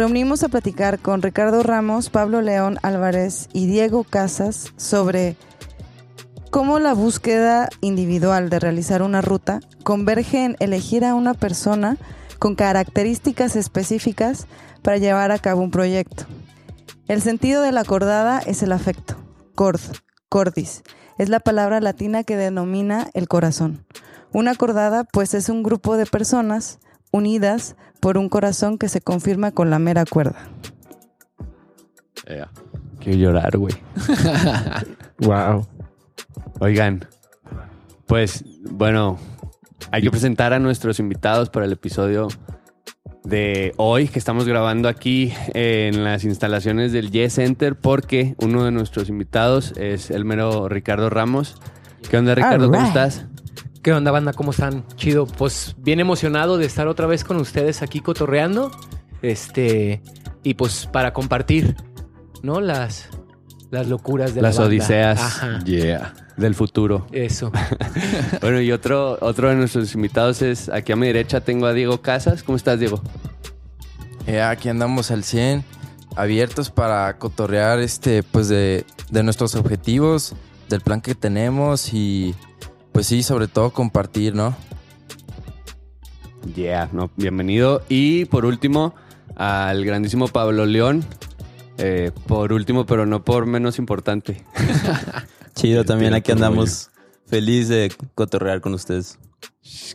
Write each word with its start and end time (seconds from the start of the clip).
Reunimos 0.00 0.42
a 0.42 0.48
platicar 0.48 0.98
con 0.98 1.20
Ricardo 1.20 1.62
Ramos, 1.62 2.08
Pablo 2.08 2.40
León 2.40 2.78
Álvarez 2.80 3.50
y 3.52 3.66
Diego 3.66 4.02
Casas 4.02 4.72
sobre 4.78 5.36
cómo 6.50 6.78
la 6.78 6.94
búsqueda 6.94 7.68
individual 7.82 8.48
de 8.48 8.60
realizar 8.60 9.02
una 9.02 9.20
ruta 9.20 9.60
converge 9.84 10.42
en 10.42 10.56
elegir 10.58 11.04
a 11.04 11.14
una 11.14 11.34
persona 11.34 11.98
con 12.38 12.54
características 12.54 13.56
específicas 13.56 14.46
para 14.80 14.96
llevar 14.96 15.32
a 15.32 15.38
cabo 15.38 15.60
un 15.60 15.70
proyecto. 15.70 16.24
El 17.06 17.20
sentido 17.20 17.60
de 17.60 17.72
la 17.72 17.82
acordada 17.82 18.38
es 18.38 18.62
el 18.62 18.72
afecto. 18.72 19.16
Cord, 19.54 19.82
cordis, 20.30 20.82
es 21.18 21.28
la 21.28 21.40
palabra 21.40 21.78
latina 21.78 22.24
que 22.24 22.38
denomina 22.38 23.10
el 23.12 23.28
corazón. 23.28 23.84
Una 24.32 24.52
acordada 24.52 25.04
pues 25.04 25.34
es 25.34 25.50
un 25.50 25.62
grupo 25.62 25.98
de 25.98 26.06
personas 26.06 26.78
unidas 27.10 27.76
por 28.00 28.18
un 28.18 28.28
corazón 28.28 28.78
que 28.78 28.88
se 28.88 29.00
confirma 29.00 29.52
con 29.52 29.70
la 29.70 29.78
mera 29.78 30.04
cuerda. 30.04 30.48
Quiero 33.00 33.18
llorar, 33.18 33.56
güey. 33.56 33.74
Wow. 35.20 35.66
Oigan, 36.60 37.06
pues 38.06 38.42
bueno, 38.70 39.18
hay 39.90 40.00
que 40.00 40.10
presentar 40.10 40.54
a 40.54 40.58
nuestros 40.58 40.98
invitados 40.98 41.50
para 41.50 41.66
el 41.66 41.72
episodio 41.72 42.28
de 43.22 43.74
hoy 43.76 44.08
que 44.08 44.18
estamos 44.18 44.46
grabando 44.46 44.88
aquí 44.88 45.34
en 45.52 46.04
las 46.04 46.24
instalaciones 46.24 46.92
del 46.92 47.10
Yes 47.10 47.34
Center 47.34 47.76
porque 47.76 48.34
uno 48.38 48.64
de 48.64 48.70
nuestros 48.70 49.10
invitados 49.10 49.74
es 49.76 50.10
el 50.10 50.24
mero 50.24 50.70
Ricardo 50.70 51.10
Ramos. 51.10 51.60
¿Qué 52.08 52.16
onda, 52.16 52.34
Ricardo? 52.34 52.70
¿Cómo 52.70 52.86
estás? 52.86 53.26
¿Qué 53.82 53.92
onda, 53.92 54.10
banda? 54.10 54.32
¿Cómo 54.34 54.50
están? 54.50 54.84
Chido. 54.96 55.26
Pues 55.26 55.74
bien 55.78 56.00
emocionado 56.00 56.58
de 56.58 56.66
estar 56.66 56.86
otra 56.86 57.06
vez 57.06 57.24
con 57.24 57.38
ustedes 57.38 57.80
aquí 57.82 58.00
cotorreando. 58.00 58.70
Este. 59.22 60.02
Y 60.42 60.54
pues 60.54 60.86
para 60.86 61.12
compartir, 61.14 61.76
¿no? 62.42 62.60
Las, 62.60 63.08
las 63.70 63.86
locuras 63.88 64.34
de 64.34 64.42
Las 64.42 64.56
la 64.56 64.62
banda. 64.62 64.74
odiseas. 64.76 65.20
Ajá. 65.20 65.64
Yeah. 65.64 66.14
Del 66.36 66.54
futuro. 66.54 67.06
Eso. 67.12 67.52
Bueno, 68.40 68.60
y 68.60 68.72
otro, 68.72 69.18
otro 69.20 69.50
de 69.50 69.56
nuestros 69.56 69.94
invitados 69.94 70.40
es 70.40 70.70
aquí 70.70 70.92
a 70.92 70.96
mi 70.96 71.06
derecha 71.06 71.42
tengo 71.42 71.66
a 71.66 71.72
Diego 71.74 72.00
Casas. 72.00 72.42
¿Cómo 72.42 72.56
estás, 72.56 72.78
Diego? 72.80 73.02
Eh, 74.26 74.40
aquí 74.40 74.70
andamos 74.70 75.10
al 75.10 75.24
100, 75.24 75.62
abiertos 76.16 76.70
para 76.70 77.18
cotorrear 77.18 77.80
este, 77.80 78.22
pues 78.22 78.48
de, 78.48 78.86
de 79.10 79.22
nuestros 79.22 79.54
objetivos, 79.56 80.34
del 80.70 80.80
plan 80.80 81.02
que 81.02 81.14
tenemos 81.14 81.92
y 81.92 82.34
pues 82.92 83.06
sí, 83.06 83.22
sobre 83.22 83.48
todo 83.48 83.70
compartir, 83.70 84.34
¿no? 84.34 84.56
Yeah, 86.54 86.88
no, 86.92 87.10
bienvenido. 87.16 87.82
Y 87.88 88.24
por 88.26 88.44
último, 88.44 88.94
al 89.36 89.84
grandísimo 89.84 90.28
Pablo 90.28 90.66
León. 90.66 91.04
Eh, 91.78 92.10
por 92.26 92.52
último, 92.52 92.84
pero 92.84 93.06
no 93.06 93.24
por 93.24 93.46
menos 93.46 93.78
importante. 93.78 94.44
Chido, 95.54 95.84
también 95.84 96.10
Tira 96.10 96.18
aquí 96.18 96.32
rollo. 96.32 96.44
andamos 96.44 96.90
feliz 97.26 97.68
de 97.68 97.92
cotorrear 98.14 98.60
con 98.60 98.74
ustedes. 98.74 99.18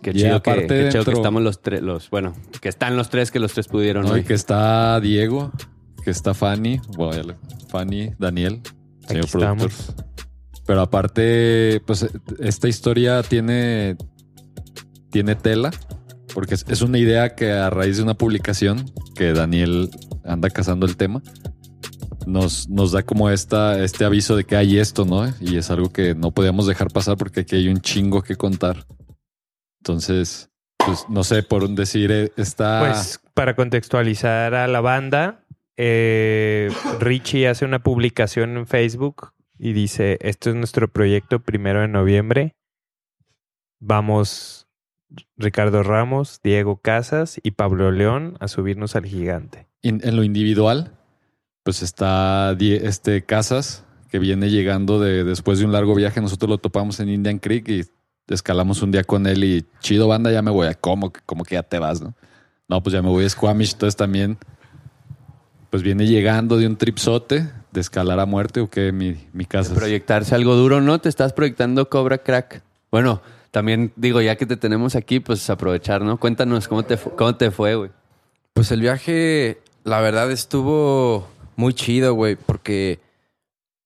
Qué 0.01 0.13
chido, 0.13 0.41
que, 0.41 0.67
qué 0.67 0.89
chido 0.91 1.03
que 1.03 1.11
estamos 1.11 1.41
los 1.41 1.61
tres, 1.61 1.81
los, 1.81 2.09
bueno, 2.09 2.33
que 2.61 2.69
están 2.69 2.95
los 2.95 3.09
tres, 3.09 3.31
que 3.31 3.39
los 3.39 3.53
tres 3.53 3.67
pudieron. 3.67 4.05
No, 4.05 4.13
hoy. 4.13 4.21
y 4.21 4.23
que 4.23 4.33
está 4.33 4.99
Diego, 4.99 5.51
que 6.03 6.11
está 6.11 6.33
Fanny, 6.33 6.79
bueno, 6.95 7.35
Fanny, 7.69 8.13
Daniel, 8.17 8.61
señor 9.07 9.27
productor. 9.27 9.71
Pero 10.65 10.81
aparte, 10.81 11.81
pues 11.85 12.07
esta 12.39 12.67
historia 12.67 13.21
tiene, 13.23 13.97
tiene 15.11 15.35
tela, 15.35 15.71
porque 16.33 16.55
es, 16.55 16.81
una 16.81 16.97
idea 16.97 17.35
que 17.35 17.51
a 17.51 17.69
raíz 17.69 17.97
de 17.97 18.03
una 18.03 18.15
publicación 18.15 18.91
que 19.15 19.33
Daniel 19.33 19.89
anda 20.23 20.49
cazando 20.49 20.85
el 20.85 20.97
tema, 20.97 21.21
nos, 22.25 22.67
nos 22.67 22.91
da 22.91 23.03
como 23.03 23.29
esta, 23.29 23.83
este 23.83 24.05
aviso 24.05 24.35
de 24.35 24.43
que 24.43 24.55
hay 24.55 24.79
esto, 24.79 25.05
¿no? 25.05 25.31
Y 25.39 25.57
es 25.57 25.69
algo 25.69 25.91
que 25.91 26.15
no 26.15 26.31
podíamos 26.31 26.65
dejar 26.65 26.91
pasar 26.91 27.17
porque 27.17 27.41
aquí 27.41 27.55
hay 27.55 27.67
un 27.67 27.81
chingo 27.81 28.23
que 28.23 28.35
contar. 28.35 28.85
Entonces, 29.81 30.49
pues 30.77 31.05
no 31.09 31.23
sé, 31.23 31.43
por 31.43 31.69
decir, 31.69 32.11
eh, 32.11 32.31
está... 32.37 32.79
Pues 32.79 33.21
para 33.35 33.55
contextualizar 33.55 34.55
a 34.55 34.67
la 34.67 34.81
banda, 34.81 35.45
eh, 35.77 36.71
Richie 36.99 37.47
hace 37.47 37.65
una 37.65 37.83
publicación 37.83 38.57
en 38.57 38.65
Facebook 38.65 39.33
y 39.57 39.73
dice, 39.73 40.17
esto 40.21 40.49
es 40.49 40.55
nuestro 40.55 40.87
proyecto 40.87 41.39
primero 41.39 41.81
de 41.81 41.87
noviembre. 41.87 42.55
Vamos 43.79 44.67
Ricardo 45.37 45.83
Ramos, 45.83 46.39
Diego 46.43 46.77
Casas 46.77 47.39
y 47.43 47.51
Pablo 47.51 47.91
León 47.91 48.37
a 48.39 48.47
subirnos 48.47 48.95
al 48.95 49.05
gigante. 49.05 49.67
En 49.81 50.15
lo 50.15 50.23
individual, 50.23 50.97
pues 51.63 51.81
está 51.83 52.55
este 52.59 53.23
Casas, 53.23 53.85
que 54.09 54.19
viene 54.19 54.49
llegando 54.49 54.99
de, 54.99 55.23
después 55.23 55.59
de 55.59 55.65
un 55.65 55.71
largo 55.71 55.95
viaje. 55.95 56.21
Nosotros 56.21 56.49
lo 56.49 56.57
topamos 56.57 56.99
en 56.99 57.09
Indian 57.09 57.39
Creek 57.39 57.67
y 57.69 57.83
escalamos 58.27 58.81
un 58.81 58.91
día 58.91 59.03
con 59.03 59.27
él 59.27 59.43
y 59.43 59.65
chido 59.79 60.07
banda, 60.07 60.31
ya 60.31 60.41
me 60.41 60.51
voy 60.51 60.67
a 60.67 60.73
como, 60.73 61.11
como 61.25 61.43
que 61.43 61.55
ya 61.55 61.63
te 61.63 61.79
vas, 61.79 62.01
¿no? 62.01 62.15
No, 62.67 62.81
pues 62.81 62.93
ya 62.93 63.01
me 63.01 63.09
voy 63.09 63.25
a 63.25 63.29
Squamish, 63.29 63.73
entonces 63.73 63.95
también, 63.95 64.37
pues 65.69 65.83
viene 65.83 66.07
llegando 66.07 66.57
de 66.57 66.65
un 66.65 66.77
tripsote 66.77 67.49
de 67.75 67.81
escalar 67.81 68.19
a 68.19 68.25
muerte 68.25 68.61
o 68.61 68.69
qué, 68.69 68.91
mi, 68.91 69.27
mi 69.33 69.45
Casas. 69.45 69.77
proyectarse 69.77 70.33
algo 70.33 70.55
duro, 70.55 70.81
¿no? 70.81 70.99
Te 70.99 71.09
estás 71.09 71.33
proyectando 71.33 71.89
Cobra 71.89 72.17
Crack. 72.17 72.63
Bueno, 72.89 73.21
también 73.51 73.91
digo, 73.95 74.21
ya 74.21 74.37
que 74.37 74.45
te 74.45 74.57
tenemos 74.57 74.95
aquí, 74.95 75.19
pues 75.19 75.47
aprovechar, 75.49 76.01
¿no? 76.01 76.19
Cuéntanos 76.19 76.67
cómo 76.67 76.83
te, 76.83 76.97
cómo 76.97 77.35
te 77.35 77.51
fue, 77.51 77.75
güey. 77.75 77.91
Pues 78.53 78.71
el 78.71 78.81
viaje, 78.81 79.61
la 79.83 79.99
verdad, 79.99 80.31
estuvo 80.31 81.27
muy 81.57 81.73
chido, 81.73 82.13
güey, 82.15 82.35
porque 82.37 82.99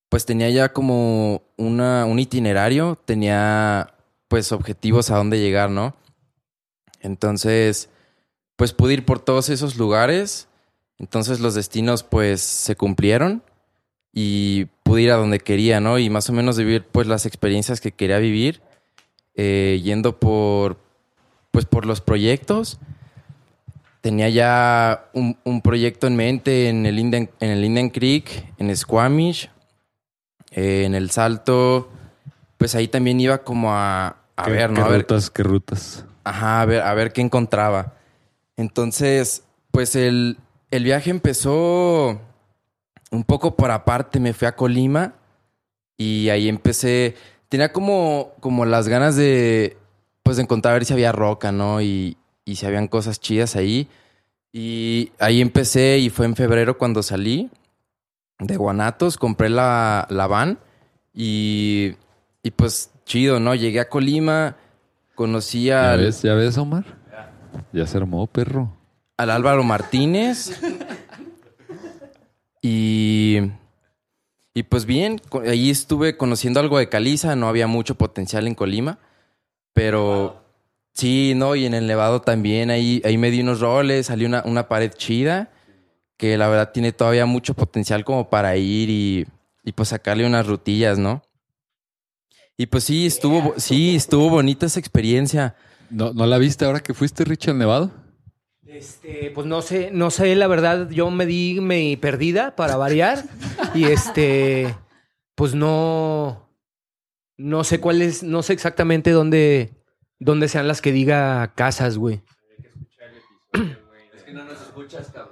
pues 0.08 0.26
tenía 0.26 0.50
ya 0.50 0.72
como 0.72 1.42
una, 1.58 2.06
un 2.06 2.20
itinerario, 2.20 2.98
tenía 3.06 3.94
pues 4.28 4.52
objetivos 4.52 5.10
a 5.10 5.18
dónde 5.18 5.40
llegar, 5.40 5.72
¿no? 5.72 5.96
Entonces, 7.02 7.90
pues 8.56 8.74
pude 8.74 8.94
ir 8.94 9.06
por 9.06 9.20
todos 9.20 9.50
esos 9.50 9.78
lugares, 9.78 10.48
entonces 11.00 11.40
los 11.40 11.56
destinos 11.56 12.04
pues 12.04 12.42
se 12.42 12.75
cumplieron 12.75 13.42
y 14.14 14.66
pude 14.84 15.04
ir 15.04 15.12
a 15.12 15.16
donde 15.18 15.40
quería, 15.40 15.80
¿no? 15.80 16.00
Y 16.00 16.10
más 16.10 16.30
o 16.30 16.34
menos 16.34 16.58
vivir 16.58 16.86
pues 16.92 17.08
las 17.08 17.26
experiencias 17.26 17.80
que 17.82 17.92
quería 17.92 18.18
vivir, 18.20 18.62
eh, 19.36 19.80
yendo 19.84 20.20
por 20.20 20.78
pues 21.52 21.66
por 21.66 21.86
los 21.86 22.02
proyectos 22.02 22.80
tenía 24.02 24.30
ya 24.30 25.10
un, 25.14 25.38
un 25.44 25.62
proyecto 25.62 26.08
en 26.08 26.16
mente 26.16 26.70
en 26.70 26.86
el 26.86 27.00
Indian, 27.00 27.30
en 27.40 27.50
el 27.50 27.64
Indian 27.66 27.90
Creek, 27.90 28.54
en 28.58 28.76
Squamish, 28.76 29.50
eh, 30.52 30.84
en 30.86 30.96
el 30.96 31.10
Salto. 31.12 31.90
Pues 32.58 32.76
ahí 32.76 32.88
también 32.88 33.20
iba 33.20 33.40
como 33.40 33.74
a, 33.74 34.18
a 34.36 34.44
¿Qué- 34.46 34.52
ver, 34.52 34.70
qué 34.74 34.82
¿no? 34.82 34.90
Ver, 34.90 35.02
rutas, 35.02 35.30
qué 35.30 35.44
rutas. 35.44 36.06
ajá, 36.24 36.62
a 36.62 36.66
ver, 36.66 36.82
a 36.82 36.94
ver 36.94 37.12
qué 37.14 37.22
encontraba. 37.22 37.94
Entonces, 38.58 39.44
pues 39.72 39.96
el, 39.96 40.38
el 40.72 40.84
viaje 40.84 41.10
empezó 41.10 42.20
un 43.12 43.24
poco 43.24 43.56
por 43.56 43.72
aparte. 43.72 44.20
Me 44.20 44.34
fui 44.34 44.48
a 44.48 44.56
Colima 44.56 45.14
y 45.98 46.30
ahí 46.30 46.48
empecé. 46.50 47.16
Tenía 47.50 47.72
como, 47.74 48.34
como 48.40 48.66
las 48.66 48.88
ganas 48.88 49.16
de, 49.16 49.78
pues, 50.24 50.38
de 50.38 50.44
encontrar 50.44 50.74
a 50.74 50.76
ver 50.76 50.86
si 50.86 50.94
había 50.94 51.12
roca, 51.12 51.52
¿no? 51.52 51.82
Y, 51.82 52.18
y 52.46 52.56
si 52.58 52.66
habían 52.66 52.88
cosas 52.88 53.20
chidas 53.20 53.56
ahí. 53.56 53.88
Y 54.52 55.12
ahí 55.20 55.42
empecé 55.42 56.00
y 56.00 56.10
fue 56.10 56.26
en 56.26 56.36
febrero 56.36 56.78
cuando 56.78 57.04
salí 57.04 57.50
de 58.40 58.56
Guanatos, 58.56 59.18
compré 59.18 59.50
la, 59.50 60.08
la 60.10 60.26
van 60.26 60.58
y, 61.14 61.94
y 62.42 62.52
pues 62.52 62.90
chido, 63.06 63.40
¿no? 63.40 63.54
Llegué 63.54 63.80
a 63.82 63.90
Colima, 63.90 64.56
conocí 65.14 65.66
¿Ya 65.66 65.92
al, 65.92 66.00
ves, 66.00 66.22
ya 66.22 66.34
ves, 66.36 66.58
Omar? 66.58 66.86
Ya 67.74 67.86
se 67.86 67.98
armó, 67.98 68.26
perro. 68.28 68.72
al 69.18 69.30
Álvaro 69.30 69.64
Martínez. 69.64 70.60
y, 72.62 73.38
y 74.54 74.64
pues 74.64 74.86
bien, 74.86 75.22
ahí 75.48 75.70
estuve 75.70 76.18
conociendo 76.18 76.60
algo 76.60 76.78
de 76.78 76.90
caliza, 76.90 77.36
no 77.36 77.48
había 77.48 77.68
mucho 77.68 77.96
potencial 77.96 78.48
en 78.48 78.56
Colima, 78.56 79.00
pero 79.74 80.44
sí, 80.94 81.34
¿no? 81.36 81.56
Y 81.56 81.66
en 81.66 81.74
el 81.74 81.88
Nevado 81.88 82.22
también, 82.22 82.70
ahí, 82.70 83.02
ahí 83.06 83.18
me 83.18 83.32
di 83.32 83.42
unos 83.42 83.60
roles, 83.60 84.08
salió 84.08 84.28
una, 84.28 84.44
una 84.46 84.68
pared 84.68 84.92
chida, 84.92 85.52
que 86.18 86.38
la 86.38 86.50
verdad 86.50 86.72
tiene 86.74 86.92
todavía 86.92 87.26
mucho 87.26 87.54
potencial 87.54 88.04
como 88.04 88.30
para 88.30 88.58
ir 88.58 88.90
y, 88.90 89.26
y 89.64 89.72
pues 89.72 89.90
sacarle 89.90 90.26
unas 90.26 90.48
rutillas, 90.48 90.98
¿no? 90.98 91.22
Y 92.58 92.66
pues 92.66 92.84
sí, 92.84 93.06
estuvo, 93.06 93.54
sí, 93.56 93.96
estuvo 93.96 94.30
bonita 94.30 94.66
esa 94.66 94.82
experiencia. 94.82 95.56
¿No, 95.90 96.12
¿No 96.12 96.26
la 96.26 96.38
viste 96.38 96.66
ahora 96.66 96.82
que 96.82 96.94
fuiste, 96.94 97.24
Rich, 97.24 97.48
al 97.48 97.58
Nevado? 97.58 97.90
Este, 98.71 99.31
pues 99.33 99.48
no 99.48 99.63
sé, 99.63 99.89
no 99.92 100.12
sé, 100.12 100.36
la 100.36 100.45
verdad, 100.45 100.92
yo 100.92 101.10
me 101.10 101.25
di 101.25 101.60
mi 101.60 101.98
perdida 101.98 102.56
para 102.56 102.77
variar. 102.77 103.24
y 103.74 103.86
este, 103.86 104.75
pues 105.33 105.56
no, 105.56 106.48
no 107.36 107.63
sé 107.63 107.80
cuál 107.80 108.04
es, 108.04 108.21
no 108.21 108.44
sé 108.44 108.54
exactamente 108.54 109.10
dónde, 109.10 109.71
dónde 110.19 110.48
sean 110.48 110.68
las 110.68 110.81
que 110.81 110.92
diga 110.92 111.54
casas, 111.56 111.98
güey. 111.98 112.21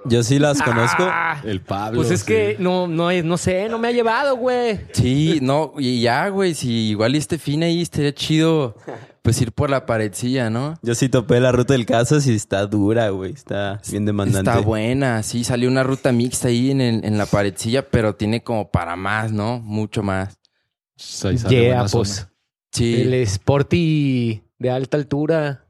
Yo 0.04 0.22
sí 0.22 0.38
las 0.38 0.60
conozco. 0.62 1.04
Ah, 1.06 1.40
El 1.44 1.60
Pablo. 1.60 1.98
pues 2.00 2.10
es 2.10 2.20
sí. 2.20 2.26
que 2.26 2.56
no, 2.58 2.86
no, 2.86 3.10
no 3.22 3.36
sé, 3.36 3.68
no 3.68 3.78
me 3.78 3.88
ha 3.88 3.92
llevado, 3.92 4.36
güey. 4.36 4.80
Sí, 4.92 5.38
no, 5.42 5.72
y 5.78 6.00
ya, 6.00 6.28
güey, 6.28 6.54
si 6.54 6.90
igual 6.90 7.14
y 7.14 7.18
este 7.18 7.38
fin 7.38 7.62
ahí 7.62 7.82
estaría 7.82 8.14
chido, 8.14 8.76
pues 9.22 9.40
ir 9.40 9.52
por 9.52 9.70
la 9.70 9.84
paredcilla, 9.86 10.48
¿no? 10.50 10.78
Yo 10.82 10.94
sí 10.94 11.08
topé 11.08 11.40
la 11.40 11.52
ruta 11.52 11.74
del 11.74 11.86
Casas 11.86 12.26
y 12.26 12.34
está 12.34 12.66
dura, 12.66 13.10
güey. 13.10 13.32
Está 13.32 13.80
bien 13.90 14.04
demandante. 14.06 14.50
Está 14.50 14.60
buena, 14.62 15.22
sí, 15.22 15.44
salió 15.44 15.68
una 15.68 15.82
ruta 15.82 16.12
mixta 16.12 16.48
ahí 16.48 16.70
en, 16.70 16.80
el- 16.80 17.04
en 17.04 17.18
la 17.18 17.26
paredcilla, 17.26 17.88
pero 17.88 18.14
tiene 18.14 18.42
como 18.42 18.70
para 18.70 18.96
más, 18.96 19.32
¿no? 19.32 19.60
Mucho 19.60 20.02
más. 20.02 20.38
Pues 21.22 21.44
Yeah, 21.48 21.86
pues. 21.90 21.90
zona. 21.90 22.32
Sí, 22.72 23.02
El 23.02 23.14
Sporty 23.14 24.42
de 24.58 24.70
alta 24.70 24.96
altura. 24.96 25.64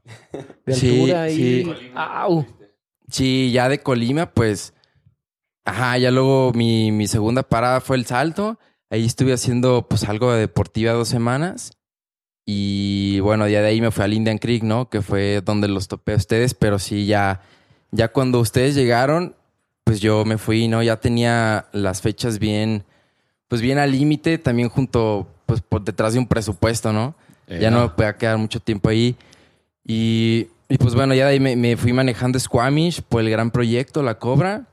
De 0.65 0.73
Sí, 0.73 0.89
altura 1.11 1.29
y. 1.29 1.35
sí. 1.35 1.73
Au. 1.95 2.45
Sí, 3.09 3.51
ya 3.51 3.69
de 3.69 3.79
Colima, 3.79 4.31
pues, 4.31 4.73
ajá, 5.65 5.97
ya 5.97 6.11
luego 6.11 6.51
mi, 6.53 6.91
mi 6.91 7.07
segunda 7.07 7.43
parada 7.43 7.81
fue 7.81 7.97
el 7.97 8.05
salto. 8.05 8.59
Ahí 8.89 9.05
estuve 9.05 9.33
haciendo, 9.33 9.87
pues, 9.87 10.03
algo 10.05 10.31
de 10.33 10.39
deportiva 10.39 10.93
dos 10.93 11.07
semanas. 11.09 11.71
Y 12.45 13.19
bueno, 13.19 13.47
ya 13.47 13.61
de 13.61 13.67
ahí 13.67 13.79
me 13.79 13.91
fui 13.91 14.03
al 14.03 14.13
Indian 14.13 14.39
Creek, 14.39 14.63
¿no? 14.63 14.89
Que 14.89 15.03
fue 15.03 15.41
donde 15.41 15.67
los 15.67 15.87
topé 15.87 16.13
a 16.13 16.15
ustedes, 16.15 16.55
pero 16.55 16.79
sí, 16.79 17.05
ya, 17.05 17.41
ya 17.91 18.07
cuando 18.07 18.39
ustedes 18.39 18.73
llegaron, 18.73 19.35
pues 19.83 19.99
yo 19.99 20.25
me 20.25 20.39
fui, 20.39 20.67
¿no? 20.67 20.81
Ya 20.81 20.99
tenía 20.99 21.67
las 21.73 22.01
fechas 22.01 22.39
bien, 22.39 22.85
pues 23.47 23.61
bien 23.61 23.77
al 23.77 23.91
límite, 23.91 24.39
también 24.39 24.69
junto, 24.69 25.27
pues 25.45 25.61
por 25.61 25.83
detrás 25.83 26.13
de 26.13 26.19
un 26.19 26.27
presupuesto, 26.27 26.91
¿no? 26.91 27.13
Eh, 27.45 27.59
Ya 27.61 27.69
no 27.69 27.81
me 27.81 27.89
podía 27.89 28.17
quedar 28.17 28.39
mucho 28.39 28.59
tiempo 28.59 28.89
ahí. 28.89 29.15
Y, 29.85 30.47
y 30.69 30.77
pues 30.77 30.93
bueno, 30.95 31.13
ya 31.15 31.25
de 31.25 31.31
ahí 31.33 31.39
me, 31.39 31.55
me 31.55 31.75
fui 31.75 31.91
manejando 31.93 32.39
Squamish 32.39 33.01
por 33.01 33.21
el 33.21 33.29
gran 33.29 33.51
proyecto, 33.51 34.03
La 34.03 34.19
Cobra. 34.19 34.67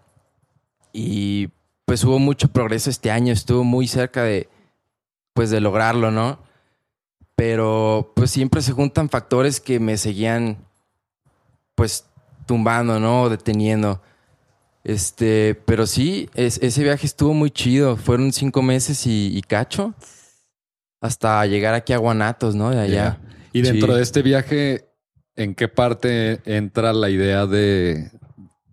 Y 0.92 1.48
pues 1.84 2.04
hubo 2.04 2.18
mucho 2.18 2.48
progreso 2.48 2.90
este 2.90 3.10
año, 3.10 3.32
estuvo 3.32 3.64
muy 3.64 3.86
cerca 3.88 4.22
de, 4.22 4.48
pues 5.34 5.50
de 5.50 5.60
lograrlo, 5.60 6.10
¿no? 6.10 6.38
Pero 7.34 8.12
pues 8.16 8.30
siempre 8.30 8.62
se 8.62 8.72
juntan 8.72 9.08
factores 9.10 9.60
que 9.60 9.78
me 9.80 9.96
seguían, 9.98 10.58
pues 11.74 12.06
tumbando, 12.46 12.98
¿no? 13.00 13.28
Deteniendo. 13.28 14.00
Este, 14.84 15.54
pero 15.66 15.86
sí, 15.86 16.30
es- 16.34 16.58
ese 16.62 16.82
viaje 16.82 17.06
estuvo 17.06 17.34
muy 17.34 17.50
chido. 17.50 17.96
Fueron 17.96 18.32
cinco 18.32 18.62
meses 18.62 19.06
y, 19.06 19.36
y 19.36 19.42
cacho. 19.42 19.94
Hasta 21.00 21.44
llegar 21.46 21.74
aquí 21.74 21.92
a 21.92 21.98
Guanatos, 21.98 22.54
¿no? 22.54 22.70
De 22.70 22.80
allá. 22.80 23.18
Y 23.52 23.62
dentro 23.62 23.88
Sí. 23.92 23.96
de 23.96 24.02
este 24.02 24.22
viaje, 24.22 24.85
¿en 25.36 25.54
qué 25.54 25.68
parte 25.68 26.40
entra 26.44 26.92
la 26.92 27.10
idea 27.10 27.46
de, 27.46 28.10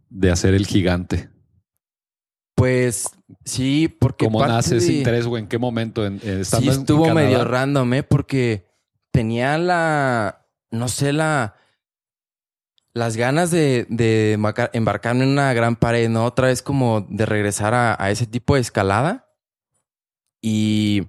de 0.09 0.31
hacer 0.31 0.53
el 0.53 0.65
gigante? 0.65 1.29
Pues 2.55 3.09
sí, 3.45 3.87
porque 3.87 4.25
¿Cómo 4.25 4.45
nace 4.45 4.77
ese 4.77 4.87
de- 4.91 4.97
interés 4.99 5.25
o 5.25 5.37
en 5.37 5.47
qué 5.47 5.57
momento? 5.57 6.05
En, 6.05 6.13
en- 6.15 6.21
Sí, 6.21 6.41
estando 6.41 6.67
en- 6.71 6.73
en 6.75 6.79
estuvo 6.81 7.13
medio 7.13 7.43
random, 7.43 7.93
¿eh? 7.95 8.03
Porque 8.03 8.65
tenía 9.11 9.57
la, 9.57 10.45
no 10.71 10.87
sé, 10.87 11.13
la, 11.13 11.55
las 12.93 13.17
ganas 13.17 13.49
de, 13.51 13.85
de 13.89 14.33
embarcar- 14.37 14.69
embarcarme 14.73 15.23
en 15.23 15.29
una 15.31 15.51
gran 15.53 15.75
pared, 15.75 16.09
¿no? 16.09 16.25
Otra 16.25 16.47
vez 16.47 16.61
como 16.61 17.01
de 17.09 17.25
regresar 17.25 17.73
a, 17.73 17.95
a 18.01 18.11
ese 18.11 18.27
tipo 18.27 18.55
de 18.55 18.61
escalada. 18.61 19.29
Y, 20.41 21.07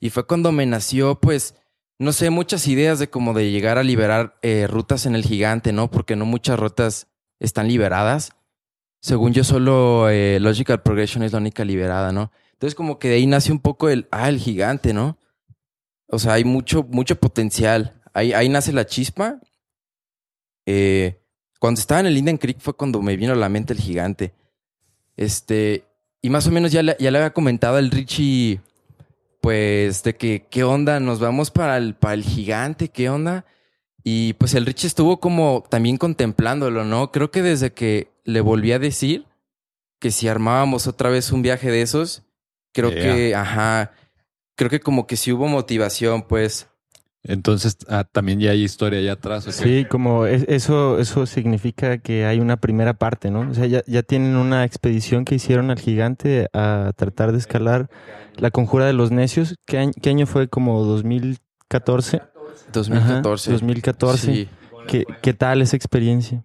y 0.00 0.10
fue 0.10 0.26
cuando 0.26 0.50
me 0.52 0.66
nació, 0.66 1.20
pues, 1.20 1.54
no 1.98 2.12
sé, 2.12 2.30
muchas 2.30 2.66
ideas 2.66 2.98
de 2.98 3.08
como 3.08 3.34
de 3.34 3.50
llegar 3.50 3.78
a 3.78 3.82
liberar 3.82 4.38
eh, 4.42 4.66
rutas 4.66 5.06
en 5.06 5.14
el 5.14 5.24
gigante, 5.24 5.72
¿no? 5.72 5.90
Porque 5.90 6.16
no 6.16 6.26
muchas 6.26 6.58
rutas 6.58 7.08
están 7.38 7.68
liberadas. 7.68 8.32
Según 9.00 9.32
yo, 9.32 9.44
solo 9.44 10.08
eh, 10.08 10.38
Logical 10.40 10.82
Progression 10.82 11.22
es 11.22 11.32
la 11.32 11.38
única 11.38 11.64
liberada, 11.64 12.10
¿no? 12.10 12.32
Entonces, 12.52 12.74
como 12.74 12.98
que 12.98 13.08
de 13.08 13.16
ahí 13.16 13.26
nace 13.26 13.52
un 13.52 13.60
poco 13.60 13.88
el, 13.88 14.08
ah, 14.10 14.28
el 14.28 14.38
gigante, 14.38 14.92
¿no? 14.92 15.18
O 16.08 16.18
sea, 16.18 16.34
hay 16.34 16.44
mucho, 16.44 16.84
mucho 16.84 17.16
potencial. 17.16 18.00
Ahí, 18.12 18.32
ahí 18.32 18.48
nace 18.48 18.72
la 18.72 18.86
chispa. 18.86 19.40
Eh, 20.66 21.20
cuando 21.60 21.80
estaba 21.80 22.00
en 22.00 22.06
el 22.06 22.16
Indian 22.16 22.38
Creek 22.38 22.60
fue 22.60 22.76
cuando 22.76 23.02
me 23.02 23.16
vino 23.16 23.32
a 23.32 23.36
la 23.36 23.48
mente 23.48 23.72
el 23.72 23.80
gigante. 23.80 24.34
Este, 25.16 25.84
y 26.22 26.30
más 26.30 26.46
o 26.46 26.50
menos 26.50 26.72
ya 26.72 26.82
le, 26.82 26.96
ya 26.98 27.10
le 27.10 27.18
había 27.18 27.32
comentado 27.32 27.76
al 27.76 27.90
Richie, 27.90 28.60
pues, 29.44 30.02
de 30.02 30.16
que, 30.16 30.46
¿qué 30.48 30.64
onda? 30.64 31.00
Nos 31.00 31.20
vamos 31.20 31.50
para 31.50 31.76
el, 31.76 31.94
para 31.94 32.14
el 32.14 32.22
gigante, 32.22 32.88
¿qué 32.88 33.10
onda? 33.10 33.44
Y 34.02 34.32
pues 34.34 34.54
el 34.54 34.64
Richie 34.64 34.86
estuvo 34.86 35.20
como 35.20 35.64
también 35.68 35.98
contemplándolo, 35.98 36.86
¿no? 36.86 37.12
Creo 37.12 37.30
que 37.30 37.42
desde 37.42 37.74
que 37.74 38.08
le 38.24 38.40
volví 38.40 38.72
a 38.72 38.78
decir 38.78 39.26
que 40.00 40.10
si 40.12 40.28
armábamos 40.28 40.86
otra 40.86 41.10
vez 41.10 41.30
un 41.30 41.42
viaje 41.42 41.70
de 41.70 41.82
esos, 41.82 42.22
creo 42.72 42.90
Yeah. 42.90 43.02
que, 43.02 43.34
ajá, 43.34 43.92
creo 44.56 44.70
que 44.70 44.80
como 44.80 45.06
que 45.06 45.16
sí 45.16 45.30
hubo 45.30 45.46
motivación, 45.46 46.22
pues. 46.22 46.70
Entonces, 47.26 47.78
ah, 47.88 48.04
también 48.04 48.38
ya 48.38 48.50
hay 48.50 48.62
historia 48.62 48.98
allá 48.98 49.12
atrás. 49.12 49.44
Sí, 49.44 49.86
como 49.86 50.26
es- 50.26 50.44
eso, 50.48 50.98
eso 50.98 51.24
significa 51.24 51.96
que 51.98 52.26
hay 52.26 52.38
una 52.38 52.58
primera 52.58 52.92
parte, 52.94 53.30
¿no? 53.30 53.48
O 53.50 53.54
sea, 53.54 53.64
ya, 53.66 53.82
ya 53.86 54.02
tienen 54.02 54.36
una 54.36 54.64
expedición 54.64 55.24
que 55.24 55.34
hicieron 55.36 55.70
al 55.70 55.78
gigante 55.78 56.48
a 56.52 56.92
tratar 56.96 57.32
de 57.32 57.38
escalar 57.38 57.88
la 58.36 58.50
conjura 58.50 58.84
de 58.86 58.92
los 58.92 59.10
necios. 59.10 59.54
¿Qué 59.66 59.78
año, 59.78 59.92
qué 60.02 60.10
año 60.10 60.26
fue? 60.26 60.48
Como 60.48 60.82
2014. 60.84 62.20
2014. 62.72 63.50
Ajá, 63.50 63.52
2014. 63.54 64.26
Sí. 64.34 64.48
¿Qué, 64.86 65.04
¿Qué 65.22 65.32
tal 65.32 65.62
esa 65.62 65.76
experiencia? 65.76 66.44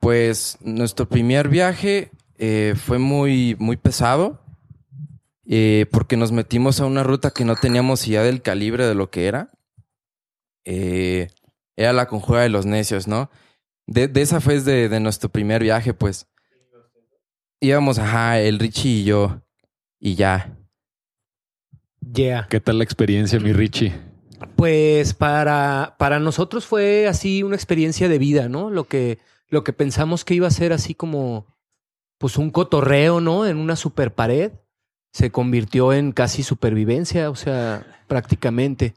Pues 0.00 0.56
nuestro 0.62 1.06
primer 1.08 1.48
viaje 1.48 2.10
eh, 2.38 2.74
fue 2.76 2.98
muy, 2.98 3.56
muy 3.58 3.76
pesado. 3.76 4.40
eh, 5.48 5.86
porque 5.92 6.16
nos 6.16 6.32
metimos 6.32 6.80
a 6.80 6.86
una 6.86 7.02
ruta 7.04 7.30
que 7.30 7.44
no 7.44 7.54
teníamos 7.54 8.06
idea 8.08 8.22
del 8.22 8.42
calibre 8.42 8.84
de 8.86 8.94
lo 8.96 9.10
que 9.10 9.26
era. 9.26 9.50
Eh, 10.66 11.28
era 11.76 11.94
la 11.94 12.06
conjura 12.06 12.42
de 12.42 12.50
los 12.50 12.66
necios, 12.66 13.08
¿no? 13.08 13.30
De, 13.86 14.08
de 14.08 14.20
esa 14.20 14.40
fue 14.40 14.60
de, 14.60 14.88
de 14.88 15.00
nuestro 15.00 15.30
primer 15.30 15.62
viaje, 15.62 15.94
pues. 15.94 16.26
Íbamos, 17.60 17.98
ajá, 17.98 18.40
el 18.40 18.58
Richie 18.58 18.90
y 18.90 19.04
yo. 19.04 19.40
Y 19.98 20.16
ya. 20.16 20.58
Yeah. 22.12 22.46
¿Qué 22.50 22.60
tal 22.60 22.78
la 22.78 22.84
experiencia, 22.84 23.40
mi 23.40 23.52
Richie? 23.52 23.94
Pues 24.54 25.14
para, 25.14 25.96
para 25.98 26.18
nosotros 26.18 26.66
fue 26.66 27.06
así 27.06 27.42
una 27.42 27.56
experiencia 27.56 28.08
de 28.08 28.18
vida, 28.18 28.48
¿no? 28.48 28.70
Lo 28.70 28.84
que, 28.84 29.18
lo 29.48 29.64
que 29.64 29.72
pensamos 29.72 30.24
que 30.24 30.34
iba 30.34 30.46
a 30.46 30.50
ser 30.50 30.72
así 30.72 30.94
como 30.94 31.46
pues 32.18 32.36
un 32.36 32.50
cotorreo, 32.50 33.20
¿no? 33.20 33.46
En 33.46 33.56
una 33.56 33.76
super 33.76 34.14
pared, 34.14 34.52
se 35.12 35.30
convirtió 35.30 35.92
en 35.92 36.12
casi 36.12 36.42
supervivencia, 36.42 37.30
o 37.30 37.36
sea, 37.36 37.86
prácticamente. 38.06 38.94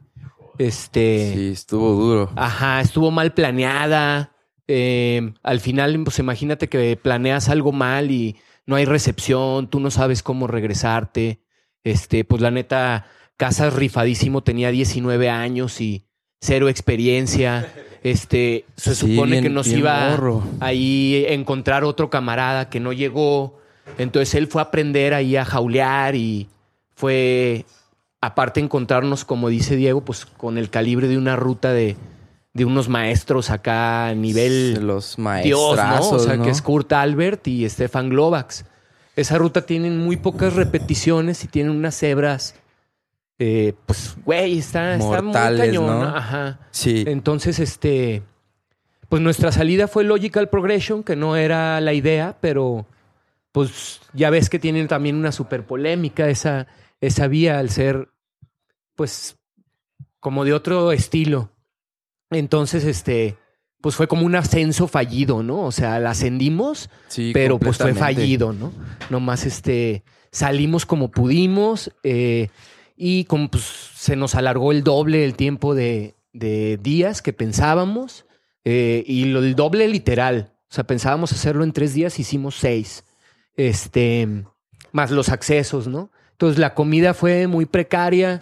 Este. 0.59 1.33
Sí, 1.33 1.49
estuvo 1.53 1.93
duro. 1.93 2.29
Ajá, 2.35 2.81
estuvo 2.81 3.09
mal 3.09 3.33
planeada. 3.33 4.33
Eh, 4.67 5.33
al 5.41 5.59
final, 5.61 5.99
pues 6.03 6.19
imagínate 6.19 6.67
que 6.69 6.95
planeas 6.95 7.49
algo 7.49 7.71
mal 7.71 8.11
y 8.11 8.35
no 8.67 8.75
hay 8.75 8.85
recepción, 8.85 9.67
tú 9.67 9.79
no 9.79 9.89
sabes 9.89 10.21
cómo 10.21 10.45
regresarte. 10.45 11.39
Este, 11.83 12.23
pues 12.23 12.41
la 12.41 12.51
neta, 12.51 13.07
Casas 13.35 13.73
rifadísimo, 13.73 14.43
tenía 14.43 14.69
19 14.69 15.29
años 15.29 15.81
y, 15.81 16.05
cero 16.41 16.69
experiencia. 16.69 17.71
Este, 18.03 18.65
se 18.77 18.95
Sí, 18.95 19.13
supone 19.15 19.31
bien- 19.31 19.43
que 19.43 19.49
nos 19.49 19.67
iba 19.67 20.09
morro. 20.11 20.43
ahí 20.59 21.25
a 21.27 21.31
encontrar 21.33 21.83
otro 21.83 22.09
camarada 22.09 22.69
que 22.69 22.79
no 22.79 22.93
llegó. 22.93 23.57
Entonces 23.97 24.35
él 24.35 24.47
fue 24.47 24.61
a 24.61 24.65
aprender 24.65 25.13
ahí 25.13 25.35
a 25.35 25.43
jaulear 25.45 26.15
y 26.15 26.47
fue, 26.95 27.65
aparte 28.21 28.59
encontrarnos, 28.59 29.25
como 29.25 29.49
dice 29.49 29.75
Diego, 29.75 30.01
pues 30.01 30.25
con 30.25 30.57
el 30.57 30.69
calibre 30.69 31.07
de 31.07 31.17
una 31.17 31.35
ruta 31.35 31.71
de, 31.71 31.95
de 32.53 32.65
unos 32.65 32.89
maestros 32.89 33.49
acá 33.49 34.07
a 34.07 34.15
nivel 34.15 34.85
Los 34.85 35.17
Dios, 35.43 35.77
¿no? 35.77 36.09
O 36.09 36.19
sea, 36.19 36.35
¿no? 36.35 36.43
que 36.43 36.49
es 36.49 36.61
Kurt 36.61 36.91
Albert 36.93 37.47
y 37.47 37.67
Stefan 37.69 38.09
Glovax. 38.09 38.65
Esa 39.15 39.37
ruta 39.37 39.65
tienen 39.65 39.97
muy 39.97 40.17
pocas 40.17 40.53
repeticiones 40.53 41.43
y 41.43 41.47
tienen 41.47 41.71
unas 41.71 41.97
cebras. 41.97 42.55
eh, 43.37 43.73
pues, 43.85 44.15
güey, 44.23 44.59
está, 44.59 44.95
está 44.95 45.21
muy 45.21 45.33
Mortales, 45.33 45.59
cañón. 45.59 45.87
¿no? 45.87 46.03
Ajá. 46.15 46.59
Sí. 46.71 47.03
Entonces, 47.07 47.59
este. 47.59 48.23
Pues 49.09 49.23
nuestra 49.23 49.51
salida 49.51 49.87
fue 49.87 50.03
Logical 50.03 50.49
Progression, 50.49 51.03
que 51.03 51.15
no 51.15 51.35
era 51.35 51.81
la 51.81 51.93
idea, 51.93 52.37
pero 52.39 52.85
pues 53.51 54.01
ya 54.13 54.29
ves 54.29 54.51
que 54.51 54.59
tienen 54.59 54.87
también 54.87 55.15
una 55.15 55.31
super 55.31 55.65
polémica 55.65 56.29
esa, 56.29 56.67
esa 57.01 57.27
vía 57.27 57.59
al 57.59 57.69
ser, 57.69 58.09
pues, 58.95 59.37
como 60.19 60.45
de 60.45 60.53
otro 60.53 60.91
estilo. 60.91 61.51
Entonces, 62.29 62.83
este, 62.83 63.37
pues 63.81 63.95
fue 63.95 64.07
como 64.07 64.25
un 64.25 64.35
ascenso 64.35 64.87
fallido, 64.87 65.41
¿no? 65.43 65.61
O 65.61 65.71
sea, 65.71 65.99
la 65.99 66.11
ascendimos, 66.11 66.89
Sí, 67.07 67.31
pero 67.33 67.59
pues 67.59 67.77
fue 67.77 67.93
fallido, 67.93 68.53
¿no? 68.53 68.73
Nomás 69.09 69.45
este, 69.45 70.03
salimos 70.31 70.85
como 70.85 71.09
pudimos 71.09 71.91
eh, 72.03 72.49
y 72.95 73.23
como 73.25 73.49
pues 73.49 73.63
se 73.95 74.15
nos 74.15 74.35
alargó 74.35 74.71
el 74.71 74.83
doble 74.83 75.23
el 75.23 75.35
tiempo 75.35 75.75
de, 75.75 76.15
de 76.33 76.77
días 76.77 77.21
que 77.21 77.33
pensábamos 77.33 78.25
eh, 78.65 79.03
y 79.07 79.25
lo, 79.25 79.39
el 79.39 79.55
doble 79.55 79.87
literal. 79.87 80.53
O 80.69 80.73
sea, 80.73 80.83
pensábamos 80.83 81.31
hacerlo 81.31 81.63
en 81.63 81.71
tres 81.71 81.93
días, 81.93 82.19
hicimos 82.19 82.55
seis. 82.55 83.05
Este, 83.55 84.27
más 84.91 85.09
los 85.11 85.29
accesos, 85.29 85.87
¿no? 85.87 86.11
Entonces 86.39 86.57
la 86.57 86.73
comida 86.73 87.13
fue 87.13 87.47
muy 87.47 87.65
precaria 87.65 88.39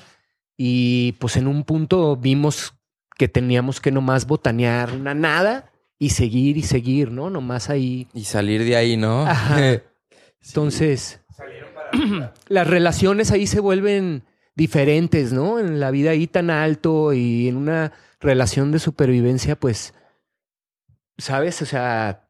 y 0.56 1.14
pues 1.14 1.36
en 1.36 1.48
un 1.48 1.64
punto 1.64 2.16
vimos 2.16 2.76
que 3.18 3.28
teníamos 3.28 3.82
que 3.82 3.92
nomás 3.92 4.28
botanear 4.28 4.92
una 4.92 5.16
nada 5.16 5.72
y 5.98 6.12
seguir 6.12 6.58
y 6.58 6.62
seguir, 6.62 7.10
¿no? 7.10 7.32
Nomás 7.32 7.72
ahí 7.72 8.08
Y 8.14 8.26
salir 8.26 8.64
de 8.64 8.76
ahí, 8.76 8.98
¿no? 8.98 9.26
Ajá. 9.26 9.82
Entonces, 10.46 11.22
las 12.48 12.68
relaciones 12.68 13.32
ahí 13.32 13.48
se 13.48 13.62
vuelven 13.62 14.26
diferentes, 14.54 15.34
¿no? 15.34 15.58
En 15.58 15.80
la 15.80 15.90
vida 15.90 16.12
ahí 16.12 16.28
tan 16.28 16.52
alto 16.52 17.14
y 17.14 17.48
en 17.48 17.58
una 17.58 17.94
relación 18.20 18.72
de 18.72 18.78
supervivencia, 18.78 19.56
pues, 19.56 19.96
¿sabes? 21.18 21.64
O 21.64 21.66
sea, 21.66 22.30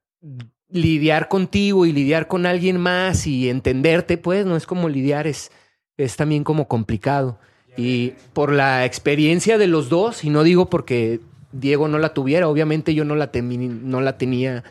lidiar 0.70 1.28
contigo 1.28 1.86
y 1.86 1.94
lidiar 1.94 2.28
con 2.28 2.46
alguien 2.46 2.78
más 2.78 3.28
y 3.28 3.50
entenderte, 3.50 4.18
pues, 4.18 4.46
no 4.46 4.56
es 4.56 4.66
como 4.66 4.90
lidiar, 4.90 5.28
es, 5.28 5.52
es 5.98 6.16
también 6.16 6.44
como 6.44 6.68
complicado. 6.68 7.40
Y 7.78 8.14
por 8.34 8.52
la 8.52 8.86
experiencia 8.86 9.58
de 9.58 9.68
los 9.68 9.88
dos, 9.88 10.24
y 10.24 10.30
no 10.30 10.44
digo 10.44 10.70
porque 10.70 11.20
Diego 11.52 11.88
no 11.88 12.00
la 12.00 12.14
tuviera, 12.14 12.48
obviamente 12.48 12.96
yo 12.96 13.06
no 13.06 13.16
la, 13.16 13.30
no 13.34 14.02
la 14.02 14.18
tenía 14.18 14.64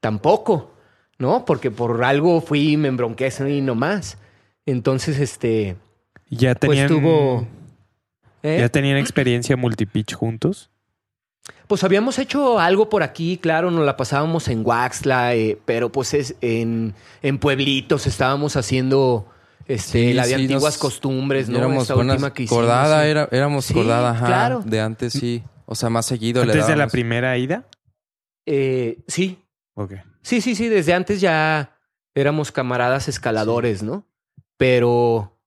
tampoco, 0.00 0.70
¿no? 1.18 1.44
Porque 1.44 1.70
por 1.70 2.02
algo 2.04 2.40
fui 2.40 2.72
y 2.72 2.76
me 2.76 2.88
embronqué 2.88 3.30
y 3.48 3.60
no 3.60 3.74
más. 3.74 4.18
Entonces, 4.66 5.18
este, 5.18 5.76
Ya 6.30 6.54
pues 6.54 6.70
tenían, 6.70 6.88
tuvo... 6.88 7.46
¿eh? 8.42 8.58
ya 8.60 8.68
tenían 8.70 8.96
experiencia 8.96 9.56
multipitch 9.56 10.14
juntos. 10.14 10.70
Pues 11.66 11.82
habíamos 11.84 12.18
hecho 12.18 12.58
algo 12.58 12.88
por 12.90 13.02
aquí, 13.02 13.38
claro, 13.38 13.70
nos 13.70 13.86
la 13.86 13.96
pasábamos 13.96 14.48
en 14.48 14.64
Waxla, 14.66 15.34
eh, 15.34 15.58
pero 15.64 15.90
pues 15.90 16.12
es 16.14 16.36
en, 16.42 16.94
en 17.22 17.38
pueblitos 17.38 18.06
estábamos 18.06 18.56
haciendo 18.56 19.26
este, 19.66 20.08
Sí, 20.08 20.12
la 20.12 20.24
de 20.24 20.28
sí, 20.36 20.42
antiguas 20.42 20.74
nos- 20.74 20.78
costumbres, 20.78 21.48
¿no? 21.48 21.56
Éramos 21.58 21.82
Esta 21.84 21.94
buenas- 21.94 22.16
última 22.16 22.34
que 22.34 22.42
hicimos. 22.42 22.62
Cordada, 22.62 23.02
sí. 23.02 23.08
era, 23.08 23.28
éramos 23.32 23.64
Sí, 23.64 23.72
cordada, 23.74 24.10
ajá. 24.10 24.26
claro. 24.26 24.62
De 24.64 24.80
antes, 24.80 25.14
sí. 25.14 25.42
O 25.64 25.74
sea, 25.74 25.88
más 25.88 26.04
seguido 26.04 26.44
le 26.44 26.52
Antes 26.52 26.66
de 26.66 26.76
la 26.76 26.88
primera 26.88 27.38
ida. 27.38 27.64
Eh, 28.44 28.98
sí, 29.08 29.38
Ok. 29.74 29.94
sí, 30.20 30.42
sí, 30.42 30.54
sí, 30.54 30.68
desde 30.68 30.92
antes 30.92 31.22
ya 31.22 31.78
éramos 32.14 32.52
camaradas 32.52 33.08
escaladores, 33.08 33.82
¿no? 33.82 34.04
Pero 34.58 35.38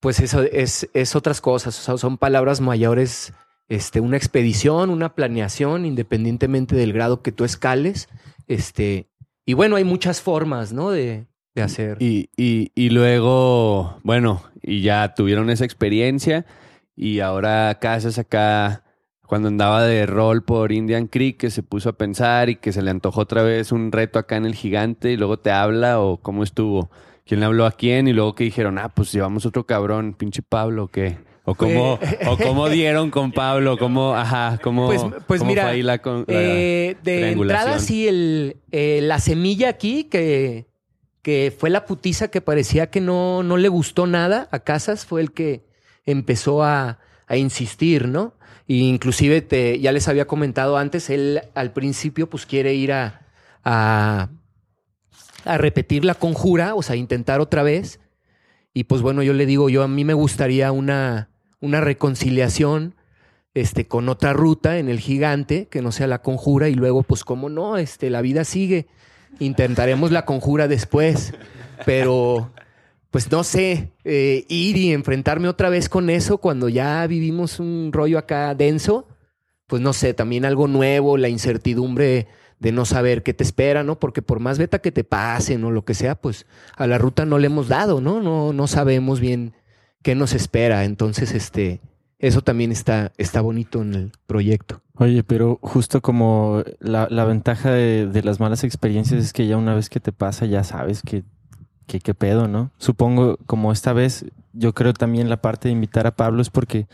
pues 0.00 0.20
eso 0.20 0.42
es, 0.42 0.88
es 0.92 1.16
otras 1.16 1.40
cosas, 1.40 1.78
o 1.78 1.82
sea, 1.82 1.96
son 1.98 2.18
palabras 2.18 2.60
mayores, 2.60 3.32
este, 3.70 4.00
una 4.00 4.16
expedición, 4.16 4.90
una 4.90 5.14
planeación, 5.14 5.86
independientemente 5.86 6.74
del 6.74 6.92
grado 6.92 7.22
que 7.22 7.30
tú 7.30 7.44
escales, 7.44 8.08
este, 8.48 9.08
y 9.46 9.54
bueno, 9.54 9.76
hay 9.76 9.84
muchas 9.84 10.20
formas, 10.20 10.72
¿no? 10.72 10.90
De, 10.90 11.28
de 11.54 11.62
hacer. 11.62 11.96
Y, 12.00 12.30
y, 12.36 12.72
y 12.74 12.90
luego, 12.90 14.00
bueno, 14.02 14.42
y 14.60 14.82
ya 14.82 15.14
tuvieron 15.14 15.50
esa 15.50 15.64
experiencia 15.64 16.44
y 16.96 17.20
ahora 17.20 17.78
Casas 17.80 18.18
acá, 18.18 18.82
cuando 19.24 19.46
andaba 19.46 19.84
de 19.84 20.04
rol 20.04 20.42
por 20.42 20.72
Indian 20.72 21.06
Creek, 21.06 21.36
que 21.36 21.50
se 21.50 21.62
puso 21.62 21.90
a 21.90 21.96
pensar 21.96 22.50
y 22.50 22.56
que 22.56 22.72
se 22.72 22.82
le 22.82 22.90
antojó 22.90 23.20
otra 23.20 23.44
vez 23.44 23.70
un 23.70 23.92
reto 23.92 24.18
acá 24.18 24.36
en 24.36 24.46
el 24.46 24.56
gigante 24.56 25.12
y 25.12 25.16
luego 25.16 25.38
te 25.38 25.52
habla 25.52 26.00
o 26.00 26.16
cómo 26.16 26.42
estuvo, 26.42 26.90
quién 27.24 27.38
le 27.38 27.46
habló 27.46 27.66
a 27.66 27.72
quién 27.72 28.08
y 28.08 28.12
luego 28.12 28.34
que 28.34 28.42
dijeron, 28.42 28.78
ah, 28.78 28.88
pues 28.88 29.12
llevamos 29.12 29.46
otro 29.46 29.64
cabrón, 29.64 30.14
pinche 30.14 30.42
Pablo, 30.42 30.84
¿o 30.84 30.88
¿qué? 30.88 31.29
O 31.44 31.54
cómo, 31.54 31.98
o 32.26 32.36
cómo 32.36 32.68
dieron 32.70 33.10
con 33.10 33.32
Pablo, 33.32 33.76
cómo, 33.78 34.14
ajá, 34.14 34.58
cómo, 34.62 34.86
Pues, 34.86 35.02
pues 35.26 35.38
cómo 35.40 35.50
mira, 35.50 35.62
fue 35.62 35.70
ahí 35.72 35.82
la, 35.82 35.98
con- 35.98 36.24
la- 36.28 36.34
eh, 36.34 36.96
de 37.02 37.30
entrada 37.32 37.78
sí, 37.78 38.06
el, 38.08 38.56
eh, 38.72 39.00
la 39.02 39.18
semilla 39.18 39.68
aquí, 39.70 40.04
que, 40.04 40.66
que 41.22 41.54
fue 41.56 41.70
la 41.70 41.86
putiza 41.86 42.28
que 42.28 42.40
parecía 42.40 42.90
que 42.90 43.00
no, 43.00 43.42
no 43.42 43.56
le 43.56 43.68
gustó 43.68 44.06
nada 44.06 44.48
a 44.52 44.60
Casas, 44.60 45.06
fue 45.06 45.20
el 45.22 45.32
que 45.32 45.64
empezó 46.04 46.62
a, 46.62 46.98
a 47.26 47.36
insistir, 47.36 48.06
¿no? 48.08 48.34
Y 48.66 48.88
inclusive 48.88 49.40
te, 49.42 49.80
ya 49.80 49.90
les 49.92 50.06
había 50.08 50.26
comentado 50.26 50.76
antes, 50.76 51.10
él 51.10 51.40
al 51.54 51.72
principio 51.72 52.28
pues 52.30 52.46
quiere 52.46 52.74
ir 52.74 52.92
a, 52.92 53.26
a, 53.64 54.28
a 55.44 55.58
repetir 55.58 56.04
la 56.04 56.14
conjura, 56.14 56.74
o 56.74 56.82
sea, 56.82 56.96
intentar 56.96 57.40
otra 57.40 57.62
vez. 57.62 57.98
Y 58.72 58.84
pues 58.84 59.02
bueno, 59.02 59.22
yo 59.22 59.32
le 59.32 59.46
digo, 59.46 59.68
yo 59.68 59.82
a 59.82 59.88
mí 59.88 60.04
me 60.04 60.14
gustaría 60.14 60.70
una, 60.72 61.30
una 61.60 61.80
reconciliación 61.80 62.94
este, 63.54 63.86
con 63.86 64.08
otra 64.08 64.32
ruta 64.32 64.78
en 64.78 64.88
el 64.88 65.00
gigante, 65.00 65.66
que 65.68 65.82
no 65.82 65.92
sea 65.92 66.06
la 66.06 66.22
conjura, 66.22 66.68
y 66.68 66.74
luego, 66.74 67.02
pues, 67.02 67.24
cómo 67.24 67.48
no, 67.48 67.78
este, 67.78 68.10
la 68.10 68.22
vida 68.22 68.44
sigue. 68.44 68.86
Intentaremos 69.38 70.12
la 70.12 70.24
conjura 70.24 70.68
después. 70.68 71.34
Pero, 71.84 72.52
pues 73.10 73.30
no 73.30 73.42
sé, 73.42 73.92
eh, 74.04 74.44
ir 74.48 74.76
y 74.76 74.92
enfrentarme 74.92 75.48
otra 75.48 75.68
vez 75.68 75.88
con 75.88 76.10
eso 76.10 76.38
cuando 76.38 76.68
ya 76.68 77.06
vivimos 77.06 77.58
un 77.58 77.90
rollo 77.92 78.18
acá 78.18 78.54
denso, 78.54 79.08
pues 79.66 79.82
no 79.82 79.92
sé, 79.92 80.14
también 80.14 80.44
algo 80.44 80.68
nuevo, 80.68 81.16
la 81.16 81.28
incertidumbre 81.28 82.28
de 82.60 82.72
no 82.72 82.84
saber 82.84 83.22
qué 83.22 83.34
te 83.34 83.42
espera, 83.42 83.82
¿no? 83.82 83.98
Porque 83.98 84.22
por 84.22 84.38
más 84.38 84.58
beta 84.58 84.78
que 84.78 84.92
te 84.92 85.02
pasen 85.02 85.64
o 85.64 85.70
lo 85.70 85.84
que 85.84 85.94
sea, 85.94 86.14
pues 86.14 86.46
a 86.76 86.86
la 86.86 86.98
ruta 86.98 87.24
no 87.24 87.38
le 87.38 87.46
hemos 87.46 87.68
dado, 87.68 88.00
¿no? 88.00 88.22
No, 88.22 88.52
no 88.52 88.66
sabemos 88.66 89.18
bien 89.18 89.54
qué 90.02 90.14
nos 90.14 90.34
espera. 90.34 90.84
Entonces, 90.84 91.32
este, 91.32 91.80
eso 92.18 92.42
también 92.42 92.70
está, 92.70 93.12
está 93.16 93.40
bonito 93.40 93.80
en 93.80 93.94
el 93.94 94.12
proyecto. 94.26 94.82
Oye, 94.96 95.24
pero 95.24 95.58
justo 95.62 96.02
como 96.02 96.62
la, 96.78 97.08
la 97.10 97.24
ventaja 97.24 97.70
de, 97.70 98.06
de 98.06 98.22
las 98.22 98.38
malas 98.38 98.62
experiencias 98.62 99.24
es 99.24 99.32
que 99.32 99.46
ya 99.46 99.56
una 99.56 99.74
vez 99.74 99.88
que 99.88 99.98
te 99.98 100.12
pasa 100.12 100.44
ya 100.44 100.62
sabes 100.62 101.00
que, 101.00 101.24
que 101.86 102.14
pedo, 102.14 102.46
¿no? 102.46 102.70
Supongo 102.76 103.38
como 103.46 103.72
esta 103.72 103.94
vez, 103.94 104.26
yo 104.52 104.74
creo 104.74 104.92
también 104.92 105.30
la 105.30 105.40
parte 105.40 105.68
de 105.68 105.72
invitar 105.72 106.06
a 106.06 106.14
Pablo 106.14 106.42
es 106.42 106.50
porque 106.50 106.86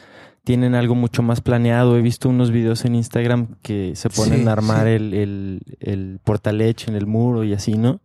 tienen 0.47 0.76
algo 0.76 0.95
mucho 0.95 1.25
más 1.25 1.41
planeado. 1.41 1.97
He 1.97 2.03
visto 2.03 2.29
unos 2.29 2.53
videos 2.53 2.85
en 2.85 2.95
Instagram 2.95 3.57
que 3.62 3.97
se 3.97 4.09
ponen 4.11 4.43
Sí, 4.43 4.47
a 4.47 4.53
armar 4.53 4.87
sí. 4.87 4.93
el, 4.93 5.12
el, 5.12 5.61
el 5.81 6.21
portalech 6.23 6.87
en 6.87 6.95
el 6.95 7.05
muro 7.05 7.43
y 7.43 7.53
así, 7.53 7.75
¿no? 7.76 8.00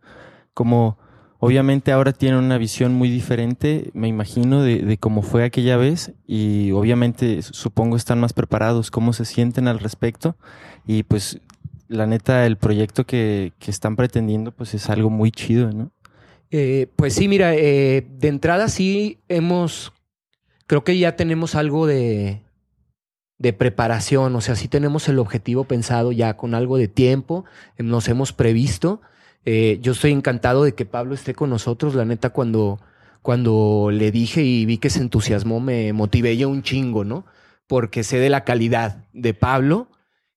Como 0.52 0.98
obviamente 1.38 1.92
ahora 1.92 2.12
tienen 2.12 2.40
una 2.40 2.58
visión 2.58 2.94
muy 2.94 3.10
diferente, 3.10 3.90
me 3.94 4.08
imagino, 4.08 4.60
de, 4.60 4.78
de 4.80 4.98
cómo 4.98 5.22
fue 5.22 5.44
aquella 5.44 5.76
vez 5.76 6.14
y 6.26 6.72
obviamente 6.72 7.42
supongo 7.42 7.94
están 7.96 8.18
más 8.18 8.32
preparados, 8.32 8.90
cómo 8.90 9.12
se 9.12 9.24
sienten 9.24 9.68
al 9.68 9.78
respecto 9.78 10.34
y 10.84 11.04
pues 11.04 11.40
la 11.86 12.08
neta 12.08 12.44
el 12.44 12.56
proyecto 12.56 13.06
que, 13.06 13.52
que 13.60 13.70
están 13.70 13.94
pretendiendo 13.94 14.50
pues 14.50 14.74
es 14.74 14.90
algo 14.90 15.10
muy 15.10 15.30
chido, 15.30 15.70
¿no? 15.70 15.92
Eh, 16.50 16.88
pues 16.96 17.14
sí, 17.14 17.28
mira, 17.28 17.54
eh, 17.54 18.04
de 18.18 18.28
entrada 18.28 18.66
sí 18.68 19.18
hemos, 19.28 19.92
creo 20.72 20.84
que 20.84 20.96
ya 20.96 21.16
tenemos 21.16 21.54
algo 21.54 21.86
de, 21.86 22.40
de 23.36 23.52
preparación, 23.52 24.34
o 24.34 24.40
sea, 24.40 24.56
sí 24.56 24.68
tenemos 24.68 25.06
el 25.06 25.18
objetivo 25.18 25.64
pensado 25.64 26.12
ya 26.12 26.38
con 26.38 26.54
algo 26.54 26.78
de 26.78 26.88
tiempo, 26.88 27.44
eh, 27.76 27.82
nos 27.82 28.08
hemos 28.08 28.32
previsto. 28.32 29.02
Eh, 29.44 29.80
yo 29.82 29.92
estoy 29.92 30.12
encantado 30.12 30.64
de 30.64 30.74
que 30.74 30.86
Pablo 30.86 31.12
esté 31.12 31.34
con 31.34 31.50
nosotros, 31.50 31.94
la 31.94 32.06
neta, 32.06 32.30
cuando, 32.30 32.80
cuando 33.20 33.90
le 33.92 34.10
dije 34.10 34.44
y 34.44 34.64
vi 34.64 34.78
que 34.78 34.88
se 34.88 35.00
entusiasmó, 35.00 35.60
me 35.60 35.92
motivé 35.92 36.38
yo 36.38 36.48
un 36.48 36.62
chingo, 36.62 37.04
¿no? 37.04 37.26
porque 37.66 38.02
sé 38.02 38.16
de 38.16 38.30
la 38.30 38.44
calidad 38.44 39.04
de 39.12 39.34
Pablo 39.34 39.90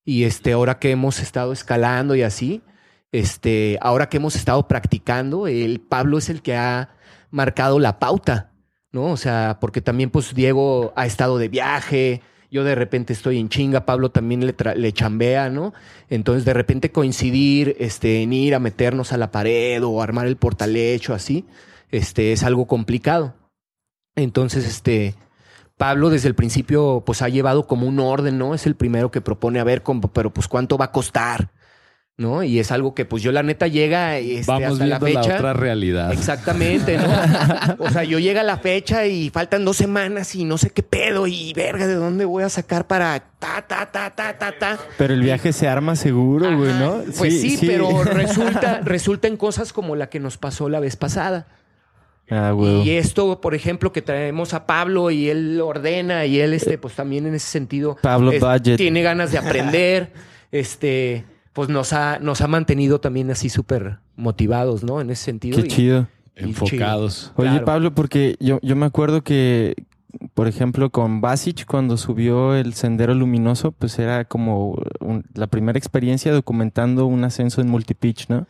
y 0.04 0.26
este, 0.26 0.52
ahora 0.52 0.80
que 0.80 0.92
hemos 0.92 1.22
estado 1.22 1.54
escalando 1.54 2.14
y 2.14 2.24
así, 2.24 2.62
este, 3.14 3.78
ahora 3.80 4.10
que 4.10 4.18
hemos 4.18 4.36
estado 4.36 4.68
practicando, 4.68 5.48
el 5.48 5.80
Pablo 5.80 6.18
es 6.18 6.28
el 6.30 6.42
que 6.42 6.58
ha 6.58 6.90
marcado 7.32 7.80
la 7.80 8.00
pauta, 8.00 8.52
¿no? 8.96 9.12
O 9.12 9.18
sea, 9.18 9.58
porque 9.60 9.82
también 9.82 10.10
pues 10.10 10.34
Diego 10.34 10.94
ha 10.96 11.06
estado 11.06 11.38
de 11.38 11.50
viaje, 11.50 12.22
yo 12.50 12.64
de 12.64 12.76
repente 12.76 13.12
estoy 13.12 13.40
en 13.40 13.50
chinga, 13.50 13.86
Pablo 13.86 14.10
también 14.10 14.46
le, 14.46 14.94
chambea, 14.94 15.50
¿no? 15.50 15.74
Entonces 16.10 16.46
de 16.46 16.54
repente 16.54 16.92
coincidir 16.92 17.76
este, 17.78 18.24
en 18.24 18.32
ir 18.32 18.56
a 18.56 18.60
meternos 18.60 19.12
a 19.12 19.18
la 19.18 19.32
pared 19.32 19.84
o 19.84 20.02
armar 20.02 20.28
el 20.28 20.38
portalecho 20.38 21.14
así, 21.14 21.46
este, 21.92 22.32
es 22.32 22.44
algo 22.44 22.68
complicado. 22.68 23.36
Entonces, 24.16 24.66
este, 24.66 25.16
Pablo 25.76 26.10
desde 26.10 26.30
el 26.30 26.36
principio 26.36 27.04
pues 27.06 27.22
ha 27.22 27.28
llevado 27.28 27.68
como 27.68 27.88
un 27.88 28.00
orden, 28.00 28.38
¿no? 28.38 28.56
Es 28.56 28.66
el 28.66 28.76
primero 28.76 29.12
que 29.12 29.20
propone, 29.20 29.60
a 29.60 29.66
ver, 29.66 29.84
pero 30.14 30.34
pues 30.34 30.48
cuánto 30.48 30.78
va 30.78 30.86
a 30.86 30.92
costar, 30.94 31.52
¿no? 32.18 32.44
Y 32.44 32.60
es 32.60 32.72
algo 32.72 32.94
que 32.96 33.04
pues 33.04 33.22
yo 33.24 33.32
la 33.34 33.44
neta 33.44 33.68
llega 33.68 34.18
este, 34.18 34.50
Vamos 34.50 34.74
hasta 34.74 34.86
la 34.86 35.00
viendo 35.00 35.20
la, 35.20 35.24
fecha. 35.24 35.36
otra 35.38 35.54
realidad. 35.54 36.14
Exactamente, 36.14 36.98
¿no? 36.98 37.06
O 37.80 37.90
sea, 37.90 38.04
yo 38.04 38.20
llega 38.20 38.42
la 38.44 38.58
fecha 38.58 39.06
y 39.06 39.30
faltan 39.30 39.66
dos 39.66 39.76
semanas 39.78 40.34
y 40.36 40.46
no 40.46 40.58
sé 40.58 40.70
qué 40.70 40.82
pedo 40.82 41.28
y 41.28 41.52
verga, 41.54 41.88
¿de 41.88 41.96
dónde 41.96 42.24
voy 42.26 42.44
a 42.44 42.50
sacar 42.50 42.88
para 42.88 43.20
ta, 43.40 43.66
ta, 43.68 43.92
ta, 43.92 44.10
ta, 44.16 44.38
ta, 44.38 44.58
ta? 44.58 44.78
Pero 44.98 45.14
el 45.14 45.22
viaje 45.22 45.52
se 45.52 45.68
arma 45.68 45.96
seguro, 45.98 46.56
güey. 46.58 46.74
¿no? 46.74 47.02
Pues 47.18 47.42
sí, 47.42 47.58
pero 47.62 48.04
resulta, 48.06 48.80
resulta 48.84 49.28
en 49.28 49.36
cosas 49.38 49.74
como 49.74 49.96
la 49.96 50.08
que 50.10 50.20
nos 50.22 50.38
pasó 50.38 50.70
la 50.70 50.80
vez 50.80 50.96
pasada. 50.96 51.48
Ah, 52.30 52.52
güey. 52.52 52.82
Y 52.90 52.92
esto, 52.92 53.40
por 53.42 53.54
ejemplo, 53.54 53.92
que 53.92 54.02
traemos 54.02 54.54
a 54.56 54.66
Pablo 54.66 55.12
y 55.12 55.30
él 55.30 55.60
ordena 55.62 56.26
y 56.26 56.40
él, 56.40 56.54
este, 56.54 56.78
pues 56.78 56.96
también 56.96 57.28
en 57.28 57.36
ese 57.36 57.48
sentido, 57.48 57.98
Pablo 58.02 58.32
es- 58.32 58.40
Budget. 58.40 58.78
tiene 58.78 59.04
ganas 59.04 59.32
de 59.32 59.38
aprender, 59.38 60.12
este, 60.52 61.24
pues 61.56 61.70
nos 61.70 61.92
ha, 61.94 62.20
nos 62.20 62.42
ha 62.42 62.48
mantenido 62.48 63.00
también 63.00 63.32
así 63.32 63.50
súper 63.50 63.98
motivados, 64.18 64.84
¿no? 64.84 65.02
En 65.02 65.10
ese 65.10 65.24
sentido. 65.24 65.58
Qué 65.60 65.66
y- 65.66 65.70
chido. 65.70 66.08
y 66.38 66.44
Enfocados. 66.44 67.32
Oye, 67.38 67.50
Claro. 67.50 67.66
Pablo, 67.66 67.96
porque 67.96 68.36
yo, 68.42 68.60
yo 68.62 68.76
me 68.76 68.86
acuerdo 68.86 69.24
que, 69.24 69.74
por 70.34 70.48
ejemplo, 70.50 70.90
con 70.90 71.22
Basic, 71.22 71.66
cuando 71.66 71.96
subió 71.96 72.56
el 72.56 72.74
Sendero 72.74 73.14
Luminoso, 73.16 73.72
pues 73.72 73.98
era 74.00 74.26
como 74.26 74.78
un- 75.00 75.24
la 75.34 75.48
primera 75.48 75.80
experiencia 75.80 76.34
documentando 76.34 77.06
un 77.06 77.24
ascenso 77.24 77.62
en 77.62 77.70
multipitch, 77.70 78.28
¿no? 78.28 78.48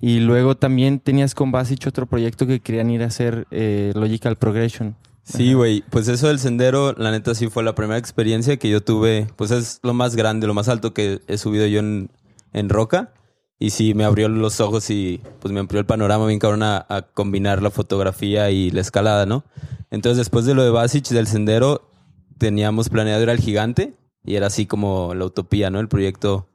Y 0.00 0.20
luego 0.20 0.56
también 0.56 0.98
tenías 0.98 1.34
con 1.34 1.52
Basic 1.52 1.86
otro 1.86 2.06
proyecto 2.06 2.46
que 2.46 2.60
querían 2.60 2.88
ir 2.90 3.02
a 3.02 3.06
hacer 3.06 3.46
eh, 3.50 3.92
Logical 3.94 4.36
Progression. 4.36 4.96
Sí, 5.24 5.52
güey. 5.52 5.84
Pues 5.90 6.08
eso 6.08 6.28
del 6.28 6.38
sendero, 6.38 6.94
la 6.96 7.10
neta 7.10 7.34
sí 7.34 7.48
fue 7.48 7.62
la 7.62 7.74
primera 7.74 7.98
experiencia 7.98 8.56
que 8.56 8.70
yo 8.70 8.82
tuve. 8.82 9.26
Pues 9.36 9.50
es 9.50 9.78
lo 9.82 9.92
más 9.92 10.16
grande, 10.16 10.46
lo 10.46 10.54
más 10.54 10.68
alto 10.70 10.94
que 10.94 11.20
he 11.28 11.36
subido 11.36 11.66
yo 11.66 11.80
en, 11.80 12.10
en 12.52 12.68
roca. 12.68 13.12
Y 13.58 13.70
sí, 13.70 13.92
me 13.92 14.04
abrió 14.04 14.28
los 14.28 14.60
ojos 14.60 14.88
y 14.88 15.20
pues 15.38 15.52
me 15.52 15.60
amplió 15.60 15.80
el 15.80 15.86
panorama 15.86 16.26
bien 16.26 16.38
cabrón 16.38 16.62
a, 16.62 17.10
combinar 17.12 17.62
la 17.62 17.70
fotografía 17.70 18.50
y 18.50 18.70
la 18.70 18.80
escalada, 18.80 19.26
¿no? 19.26 19.44
Entonces 19.90 20.16
después 20.16 20.46
de 20.46 20.54
lo 20.54 20.62
de 20.62 20.70
Basic 20.70 21.08
del 21.08 21.26
sendero, 21.26 21.90
teníamos 22.38 22.88
planeado 22.88 23.22
ir 23.22 23.28
al 23.28 23.38
gigante 23.38 23.94
y 24.24 24.36
era 24.36 24.46
así 24.46 24.64
como 24.64 25.14
la 25.14 25.26
utopía, 25.26 25.68
¿no? 25.68 25.78
El 25.78 25.88
proyecto 25.88 26.48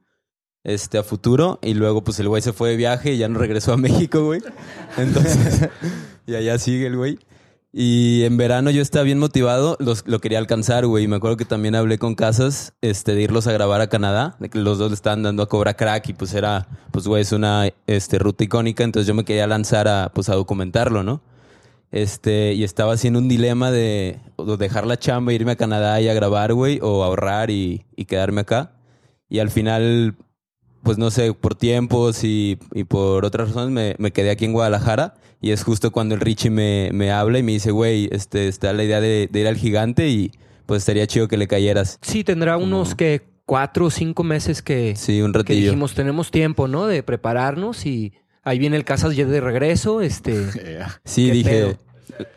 este, 0.63 0.97
a 0.97 1.03
futuro. 1.03 1.59
Y 1.61 1.75
luego 1.75 2.03
pues 2.03 2.19
el 2.19 2.27
güey 2.27 2.41
se 2.41 2.53
fue 2.53 2.71
de 2.71 2.75
viaje 2.75 3.13
y 3.13 3.17
ya 3.19 3.29
no 3.29 3.37
regresó 3.37 3.73
a 3.73 3.77
México, 3.77 4.25
güey. 4.25 4.41
Entonces, 4.97 5.69
y 6.25 6.33
allá 6.33 6.57
sigue 6.57 6.87
el 6.87 6.97
güey. 6.97 7.19
Y 7.77 8.23
en 8.23 8.37
verano 8.37 8.71
yo 8.71 8.81
estaba 8.81 9.03
bien 9.03 9.19
motivado, 9.19 9.75
los, 9.81 10.07
lo 10.07 10.19
quería 10.21 10.37
alcanzar, 10.37 10.85
güey. 10.85 11.03
Y 11.03 11.07
me 11.09 11.17
acuerdo 11.17 11.35
que 11.35 11.43
también 11.43 11.75
hablé 11.75 11.97
con 11.97 12.15
Casas 12.15 12.73
este, 12.79 13.15
de 13.15 13.23
irlos 13.23 13.47
a 13.47 13.51
grabar 13.51 13.81
a 13.81 13.87
Canadá, 13.87 14.37
de 14.39 14.47
que 14.47 14.59
los 14.59 14.77
dos 14.77 14.91
le 14.91 14.95
estaban 14.95 15.23
dando 15.23 15.43
a 15.43 15.49
Cobra 15.49 15.73
Crack 15.73 16.07
y 16.07 16.13
pues 16.13 16.33
era, 16.33 16.69
pues 16.91 17.05
güey, 17.05 17.23
es 17.23 17.33
una 17.33 17.67
este, 17.85 18.17
ruta 18.17 18.45
icónica. 18.45 18.85
Entonces 18.85 19.05
yo 19.05 19.13
me 19.13 19.25
quería 19.25 19.45
lanzar 19.45 19.89
a, 19.89 20.09
pues, 20.13 20.29
a 20.29 20.35
documentarlo, 20.35 21.03
¿no? 21.03 21.21
Este, 21.91 22.53
y 22.53 22.63
estaba 22.63 22.93
haciendo 22.93 23.19
un 23.19 23.27
dilema 23.27 23.71
de 23.71 24.21
dejar 24.57 24.87
la 24.87 24.97
chamba, 24.97 25.33
irme 25.33 25.51
a 25.51 25.55
Canadá 25.57 25.99
y 25.99 26.07
a 26.07 26.13
grabar, 26.13 26.53
güey, 26.53 26.79
o 26.81 27.03
ahorrar 27.03 27.49
y, 27.51 27.85
y 27.97 28.05
quedarme 28.05 28.39
acá. 28.39 28.71
Y 29.27 29.39
al 29.39 29.51
final, 29.51 30.15
pues 30.85 30.97
no 30.97 31.11
sé, 31.11 31.33
por 31.33 31.55
tiempos 31.55 32.23
y, 32.23 32.57
y 32.73 32.85
por 32.85 33.25
otras 33.25 33.49
razones 33.49 33.71
me, 33.71 33.95
me 33.97 34.11
quedé 34.11 34.29
aquí 34.29 34.45
en 34.45 34.53
Guadalajara. 34.53 35.15
Y 35.41 35.51
es 35.51 35.63
justo 35.63 35.91
cuando 35.91 36.15
el 36.15 36.21
Richie 36.21 36.49
me, 36.49 36.89
me 36.93 37.11
habla 37.11 37.39
y 37.39 37.43
me 37.43 37.51
dice, 37.51 37.71
güey, 37.71 38.07
este, 38.11 38.47
está 38.47 38.71
la 38.71 38.83
idea 38.83 39.01
de, 39.01 39.27
de 39.29 39.39
ir 39.41 39.47
al 39.47 39.57
gigante 39.57 40.07
y 40.07 40.31
pues 40.65 40.83
estaría 40.83 41.05
chido 41.07 41.27
que 41.27 41.37
le 41.37 41.47
cayeras. 41.47 41.99
Sí, 42.01 42.23
tendrá 42.23 42.57
unos 42.57 42.95
que 42.95 43.21
cuatro 43.45 43.87
o 43.87 43.89
cinco 43.89 44.23
meses 44.23 44.61
que, 44.61 44.95
Sí, 44.95 45.21
un 45.21 45.31
que 45.33 45.39
ratillo. 45.39 45.61
dijimos, 45.65 45.93
tenemos 45.93 46.31
tiempo, 46.31 46.67
¿no? 46.67 46.87
De 46.87 47.03
prepararnos 47.03 47.85
y 47.85 48.13
ahí 48.43 48.57
viene 48.59 48.77
el 48.77 48.85
Casas 48.85 49.15
ya 49.15 49.25
de 49.25 49.41
regreso, 49.41 50.01
este... 50.01 50.45
Sí, 51.03 51.27
¿Qué 51.27 51.31
dije, 51.33 51.49
pedo? 51.51 51.77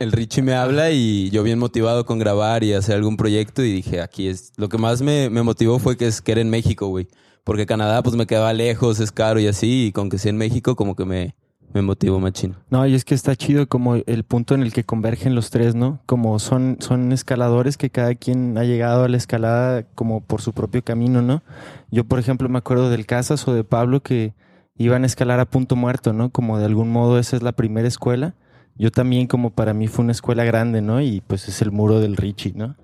el 0.00 0.12
Richie 0.12 0.42
me 0.42 0.54
habla 0.54 0.90
y 0.90 1.30
yo 1.30 1.42
bien 1.42 1.58
motivado 1.58 2.04
con 2.04 2.18
grabar 2.18 2.64
y 2.64 2.72
hacer 2.74 2.96
algún 2.96 3.16
proyecto 3.16 3.62
y 3.62 3.72
dije, 3.72 4.00
aquí 4.00 4.28
es, 4.28 4.52
lo 4.56 4.68
que 4.68 4.76
más 4.78 5.00
me, 5.02 5.30
me 5.30 5.42
motivó 5.42 5.78
fue 5.78 5.96
que 5.96 6.06
es 6.06 6.20
que 6.20 6.32
era 6.32 6.40
en 6.40 6.50
México, 6.50 6.88
güey. 6.88 7.06
Porque 7.48 7.64
Canadá 7.64 8.02
pues 8.02 8.14
me 8.14 8.26
quedaba 8.26 8.52
lejos, 8.52 9.00
es 9.00 9.10
caro 9.10 9.40
y 9.40 9.46
así, 9.46 9.86
y 9.86 9.92
con 9.92 10.10
que 10.10 10.18
sea 10.18 10.28
en 10.28 10.36
México 10.36 10.76
como 10.76 10.94
que 10.94 11.06
me, 11.06 11.34
me 11.72 11.80
motivó 11.80 12.20
machín. 12.20 12.56
No, 12.68 12.86
y 12.86 12.94
es 12.94 13.06
que 13.06 13.14
está 13.14 13.34
chido 13.36 13.66
como 13.66 13.94
el 13.94 14.24
punto 14.24 14.54
en 14.54 14.60
el 14.60 14.70
que 14.70 14.84
convergen 14.84 15.34
los 15.34 15.48
tres, 15.48 15.74
¿no? 15.74 15.98
Como 16.04 16.38
son, 16.40 16.76
son 16.80 17.10
escaladores 17.10 17.78
que 17.78 17.88
cada 17.88 18.14
quien 18.16 18.58
ha 18.58 18.64
llegado 18.64 19.04
a 19.04 19.08
la 19.08 19.16
escalada 19.16 19.84
como 19.94 20.20
por 20.20 20.42
su 20.42 20.52
propio 20.52 20.84
camino, 20.84 21.22
¿no? 21.22 21.42
Yo, 21.90 22.04
por 22.04 22.18
ejemplo, 22.18 22.50
me 22.50 22.58
acuerdo 22.58 22.90
del 22.90 23.06
Casas 23.06 23.48
o 23.48 23.54
de 23.54 23.64
Pablo 23.64 24.02
que 24.02 24.34
iban 24.76 25.04
a 25.04 25.06
escalar 25.06 25.40
a 25.40 25.46
punto 25.46 25.74
muerto, 25.74 26.12
¿no? 26.12 26.28
Como 26.28 26.58
de 26.58 26.66
algún 26.66 26.92
modo 26.92 27.18
esa 27.18 27.34
es 27.34 27.42
la 27.42 27.52
primera 27.52 27.88
escuela. 27.88 28.34
Yo 28.76 28.90
también 28.90 29.26
como 29.26 29.54
para 29.54 29.72
mí 29.72 29.88
fue 29.88 30.02
una 30.02 30.12
escuela 30.12 30.44
grande, 30.44 30.82
¿no? 30.82 31.00
Y 31.00 31.22
pues 31.22 31.48
es 31.48 31.62
el 31.62 31.72
muro 31.72 31.98
del 31.98 32.18
Richie, 32.18 32.52
¿no? 32.54 32.76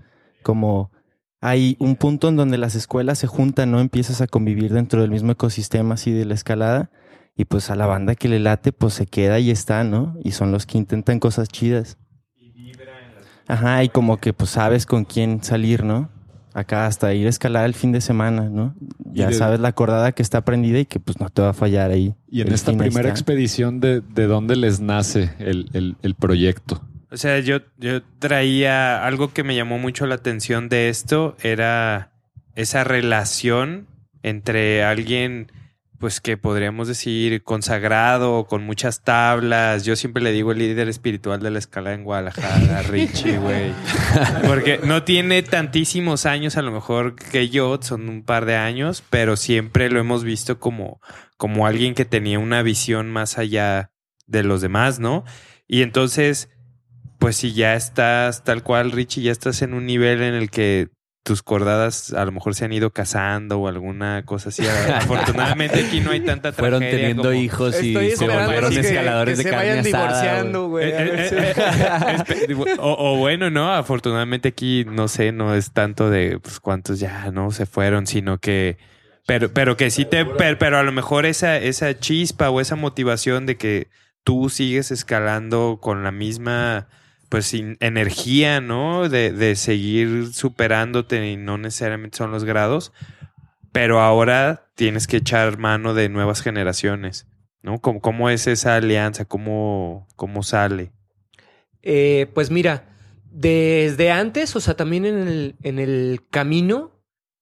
Como 0.43 0.91
hay 1.47 1.77
un 1.79 1.97
punto 1.97 2.29
en 2.31 2.37
donde 2.37 2.57
las 2.57 2.75
escuelas 2.75 3.19
se 3.19 3.27
juntan, 3.27 3.71
¿no? 3.71 3.79
Empiezas 3.81 4.23
a 4.23 4.27
convivir 4.27 4.73
dentro 4.73 5.03
del 5.03 5.11
mismo 5.11 5.33
ecosistema 5.33 5.95
así 5.95 6.11
de 6.11 6.25
la 6.25 6.33
escalada 6.33 6.91
y 7.37 7.45
pues 7.45 7.69
a 7.69 7.75
la 7.77 7.85
banda 7.85 8.15
que 8.15 8.29
le 8.31 8.39
late 8.41 8.73
pues 8.73 8.95
se 8.95 9.07
queda 9.07 9.39
y 9.41 9.51
está, 9.51 9.85
¿no? 9.85 10.17
Y 10.25 10.31
son 10.33 10.53
los 10.53 10.65
que 10.65 10.79
intentan 10.79 11.21
cosas 11.21 11.49
chidas. 11.49 11.99
Ajá, 13.47 13.85
y 13.85 13.91
como 13.91 14.17
que 14.19 14.33
pues 14.33 14.51
sabes 14.51 14.87
con 14.87 15.05
quién 15.05 15.43
salir, 15.45 15.85
¿no? 15.85 16.09
Acá 16.55 16.87
hasta 16.87 17.13
ir 17.13 17.27
a 17.27 17.31
escalar 17.31 17.67
el 17.67 17.75
fin 17.75 17.93
de 17.93 18.01
semana, 18.01 18.49
¿no? 18.49 18.75
Ya 19.13 19.27
de- 19.29 19.35
sabes 19.35 19.61
la 19.61 19.69
acordada 19.69 20.13
que 20.13 20.23
está 20.23 20.45
prendida 20.47 20.79
y 20.79 20.87
que 20.87 20.99
pues 21.01 21.21
no 21.21 21.29
te 21.29 21.43
va 21.43 21.51
a 21.51 21.53
fallar 21.53 21.91
ahí. 21.91 22.15
Y 22.31 22.41
en 22.41 22.49
El 22.49 22.55
esta 22.55 22.73
primera 22.73 23.09
está. 23.09 23.11
expedición, 23.11 23.81
de, 23.81 24.01
¿de 24.01 24.27
dónde 24.27 24.57
les 24.57 24.81
nace 24.81 25.31
el, 25.41 25.69
el- 25.75 25.97
el 26.01 26.15
proyecto? 26.15 26.81
O 27.15 27.17
sea, 27.17 27.39
yo, 27.39 27.61
yo 27.79 28.03
traía 28.19 29.07
algo 29.07 29.33
que 29.33 29.45
me 29.45 29.55
llamó 29.55 29.79
mucho 29.79 30.05
la 30.05 30.17
atención 30.17 30.69
de 30.69 30.89
esto, 30.89 31.37
era 31.41 32.11
esa 32.57 32.83
relación 32.83 33.87
entre 34.25 34.83
alguien, 34.83 35.53
pues 36.01 36.21
que 36.21 36.37
podríamos 36.37 36.89
decir 36.89 37.45
consagrado, 37.45 38.47
con 38.49 38.67
muchas 38.67 39.05
tablas. 39.05 39.85
Yo 39.85 39.95
siempre 39.95 40.25
le 40.25 40.33
digo 40.33 40.51
el 40.51 40.59
líder 40.59 40.89
espiritual 40.89 41.39
de 41.39 41.53
la 41.53 41.61
escala 41.61 41.93
en 41.93 42.03
Guadalajara, 42.03 42.83
Richie, 42.89 43.39
güey. 43.39 43.73
Porque 44.45 44.81
no 44.83 45.05
tiene 45.05 45.45
tantísimos 45.45 46.27
años, 46.27 46.57
a 46.57 46.63
lo 46.63 46.73
mejor 46.73 47.15
que 47.15 47.49
yo, 47.49 47.79
son 47.81 48.09
un 48.09 48.25
par 48.25 48.45
de 48.45 48.57
años, 48.57 49.05
pero 49.09 49.37
siempre 49.37 49.89
lo 49.89 50.01
hemos 50.01 50.25
visto 50.25 50.59
como, 50.59 51.01
como 51.37 51.65
alguien 51.65 51.95
que 51.95 52.05
tenía 52.05 52.41
una 52.41 52.63
visión 52.63 53.09
más 53.13 53.39
allá 53.39 53.93
de 54.27 54.43
los 54.43 54.61
demás, 54.63 54.99
¿no? 54.99 55.23
Y 55.69 55.83
entonces, 55.83 56.49
pues 57.25 57.37
si 57.37 57.53
ya 57.55 57.75
estás 57.75 58.45
tal 58.45 58.63
cual, 58.63 58.93
Richie, 58.93 59.23
ya 59.23 59.33
estás 59.33 59.63
en 59.63 59.73
un 59.75 59.87
nivel 59.87 60.23
en 60.23 60.35
el 60.35 60.51
que 60.51 60.89
tus 61.23 61.43
cordadas 61.43 62.13
a 62.13 62.23
lo 62.27 62.33
mejor 62.33 62.55
se 62.55 62.67
han 62.67 62.73
ido 62.75 62.91
casando 62.91 63.59
o 63.59 63.67
alguna 63.69 64.25
cosa 64.27 64.51
así. 64.51 64.63
Afortunadamente 64.95 65.81
aquí 65.87 66.01
no 66.01 66.11
hay 66.11 66.21
tanta 66.27 66.53
Fueron 66.53 66.81
tragedia 66.81 67.01
teniendo 67.09 67.23
como- 67.31 67.35
hijos 67.35 67.83
y 67.83 67.89
Estoy 67.97 68.11
se 68.11 68.29
volvieron 68.29 68.71
que- 68.75 68.81
escaladores 68.81 69.39
que 69.39 69.39
de 69.39 69.43
se 69.43 69.51
carne 69.51 69.69
vayan 69.71 69.87
asada, 69.87 70.07
divorciando, 70.09 70.69
güey. 70.69 70.85
Eh, 70.87 70.95
eh, 70.99 71.55
eh, 72.51 72.55
o, 72.79 72.97
o 73.15 73.17
bueno, 73.17 73.49
¿no? 73.51 73.73
Afortunadamente 73.73 74.49
aquí, 74.51 74.85
no 74.87 75.09
sé, 75.09 75.33
no 75.33 75.55
es 75.55 75.73
tanto 75.73 76.11
de 76.11 76.39
pues, 76.41 76.61
cuántos 76.61 77.01
ya 77.01 77.31
no 77.33 77.51
se 77.53 77.65
fueron, 77.65 78.07
sino 78.07 78.37
que. 78.39 78.77
Pero, 79.27 79.51
pero 79.51 79.79
que 79.79 79.91
sí 79.91 80.05
te. 80.05 80.27
Pero, 80.27 80.59
pero 80.59 80.79
a 80.79 80.83
lo 80.83 80.93
mejor 80.93 81.25
esa, 81.25 81.57
esa 81.57 81.99
chispa 81.99 82.51
o 82.51 82.61
esa 82.61 82.77
motivación 82.77 83.47
de 83.47 83.57
que 83.57 83.89
tú 84.25 84.51
sigues 84.51 84.91
escalando 84.91 85.79
con 85.81 86.05
la 86.05 86.11
misma. 86.13 86.87
Pues 87.35 87.47
sin 87.47 87.77
energía, 87.81 88.61
¿no? 88.61 89.09
De, 89.09 89.33
de 89.33 89.57
seguir 89.57 90.33
superándote 90.33 91.33
y 91.33 91.37
no 91.37 91.59
necesariamente 91.59 92.17
son 92.17 92.31
los 92.31 92.45
grados. 92.45 92.93
Pero 93.73 93.99
ahora 93.99 94.69
tienes 94.77 95.09
que 95.09 95.17
echar 95.17 95.59
mano 95.59 95.95
de 95.95 96.09
nuevas 96.09 96.43
generaciones, 96.43 97.27
¿no? 97.61 97.81
¿Cómo, 97.81 98.01
cómo 98.01 98.31
es 98.31 98.47
esa 98.47 98.77
alianza? 98.77 99.25
¿Cómo, 99.25 100.07
cómo 100.15 100.45
sale? 100.45 100.93
Eh, 101.83 102.31
pues 102.35 102.53
mira, 102.53 102.95
desde 103.33 104.13
antes, 104.13 104.55
o 104.55 104.61
sea, 104.61 104.77
también 104.77 105.05
en 105.05 105.27
el, 105.27 105.57
en 105.65 105.81
el 105.81 106.21
camino 106.31 106.93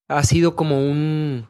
ha 0.09 0.23
sido 0.23 0.57
como 0.57 0.79
un 0.91 1.49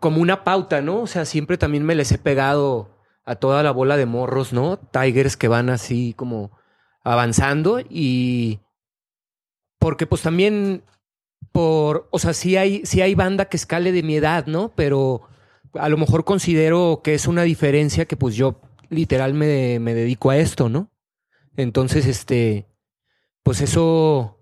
como 0.00 0.20
una 0.20 0.42
pauta, 0.42 0.80
¿no? 0.80 1.02
O 1.02 1.06
sea, 1.06 1.24
siempre 1.24 1.56
también 1.56 1.84
me 1.84 1.94
les 1.94 2.10
he 2.10 2.18
pegado 2.18 2.98
a 3.24 3.36
toda 3.36 3.62
la 3.62 3.70
bola 3.70 3.96
de 3.96 4.06
morros, 4.06 4.52
¿no? 4.52 4.76
Tigers 4.76 5.36
que 5.36 5.46
van 5.46 5.70
así 5.70 6.14
como 6.14 6.60
avanzando 7.04 7.80
y 7.88 8.60
porque 9.78 10.06
pues 10.06 10.22
también 10.22 10.82
por, 11.50 12.08
o 12.10 12.18
sea, 12.18 12.32
sí 12.32 12.56
hay, 12.56 12.86
sí 12.86 13.02
hay 13.02 13.14
banda 13.14 13.46
que 13.46 13.56
escale 13.56 13.92
de 13.92 14.02
mi 14.02 14.16
edad, 14.16 14.46
¿no? 14.46 14.72
Pero 14.74 15.22
a 15.74 15.88
lo 15.88 15.96
mejor 15.96 16.24
considero 16.24 17.00
que 17.02 17.14
es 17.14 17.26
una 17.26 17.42
diferencia 17.42 18.06
que 18.06 18.16
pues 18.16 18.36
yo 18.36 18.60
literal 18.88 19.34
me, 19.34 19.78
me 19.80 19.94
dedico 19.94 20.30
a 20.30 20.36
esto, 20.36 20.68
¿no? 20.68 20.90
Entonces, 21.56 22.06
este, 22.06 22.66
pues 23.42 23.60
eso 23.60 24.38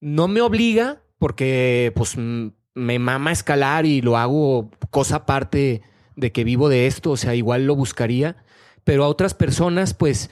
no 0.00 0.28
me 0.28 0.40
obliga 0.40 1.02
porque 1.18 1.92
pues 1.94 2.16
me 2.16 2.98
mama 2.98 3.32
escalar 3.32 3.86
y 3.86 4.00
lo 4.00 4.16
hago 4.16 4.70
cosa 4.90 5.16
aparte 5.16 5.82
de 6.16 6.32
que 6.32 6.44
vivo 6.44 6.68
de 6.68 6.86
esto, 6.86 7.12
o 7.12 7.16
sea, 7.16 7.34
igual 7.34 7.66
lo 7.66 7.76
buscaría, 7.76 8.36
pero 8.84 9.04
a 9.04 9.08
otras 9.08 9.34
personas 9.34 9.94
pues 9.94 10.30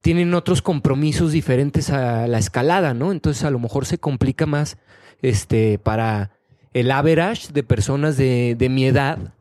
tienen 0.00 0.34
otros 0.34 0.62
compromisos 0.62 1.32
diferentes 1.32 1.90
a 1.90 2.26
la 2.26 2.38
escalada, 2.38 2.94
¿no? 2.94 3.12
Entonces 3.12 3.44
a 3.44 3.50
lo 3.50 3.58
mejor 3.58 3.86
se 3.86 3.98
complica 3.98 4.46
más 4.46 4.78
este 5.22 5.78
para 5.78 6.30
el 6.72 6.90
average 6.90 7.52
de 7.52 7.62
personas 7.62 8.16
de, 8.16 8.54
de 8.58 8.68
mi 8.68 8.86
edad 8.86 9.34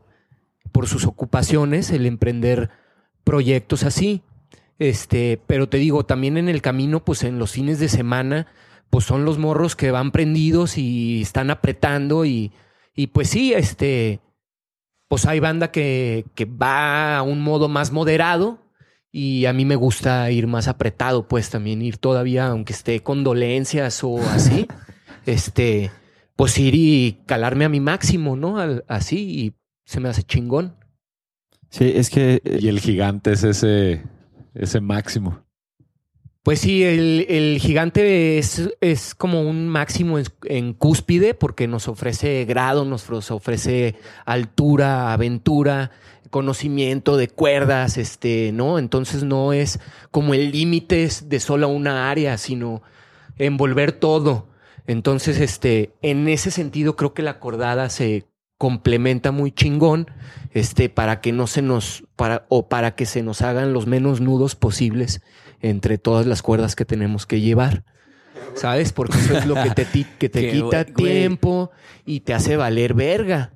por 0.72 0.88
sus 0.88 1.06
ocupaciones 1.06 1.92
el 1.92 2.06
emprender 2.06 2.70
proyectos 3.24 3.84
así. 3.84 4.22
Este, 4.80 5.42
pero 5.46 5.68
te 5.68 5.78
digo, 5.78 6.06
también 6.06 6.38
en 6.38 6.50
el 6.50 6.62
camino, 6.62 7.04
pues 7.04 7.24
en 7.24 7.38
los 7.38 7.52
fines 7.52 7.80
de 7.80 7.90
semana, 7.90 8.48
pues 8.90 9.06
son 9.06 9.26
los 9.26 9.38
morros 9.38 9.76
que 9.76 9.92
van 9.92 10.12
prendidos 10.12 10.78
y 10.78 11.22
están 11.22 11.52
apretando 11.52 12.26
y, 12.26 12.52
y 12.96 13.08
pues 13.08 13.30
sí, 13.30 13.54
este, 13.54 14.20
pues 15.08 15.26
hay 15.26 15.40
banda 15.40 15.72
que, 15.72 16.26
que 16.34 16.46
va 16.46 17.18
a 17.18 17.22
un 17.24 17.42
modo 17.42 17.68
más 17.68 17.92
moderado 17.92 18.60
y 19.12 19.46
a 19.46 19.54
mí 19.54 19.66
me 19.66 19.76
gusta 19.76 20.30
ir 20.32 20.48
más 20.48 20.68
apretado, 20.68 21.28
pues 21.28 21.50
también 21.50 21.82
ir 21.82 21.98
todavía, 21.98 22.48
aunque 22.48 22.74
esté 22.74 23.02
con 23.02 23.24
dolencias 23.24 24.04
o 24.04 24.18
así, 24.30 24.68
este, 25.26 25.92
pues 26.36 26.58
ir 26.60 26.76
y 26.76 27.20
calarme 27.26 27.66
a 27.66 27.70
mi 27.70 27.80
máximo, 27.80 28.36
¿no? 28.36 28.60
Al- 28.60 28.86
así 28.88 29.18
y 29.46 29.54
se 29.86 30.00
me 30.00 30.10
hace 30.10 30.24
chingón. 30.24 30.76
Sí, 31.70 31.92
es 31.96 32.10
que 32.10 32.42
eh, 32.44 32.60
Y 32.62 32.68
el 32.68 32.80
gigante 32.80 33.32
es 33.32 33.44
ese, 33.44 34.04
ese 34.54 34.82
máximo. 34.82 35.44
Pues 36.42 36.62
sí, 36.62 36.84
el, 36.84 37.26
el 37.30 37.60
gigante 37.60 38.38
es, 38.40 38.70
es 38.82 39.14
como 39.14 39.42
un 39.42 39.68
máximo 39.68 40.18
en, 40.18 40.26
en 40.46 40.74
cúspide 40.74 41.34
porque 41.34 41.68
nos 41.68 41.88
ofrece 41.88 42.46
grado, 42.46 42.86
nos 42.86 43.10
ofrece 43.30 43.96
altura, 44.26 45.14
aventura, 45.14 45.92
conocimiento 46.30 47.18
de 47.18 47.28
cuerdas, 47.28 47.98
este, 47.98 48.52
¿no? 48.54 48.80
Entonces 48.80 49.24
no 49.24 49.54
es 49.54 49.80
como 50.12 50.34
el 50.34 50.52
límite 50.52 51.10
de 51.24 51.40
solo 51.40 51.68
una 51.70 52.10
área, 52.10 52.38
sino 52.38 52.82
envolver 53.38 53.92
todo. 53.92 54.48
Entonces, 54.88 55.40
este, 55.40 55.94
en 56.02 56.28
ese 56.28 56.52
sentido 56.52 56.96
creo 56.96 57.14
que 57.14 57.22
la 57.22 57.40
cordada 57.40 57.90
se 57.90 58.26
complementa 58.58 59.32
muy 59.32 59.52
chingón, 59.52 60.12
este, 60.52 60.90
para 60.90 61.22
que 61.22 61.32
no 61.32 61.48
se 61.48 61.62
nos, 61.62 62.04
para, 62.16 62.46
o 62.50 62.68
para 62.68 62.96
que 62.96 63.06
se 63.06 63.24
nos 63.24 63.42
hagan 63.42 63.72
los 63.72 63.88
menos 63.88 64.20
nudos 64.20 64.56
posibles 64.56 65.22
entre 65.62 65.98
todas 65.98 66.26
las 66.26 66.42
cuerdas 66.42 66.76
que 66.76 66.86
tenemos 66.86 67.26
que 67.26 67.40
llevar. 67.40 67.84
¿Sabes? 68.56 68.92
Porque 68.92 69.18
eso 69.18 69.38
es 69.38 69.46
lo 69.46 69.56
que 69.56 69.70
te, 69.72 69.86
que 70.18 70.30
te 70.30 70.52
quita 70.52 70.86
tiempo 70.86 71.72
y 72.06 72.22
te 72.22 72.34
hace 72.34 72.58
valer 72.58 72.94
verga. 72.94 73.54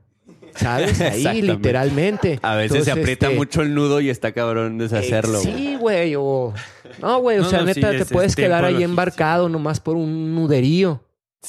¿Sabes? 0.55 0.99
Ahí, 1.01 1.41
literalmente. 1.41 2.39
A 2.41 2.55
veces 2.55 2.85
se 2.85 2.91
aprieta 2.91 3.27
este, 3.27 3.37
mucho 3.37 3.61
el 3.61 3.73
nudo 3.73 4.01
y 4.01 4.09
está 4.09 4.31
cabrón 4.31 4.77
deshacerlo. 4.77 5.39
eh. 5.39 5.41
Sí, 5.43 5.75
güey. 5.79 6.15
O... 6.17 6.53
No, 7.01 7.19
güey. 7.19 7.39
O 7.39 7.41
No, 7.43 7.49
sea, 7.49 7.61
no, 7.61 7.73
sí, 7.73 7.79
neta, 7.79 7.91
te 7.91 7.97
es- 8.03 8.09
puedes 8.11 8.31
es 8.31 8.35
quedar 8.35 8.65
ahí 8.65 8.83
embarcado 8.83 9.49
nomás 9.49 9.79
por 9.79 9.95
un 9.95 10.35
nuderío. 10.35 11.03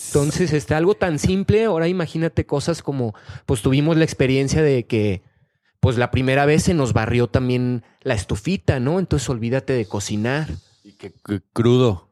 Entonces, 0.08 0.52
este, 0.52 0.74
algo 0.74 0.94
tan 0.94 1.18
simple, 1.20 1.64
ahora 1.64 1.86
imagínate 1.86 2.46
cosas 2.46 2.82
como, 2.82 3.14
pues 3.46 3.62
tuvimos 3.62 3.96
la 3.96 4.02
experiencia 4.04 4.60
de 4.60 4.86
que, 4.86 5.22
pues 5.78 5.98
la 5.98 6.10
primera 6.10 6.46
vez 6.46 6.64
se 6.64 6.74
nos 6.74 6.92
barrió 6.92 7.28
también 7.28 7.84
la 8.02 8.14
estufita, 8.14 8.80
¿no? 8.80 8.98
Entonces 8.98 9.28
olvídate 9.28 9.72
de 9.72 9.86
cocinar. 9.86 10.48
Y 10.82 10.92
que, 10.94 11.12
que 11.24 11.40
crudo. 11.52 12.10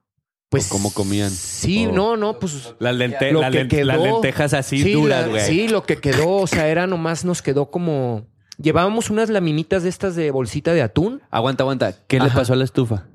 Pues 0.53 0.71
¿O 0.71 0.75
cómo 0.75 0.93
comían? 0.93 1.31
Sí, 1.31 1.87
O- 1.87 1.93
no, 1.93 2.17
no, 2.17 2.39
pues 2.39 2.75
Las, 2.79 2.95
lente- 2.95 3.33
que 3.69 3.85
lentejas 3.85 4.53
así 4.53 4.83
sí, 4.83 4.93
duras, 4.93 5.29
güey. 5.29 5.41
sí, 5.45 5.67
lo 5.67 5.83
que 5.83 5.97
quedó, 5.97 6.29
o 6.37 6.47
sea, 6.47 6.69
era 6.69 6.87
nomás 6.87 7.25
nos 7.25 7.43
quedó 7.43 7.71
como 7.71 8.27
llevábamos 8.59 9.09
unas 9.11 9.31
laminitas 9.31 9.83
de 9.83 9.89
estas 9.89 10.15
de 10.15 10.31
bolsita 10.31 10.73
de 10.75 10.83
atún, 10.83 11.23
Aguanta, 11.31 11.65
aguanta. 11.65 11.95
¿Qué 12.07 12.19
le 12.21 12.27
Ajá. 12.27 12.39
pasó 12.41 12.53
a 12.53 12.57
la 12.57 12.65
estufa? 12.65 13.07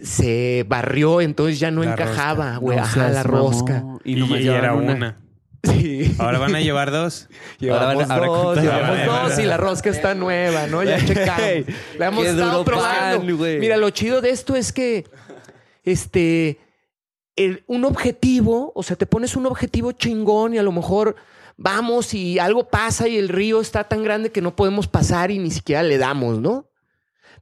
se 0.00 0.64
barrió, 0.68 1.20
entonces 1.20 1.58
ya 1.60 1.70
no 1.70 1.82
La 1.84 1.92
encajaba, 1.92 2.56
güey, 2.56 2.78
No 2.78 2.84
ajá, 2.84 2.94
seas 2.94 3.12
la 3.12 3.22
rosca. 3.22 3.84
Y, 4.04 4.12
Y, 4.12 4.20
nomás 4.20 4.40
y 4.40 4.48
era 4.48 4.72
una. 4.74 5.18
Sí. 5.64 6.14
Ahora 6.18 6.38
van 6.38 6.54
a 6.54 6.60
llevar 6.62 6.90
dos. 6.92 7.28
Llevamos 7.58 8.04
Ahora- 8.04 8.14
ahora 8.14 8.26
dos, 8.28 8.42
cuántas 8.44 8.64
llevamos 8.64 8.96
llevan? 8.98 9.28
dos 9.28 9.38
y 9.40 9.42
la 9.42 9.56
rosca 9.58 9.90
está 9.90 10.14
nueva, 10.14 10.68
¿no? 10.68 10.82
Ya 10.84 10.96
checamos. 11.04 11.42
La 11.98 12.06
hemos 12.06 12.24
estado 12.26 12.64
probando. 12.64 13.18
pan, 13.26 13.36
güey. 13.36 13.58
Mira, 13.58 13.76
lo 13.76 13.90
chido 13.90 14.20
de 14.22 14.30
esto 14.30 14.54
es 14.56 14.72
que 14.72 15.04
este 15.84 16.58
un 17.66 17.84
objetivo, 17.84 18.72
o 18.74 18.82
sea, 18.82 18.96
te 18.96 19.06
pones 19.06 19.36
un 19.36 19.46
objetivo 19.46 19.92
chingón 19.92 20.54
y 20.54 20.58
a 20.58 20.62
lo 20.62 20.72
mejor 20.72 21.16
vamos 21.56 22.14
y 22.14 22.38
algo 22.38 22.68
pasa 22.68 23.08
y 23.08 23.16
el 23.16 23.28
río 23.28 23.60
está 23.60 23.84
tan 23.84 24.02
grande 24.02 24.30
que 24.30 24.40
no 24.40 24.56
podemos 24.56 24.86
pasar 24.86 25.30
y 25.30 25.38
ni 25.38 25.50
siquiera 25.50 25.82
le 25.82 25.98
damos, 25.98 26.40
¿no? 26.40 26.70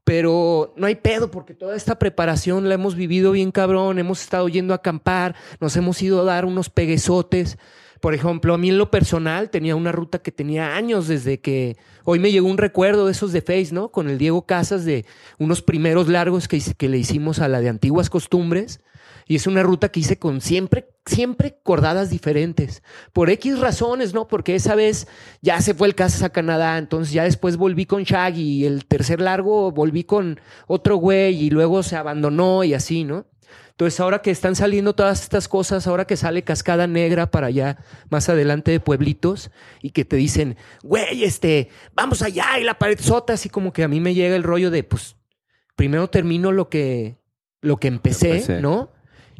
Pero 0.04 0.72
no 0.76 0.86
hay 0.86 0.94
pedo 0.94 1.30
porque 1.30 1.54
toda 1.54 1.76
esta 1.76 1.98
preparación 1.98 2.68
la 2.68 2.74
hemos 2.74 2.94
vivido 2.94 3.32
bien 3.32 3.50
cabrón, 3.50 3.98
hemos 3.98 4.22
estado 4.22 4.48
yendo 4.48 4.72
a 4.72 4.76
acampar, 4.76 5.34
nos 5.60 5.76
hemos 5.76 6.00
ido 6.00 6.20
a 6.20 6.24
dar 6.24 6.44
unos 6.44 6.70
peguezotes. 6.70 7.58
Por 8.00 8.14
ejemplo, 8.14 8.54
a 8.54 8.58
mí 8.58 8.68
en 8.68 8.78
lo 8.78 8.90
personal 8.90 9.50
tenía 9.50 9.74
una 9.74 9.90
ruta 9.90 10.20
que 10.20 10.30
tenía 10.30 10.76
años 10.76 11.08
desde 11.08 11.40
que 11.40 11.76
hoy 12.04 12.20
me 12.20 12.30
llegó 12.30 12.48
un 12.48 12.58
recuerdo 12.58 13.06
de 13.06 13.12
esos 13.12 13.32
de 13.32 13.40
Face, 13.40 13.70
¿no? 13.72 13.90
Con 13.90 14.08
el 14.08 14.18
Diego 14.18 14.46
Casas 14.46 14.84
de 14.84 15.06
unos 15.38 15.60
primeros 15.62 16.06
largos 16.08 16.46
que 16.46 16.88
le 16.88 16.98
hicimos 16.98 17.40
a 17.40 17.48
la 17.48 17.60
de 17.60 17.68
antiguas 17.68 18.08
costumbres. 18.08 18.80
Y 19.28 19.36
es 19.36 19.46
una 19.46 19.62
ruta 19.62 19.88
que 19.88 20.00
hice 20.00 20.18
con 20.18 20.40
siempre, 20.40 20.88
siempre 21.04 21.58
cordadas 21.62 22.10
diferentes. 22.10 22.82
Por 23.12 23.28
X 23.28 23.58
razones, 23.58 24.14
¿no? 24.14 24.28
Porque 24.28 24.54
esa 24.54 24.76
vez 24.76 25.08
ya 25.42 25.60
se 25.60 25.74
fue 25.74 25.88
el 25.88 25.96
Casas 25.96 26.22
a 26.22 26.30
Canadá, 26.30 26.78
entonces 26.78 27.12
ya 27.12 27.24
después 27.24 27.56
volví 27.56 27.86
con 27.86 28.04
Shaggy 28.04 28.42
y 28.42 28.66
el 28.66 28.86
tercer 28.86 29.20
largo 29.20 29.72
volví 29.72 30.04
con 30.04 30.40
otro 30.68 30.96
güey 30.96 31.42
y 31.42 31.50
luego 31.50 31.82
se 31.82 31.96
abandonó 31.96 32.62
y 32.62 32.74
así, 32.74 33.02
¿no? 33.02 33.26
Entonces 33.70 34.00
ahora 34.00 34.22
que 34.22 34.30
están 34.30 34.56
saliendo 34.56 34.94
todas 34.94 35.22
estas 35.22 35.48
cosas, 35.48 35.86
ahora 35.86 36.06
que 36.06 36.16
sale 36.16 36.44
Cascada 36.44 36.86
Negra 36.86 37.30
para 37.30 37.48
allá 37.48 37.76
más 38.08 38.28
adelante 38.30 38.70
de 38.70 38.80
pueblitos 38.80 39.50
y 39.82 39.90
que 39.90 40.06
te 40.06 40.16
dicen, 40.16 40.56
güey, 40.82 41.24
este, 41.24 41.68
vamos 41.94 42.22
allá 42.22 42.58
y 42.58 42.64
la 42.64 42.78
pared 42.78 42.98
sota, 42.98 43.34
así 43.34 43.50
como 43.50 43.74
que 43.74 43.82
a 43.82 43.88
mí 43.88 44.00
me 44.00 44.14
llega 44.14 44.34
el 44.34 44.44
rollo 44.44 44.70
de, 44.70 44.82
pues, 44.82 45.16
primero 45.74 46.08
termino 46.08 46.52
lo 46.52 46.70
que, 46.70 47.18
lo 47.60 47.76
que 47.76 47.88
empecé, 47.88 48.30
Empecé. 48.30 48.60
¿no? 48.62 48.95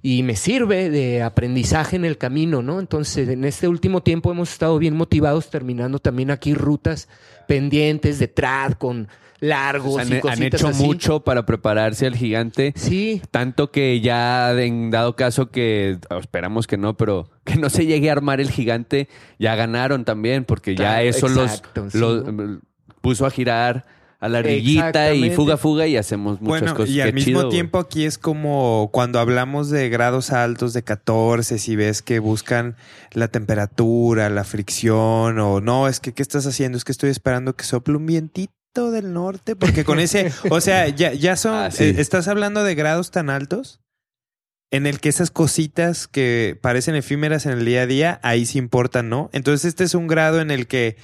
Y 0.09 0.23
me 0.23 0.37
sirve 0.37 0.89
de 0.89 1.21
aprendizaje 1.21 1.97
en 1.97 2.05
el 2.05 2.17
camino, 2.17 2.63
¿no? 2.63 2.79
Entonces, 2.79 3.29
en 3.29 3.45
este 3.45 3.67
último 3.67 4.05
tiempo 4.05 4.31
hemos 4.31 4.53
estado 4.53 4.79
bien 4.79 4.95
motivados 4.95 5.51
terminando 5.51 5.99
también 5.99 6.31
aquí 6.31 6.55
rutas 6.55 7.09
pendientes 7.49 8.21
de 8.21 8.29
trad 8.29 8.75
con 8.75 9.09
largos 9.41 9.95
O 9.95 10.05
sea, 10.05 10.05
y 10.05 10.13
han, 10.13 10.15
han 10.15 10.21
cositas 10.21 10.61
hecho 10.61 10.69
así. 10.69 10.85
mucho 10.85 11.25
para 11.25 11.45
prepararse 11.45 12.07
al 12.07 12.15
gigante. 12.15 12.73
Sí, 12.77 13.21
Tanto 13.33 13.73
que 13.73 14.01
ya 14.01 14.53
en 14.53 14.93
dado 14.93 15.17
caso 15.17 15.51
que 15.51 15.99
oh, 16.09 16.19
esperamos 16.19 16.69
que 16.69 16.77
no, 16.77 16.97
pero 16.97 17.29
que 17.45 17.57
no 17.57 17.69
se 17.69 17.85
llegue 17.85 18.09
a 18.09 18.13
armar 18.13 18.41
el 18.41 18.53
gigante, 18.53 19.09
ya 19.41 19.57
ganaron 19.57 20.05
también, 20.05 20.45
porque 20.45 20.77
ya 20.77 21.01
Claro, 21.01 21.09
eso 21.09 21.27
exacto, 21.27 21.83
los, 21.83 21.93
sí, 21.93 21.99
los, 21.99 22.33
¿no? 22.33 22.61
puso 23.01 23.27
a 23.27 23.31
girar 23.33 23.87
a 24.27 24.29
la 24.29 24.43
riguita 24.43 25.13
y 25.15 25.31
fuga 25.31 25.57
fuga 25.57 25.87
y 25.87 25.97
hacemos 25.97 26.41
muchas 26.41 26.61
Bueno, 26.61 26.75
cosas. 26.77 26.91
y 26.95 27.01
al 27.01 27.09
Qué 27.09 27.13
mismo 27.15 27.41
chido, 27.41 27.49
tiempo 27.49 27.79
aquí 27.79 28.05
es 28.05 28.19
como 28.19 28.91
cuando 28.93 29.19
hablamos 29.19 29.71
de 29.71 29.89
grados 29.89 30.31
altos 30.33 30.73
de 30.75 30.83
14, 30.85 31.59
si 31.59 31.77
ves 31.77 32.03
que 32.03 32.19
buscan 32.19 32.77
la 33.13 33.29
temperatura, 33.29 34.29
la 34.31 34.45
fricción 34.45 35.39
o 35.39 35.61
no, 35.61 35.89
es 35.89 36.01
que 36.01 36.13
¿qué 36.13 36.23
estás 36.23 36.47
haciendo? 36.47 36.77
Es 36.79 36.85
que 36.85 36.93
estoy 36.93 37.11
esperando 37.11 37.55
que 37.57 37.65
sople 37.65 37.97
un 37.97 38.07
vientito 38.07 38.91
del 38.91 39.13
norte, 39.15 39.57
porque 39.57 39.85
con 39.85 39.99
ese, 39.99 40.31
o 40.51 40.61
sea, 40.61 40.89
ya, 40.89 41.13
ya 41.15 41.37
son, 41.37 41.55
Ah, 41.55 41.71
sí. 41.71 41.85
eh, 41.85 41.95
estás 41.99 42.29
hablando 42.29 42.63
de 42.63 42.75
grados 42.75 43.11
tan 43.11 43.31
altos 43.31 43.81
en 44.73 44.87
el 44.87 44.99
que 45.01 45.09
esas 45.09 45.31
cositas 45.31 46.09
que 46.09 46.59
parecen 46.61 46.97
efímeras 46.97 47.47
en 47.47 47.53
el 47.53 47.65
día 47.65 47.83
a 47.83 47.87
día, 47.87 48.21
ahí 48.23 48.45
sí 48.45 48.59
importan, 48.59 49.09
¿no? 49.09 49.31
Entonces 49.33 49.65
este 49.65 49.85
es 49.85 49.95
un 49.95 50.09
grado 50.09 50.41
en 50.41 50.51
el 50.51 50.67
que 50.67 50.97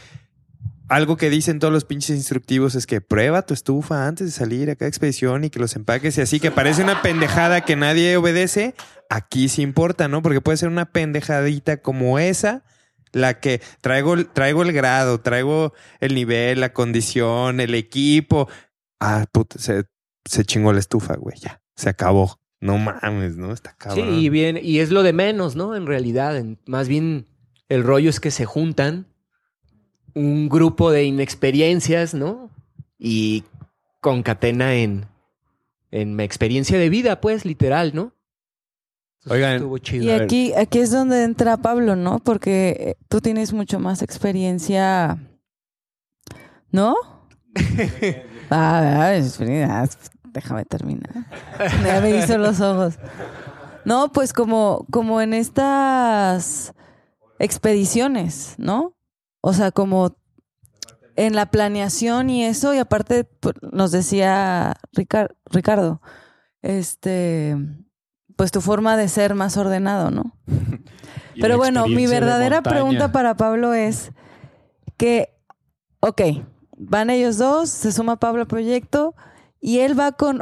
algo 0.94 1.16
que 1.16 1.30
dicen 1.30 1.58
todos 1.58 1.72
los 1.72 1.84
pinches 1.84 2.16
instructivos 2.16 2.74
es 2.74 2.86
que 2.86 3.00
prueba 3.00 3.42
tu 3.42 3.54
estufa 3.54 4.06
antes 4.06 4.26
de 4.26 4.32
salir 4.32 4.70
a 4.70 4.76
cada 4.76 4.88
expedición 4.88 5.44
y 5.44 5.50
que 5.50 5.58
los 5.58 5.74
empaques 5.76 6.18
y 6.18 6.20
así, 6.20 6.38
que 6.40 6.50
parece 6.50 6.82
una 6.82 7.00
pendejada 7.02 7.62
que 7.62 7.76
nadie 7.76 8.16
obedece. 8.16 8.74
Aquí 9.08 9.48
sí 9.48 9.62
importa, 9.62 10.08
¿no? 10.08 10.22
Porque 10.22 10.40
puede 10.40 10.56
ser 10.58 10.68
una 10.68 10.86
pendejadita 10.92 11.78
como 11.78 12.18
esa, 12.18 12.64
la 13.12 13.40
que 13.40 13.60
traigo, 13.80 14.24
traigo 14.26 14.62
el 14.62 14.72
grado, 14.72 15.20
traigo 15.20 15.72
el 16.00 16.14
nivel, 16.14 16.60
la 16.60 16.72
condición, 16.72 17.60
el 17.60 17.74
equipo. 17.74 18.48
Ah, 19.00 19.26
puta, 19.32 19.58
se, 19.58 19.84
se 20.24 20.44
chingó 20.44 20.72
la 20.72 20.80
estufa, 20.80 21.14
güey, 21.16 21.36
ya, 21.38 21.60
se 21.76 21.88
acabó. 21.88 22.38
No 22.60 22.78
mames, 22.78 23.36
¿no? 23.36 23.52
Está 23.52 23.70
Sí, 23.70 23.76
cabrón. 23.78 24.14
y 24.14 24.28
bien, 24.28 24.58
y 24.62 24.78
es 24.78 24.90
lo 24.90 25.02
de 25.02 25.12
menos, 25.12 25.56
¿no? 25.56 25.74
En 25.74 25.86
realidad, 25.86 26.36
en- 26.36 26.58
más 26.66 26.86
bien 26.86 27.26
el 27.68 27.82
rollo 27.82 28.08
es 28.08 28.20
que 28.20 28.30
se 28.30 28.44
juntan 28.44 29.08
un 30.14 30.48
grupo 30.48 30.90
de 30.90 31.04
inexperiencias, 31.04 32.14
¿no? 32.14 32.50
Y 32.98 33.44
concatena 34.00 34.74
en, 34.74 35.06
en 35.90 36.16
mi 36.16 36.24
experiencia 36.24 36.78
de 36.78 36.88
vida, 36.88 37.20
pues, 37.20 37.44
literal, 37.44 37.92
¿no? 37.94 38.12
Entonces, 39.24 39.32
Oigan, 39.32 39.54
estuvo 39.54 39.78
chido. 39.78 40.04
Y 40.04 40.10
aquí, 40.10 40.52
aquí 40.54 40.80
es 40.80 40.90
donde 40.90 41.22
entra 41.22 41.56
Pablo, 41.56 41.94
¿no? 41.94 42.18
Porque 42.18 42.76
eh, 42.78 42.96
tú 43.08 43.20
tienes 43.20 43.52
mucho 43.52 43.78
más 43.78 44.02
experiencia, 44.02 45.18
¿no? 46.70 46.96
ah. 48.50 49.12
Déjame 50.32 50.64
terminar. 50.64 51.26
Ya 51.84 52.00
me 52.00 52.16
hizo 52.16 52.38
los 52.38 52.60
ojos. 52.60 52.98
No, 53.84 54.10
pues 54.12 54.32
como, 54.32 54.86
como 54.90 55.20
en 55.20 55.34
estas 55.34 56.72
expediciones, 57.38 58.54
¿no? 58.58 58.94
O 59.42 59.52
sea, 59.52 59.70
como 59.72 60.16
en 61.16 61.34
la 61.34 61.46
planeación 61.50 62.30
y 62.30 62.44
eso, 62.44 62.72
y 62.72 62.78
aparte 62.78 63.24
pues, 63.24 63.54
nos 63.70 63.90
decía 63.90 64.76
Ricar- 64.94 65.34
Ricardo, 65.50 66.00
este, 66.62 67.56
pues 68.36 68.50
tu 68.52 68.60
forma 68.60 68.96
de 68.96 69.08
ser 69.08 69.34
más 69.34 69.56
ordenado, 69.56 70.10
¿no? 70.10 70.36
Pero 71.40 71.56
bueno, 71.58 71.86
mi 71.96 72.06
verdadera 72.06 72.62
pregunta 72.62 73.06
para 73.12 73.36
Pablo 73.36 73.74
es 73.74 74.12
que, 74.96 75.34
ok, 76.00 76.20
van 76.78 77.10
ellos 77.10 77.38
dos, 77.38 77.68
se 77.68 77.90
suma 77.92 78.16
Pablo 78.20 78.42
al 78.42 78.46
proyecto 78.48 79.14
y 79.60 79.80
él 79.80 79.98
va 79.98 80.12
con 80.12 80.40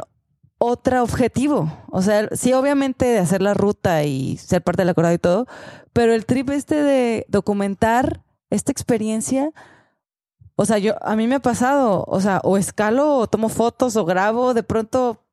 otro 0.57 1.01
objetivo. 1.01 1.71
O 1.89 2.01
sea, 2.01 2.27
sí, 2.33 2.53
obviamente 2.53 3.05
de 3.05 3.19
hacer 3.19 3.41
la 3.41 3.53
ruta 3.53 4.03
y 4.03 4.37
ser 4.37 4.61
parte 4.61 4.81
del 4.83 4.89
acordado 4.89 5.15
y 5.15 5.19
todo, 5.19 5.47
pero 5.93 6.13
el 6.13 6.25
trip 6.25 6.49
este 6.51 6.75
de 6.83 7.25
documentar 7.29 8.21
esta 8.51 8.71
experiencia, 8.71 9.51
o 10.55 10.65
sea, 10.65 10.77
yo 10.77 10.93
a 11.01 11.15
mí 11.15 11.27
me 11.27 11.35
ha 11.35 11.41
pasado, 11.41 12.05
o 12.07 12.21
sea, 12.21 12.39
o 12.43 12.57
escalo 12.57 13.17
o 13.17 13.27
tomo 13.27 13.49
fotos 13.49 13.95
o 13.95 14.05
grabo, 14.05 14.53
de 14.53 14.61
pronto 14.61 15.25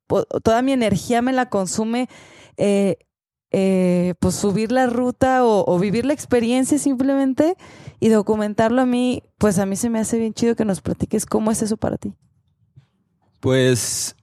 toda 0.42 0.62
mi 0.62 0.72
energía 0.72 1.20
me 1.20 1.34
la 1.34 1.50
consume 1.50 2.08
eh, 2.56 2.96
eh, 3.50 4.14
pues 4.20 4.34
subir 4.34 4.72
la 4.72 4.86
ruta 4.86 5.44
o, 5.44 5.70
o 5.70 5.78
vivir 5.78 6.06
la 6.06 6.14
experiencia 6.14 6.78
simplemente 6.78 7.56
y 8.00 8.08
documentarlo 8.08 8.80
a 8.80 8.86
mí, 8.86 9.22
pues 9.38 9.58
a 9.58 9.66
mí 9.66 9.76
se 9.76 9.90
me 9.90 9.98
hace 9.98 10.18
bien 10.18 10.32
chido 10.32 10.56
que 10.56 10.64
nos 10.64 10.80
platiques 10.80 11.26
cómo 11.26 11.50
es 11.50 11.62
eso 11.62 11.76
para 11.76 11.98
ti. 11.98 12.14
Pues, 13.40 14.16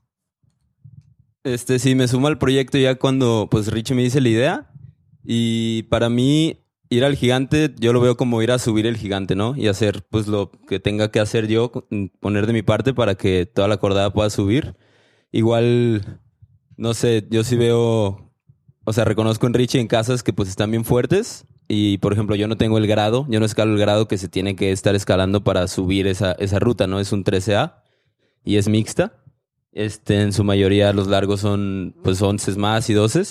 este, 1.44 1.80
sí, 1.80 1.96
me 1.96 2.08
sumo 2.08 2.28
al 2.28 2.38
proyecto 2.38 2.78
ya 2.78 2.96
cuando, 2.96 3.48
pues, 3.50 3.68
Richie 3.68 3.96
me 3.96 4.04
dice 4.04 4.22
la 4.22 4.30
idea. 4.30 4.72
Y 5.24 5.84
para 5.84 6.10
mí, 6.10 6.65
ir 6.90 7.04
al 7.04 7.16
gigante, 7.16 7.74
yo 7.80 7.94
lo 7.94 8.02
veo 8.02 8.18
como 8.18 8.42
ir 8.42 8.52
a 8.52 8.60
subir 8.60 8.86
el 8.86 8.98
gigante, 8.98 9.36
¿no? 9.36 9.56
Y 9.56 9.68
hacer, 9.68 10.04
pues, 10.10 10.28
lo 10.28 10.52
que 10.68 10.80
tenga 10.80 11.12
que 11.12 11.20
hacer 11.20 11.48
yo, 11.48 11.72
poner 12.20 12.48
de 12.48 12.54
mi 12.54 12.62
parte 12.62 12.94
para 12.94 13.16
que 13.16 13.46
toda 13.46 13.68
la 13.68 13.78
cordada 13.78 14.14
pueda 14.14 14.30
subir. 14.30 14.76
Igual, 15.32 16.20
no 16.78 16.94
sé, 16.94 17.28
yo 17.30 17.44
sí 17.44 17.56
veo, 17.56 18.32
o 18.84 18.94
sea, 18.94 19.06
reconozco 19.06 19.48
en 19.48 19.54
Richie 19.54 19.80
en 19.80 19.88
casas 19.88 20.24
que, 20.24 20.34
pues, 20.34 20.50
están 20.50 20.72
bien 20.72 20.86
fuertes. 20.86 21.46
Y, 21.68 21.98
por 21.98 22.14
ejemplo, 22.14 22.36
yo 22.36 22.48
no 22.48 22.58
tengo 22.58 22.78
el 22.78 22.88
grado, 22.88 23.26
yo 23.30 23.40
no 23.40 23.46
escalo 23.46 23.74
el 23.74 23.80
grado 23.80 24.08
que 24.08 24.18
se 24.18 24.30
tiene 24.30 24.56
que 24.56 24.72
estar 24.72 24.94
escalando 24.96 25.44
para 25.44 25.68
subir 25.68 26.06
esa, 26.08 26.34
esa 26.34 26.60
ruta, 26.60 26.86
¿no? 26.86 27.00
Es 27.00 27.12
un 27.12 27.24
13A 27.24 27.82
y 28.44 28.58
es 28.58 28.68
mixta. 28.68 29.24
Este, 29.72 30.22
en 30.22 30.32
su 30.32 30.44
mayoría 30.46 30.94
los 30.94 31.08
largos 31.08 31.42
son 31.42 31.96
pues 32.02 32.22
11 32.22 32.56
más 32.56 32.90
y 32.90 32.94
12. 32.94 33.24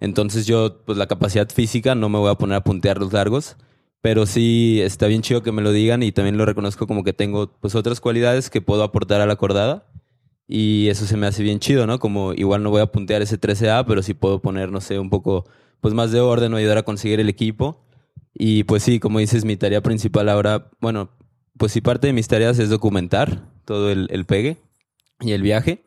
Entonces 0.00 0.46
yo, 0.46 0.82
pues 0.84 0.98
la 0.98 1.06
capacidad 1.06 1.48
física 1.50 1.94
no 1.94 2.08
me 2.08 2.18
voy 2.18 2.30
a 2.30 2.34
poner 2.36 2.56
a 2.56 2.64
puntear 2.64 2.98
los 2.98 3.12
largos. 3.12 3.56
Pero 4.02 4.26
sí 4.26 4.80
está 4.82 5.06
bien 5.08 5.22
chido 5.22 5.42
que 5.42 5.52
me 5.52 5.62
lo 5.62 5.72
digan 5.72 6.02
y 6.02 6.12
también 6.12 6.36
lo 6.36 6.46
reconozco 6.46 6.86
como 6.86 7.02
que 7.02 7.12
tengo 7.12 7.52
pues 7.60 7.74
otras 7.74 8.00
cualidades 8.00 8.50
que 8.50 8.60
puedo 8.60 8.82
aportar 8.84 9.20
a 9.20 9.26
la 9.26 9.36
cordada. 9.36 9.86
Y 10.46 10.88
eso 10.88 11.06
se 11.06 11.16
me 11.16 11.26
hace 11.26 11.42
bien 11.42 11.58
chido, 11.58 11.86
¿no? 11.86 11.98
Como 11.98 12.32
igual 12.32 12.62
no 12.62 12.70
voy 12.70 12.82
a 12.82 12.86
puntear 12.86 13.22
ese 13.22 13.40
13A, 13.40 13.84
pero 13.86 14.02
sí 14.02 14.14
puedo 14.14 14.40
poner, 14.40 14.70
no 14.70 14.80
sé, 14.80 14.98
un 14.98 15.10
poco 15.10 15.44
pues 15.80 15.92
más 15.92 16.12
de 16.12 16.20
orden 16.20 16.54
o 16.54 16.56
ayudar 16.56 16.78
a 16.78 16.84
conseguir 16.84 17.20
el 17.20 17.28
equipo. 17.28 17.84
Y 18.32 18.64
pues 18.64 18.82
sí, 18.82 19.00
como 19.00 19.18
dices, 19.18 19.44
mi 19.44 19.56
tarea 19.56 19.82
principal 19.82 20.28
ahora, 20.28 20.70
bueno, 20.80 21.10
pues 21.58 21.72
sí, 21.72 21.80
parte 21.80 22.06
de 22.06 22.12
mis 22.12 22.28
tareas 22.28 22.58
es 22.58 22.70
documentar 22.70 23.50
todo 23.64 23.90
el, 23.90 24.08
el 24.10 24.24
pegue 24.24 24.58
y 25.20 25.32
el 25.32 25.42
viaje. 25.42 25.84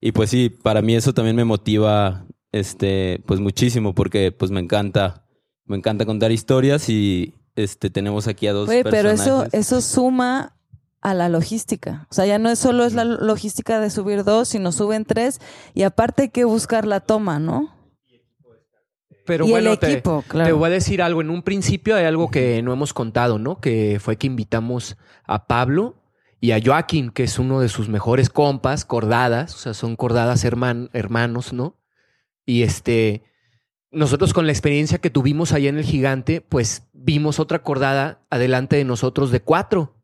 Y 0.00 0.12
pues 0.12 0.30
sí, 0.30 0.50
para 0.50 0.82
mí 0.82 0.94
eso 0.94 1.14
también 1.14 1.36
me 1.36 1.44
motiva, 1.44 2.26
este, 2.52 3.22
pues 3.26 3.40
muchísimo, 3.40 3.94
porque 3.94 4.30
pues 4.32 4.50
me 4.50 4.60
encanta, 4.60 5.24
me 5.64 5.76
encanta 5.76 6.04
contar 6.06 6.30
historias 6.32 6.88
y 6.88 7.34
este, 7.56 7.90
tenemos 7.90 8.28
aquí 8.28 8.46
a 8.46 8.52
dos 8.52 8.68
Oye, 8.68 8.84
pero 8.84 9.10
eso, 9.10 9.24
personajes. 9.24 9.54
eso 9.54 9.80
suma 9.80 10.56
a 11.00 11.14
la 11.14 11.28
logística. 11.28 12.06
O 12.10 12.14
sea, 12.14 12.26
ya 12.26 12.38
no 12.38 12.48
es 12.50 12.58
solo 12.58 12.84
es 12.84 12.92
la 12.94 13.04
logística 13.04 13.80
de 13.80 13.90
subir 13.90 14.22
dos, 14.24 14.48
sino 14.48 14.70
suben 14.70 15.04
tres 15.04 15.40
y 15.74 15.82
aparte 15.82 16.22
hay 16.22 16.28
que 16.28 16.44
buscar 16.44 16.86
la 16.86 17.00
toma, 17.00 17.38
¿no? 17.38 17.74
Pero 19.24 19.46
y 19.46 19.50
bueno, 19.50 19.72
el 19.72 19.78
te- 19.78 19.92
equipo, 19.92 20.24
claro. 20.26 20.46
Te 20.48 20.52
voy 20.52 20.66
a 20.66 20.70
decir 20.70 21.00
algo. 21.00 21.20
En 21.20 21.30
un 21.30 21.42
principio 21.42 21.94
hay 21.96 22.04
algo 22.04 22.30
que 22.30 22.60
no 22.62 22.72
hemos 22.72 22.92
contado, 22.92 23.38
¿no? 23.38 23.60
Que 23.60 23.98
fue 24.00 24.16
que 24.16 24.26
invitamos 24.26 24.96
a 25.24 25.46
Pablo 25.46 25.94
y 26.40 26.50
a 26.50 26.60
Joaquín, 26.64 27.10
que 27.10 27.22
es 27.22 27.38
uno 27.38 27.60
de 27.60 27.68
sus 27.68 27.88
mejores 27.88 28.30
compas, 28.30 28.84
cordadas, 28.84 29.54
o 29.54 29.58
sea, 29.58 29.74
son 29.74 29.94
cordadas 29.94 30.44
herman- 30.44 30.90
hermanos, 30.92 31.52
¿no? 31.52 31.76
Y 32.44 32.62
este, 32.62 33.22
nosotros 33.90 34.32
con 34.32 34.46
la 34.46 34.52
experiencia 34.52 34.98
que 34.98 35.10
tuvimos 35.10 35.52
allá 35.52 35.68
en 35.68 35.78
el 35.78 35.84
gigante, 35.84 36.40
pues 36.40 36.88
vimos 36.92 37.38
otra 37.38 37.62
cordada 37.62 38.24
adelante 38.30 38.76
de 38.76 38.84
nosotros 38.84 39.30
de 39.30 39.42
cuatro, 39.42 39.96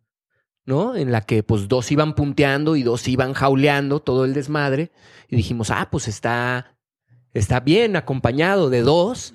¿no? 0.64 0.94
En 0.94 1.11
la 1.11 1.22
que 1.22 1.42
pues 1.42 1.68
dos 1.68 1.90
iban 1.90 2.14
punteando 2.14 2.77
y 2.77 2.83
dos 2.83 3.09
iban 3.09 3.33
jauleando 3.33 4.01
todo 4.01 4.24
el 4.24 4.35
desmadre. 4.35 4.92
Y 5.29 5.37
dijimos, 5.37 5.70
ah, 5.70 5.88
pues 5.90 6.07
está, 6.09 6.77
está 7.33 7.61
bien 7.61 7.96
acompañado 7.96 8.70
de 8.70 8.83
dos. 8.83 9.35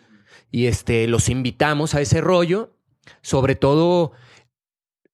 Y 0.51 0.67
este, 0.67 1.07
los 1.07 1.29
invitamos 1.29 1.95
a 1.95 2.01
ese 2.01 2.21
rollo. 2.21 2.77
Sobre 3.21 3.55
todo, 3.55 4.13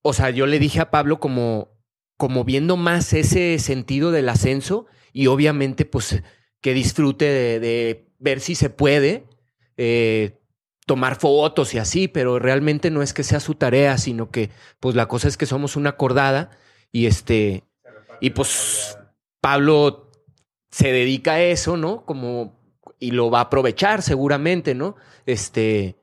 o 0.01 0.13
sea, 0.13 0.29
yo 0.29 0.45
le 0.45 0.59
dije 0.59 0.79
a 0.79 0.91
Pablo 0.91 1.19
como, 1.19 1.69
como 2.17 2.43
viendo 2.43 2.77
más 2.77 3.13
ese 3.13 3.57
sentido 3.57 4.11
del 4.11 4.29
ascenso 4.29 4.85
y 5.13 5.27
obviamente 5.27 5.85
pues 5.85 6.21
que 6.61 6.73
disfrute 6.73 7.25
de, 7.25 7.59
de 7.59 8.07
ver 8.19 8.39
si 8.41 8.55
se 8.55 8.69
puede 8.69 9.25
eh, 9.77 10.39
tomar 10.85 11.15
fotos 11.17 11.73
y 11.73 11.77
así, 11.77 12.07
pero 12.07 12.39
realmente 12.39 12.91
no 12.91 13.01
es 13.01 13.13
que 13.13 13.23
sea 13.23 13.39
su 13.39 13.55
tarea, 13.55 13.97
sino 13.97 14.29
que 14.31 14.49
pues 14.79 14.95
la 14.95 15.07
cosa 15.07 15.27
es 15.27 15.37
que 15.37 15.45
somos 15.45 15.75
una 15.75 15.91
acordada 15.91 16.49
y 16.91 17.05
este 17.05 17.63
y 18.19 18.31
pues 18.31 18.97
Pablo 19.39 20.11
se 20.71 20.91
dedica 20.91 21.33
a 21.33 21.41
eso, 21.41 21.77
¿no? 21.77 22.05
Como 22.05 22.59
y 22.99 23.11
lo 23.11 23.29
va 23.31 23.39
a 23.39 23.43
aprovechar 23.43 24.01
seguramente, 24.01 24.75
¿no? 24.75 24.95
Este 25.25 25.95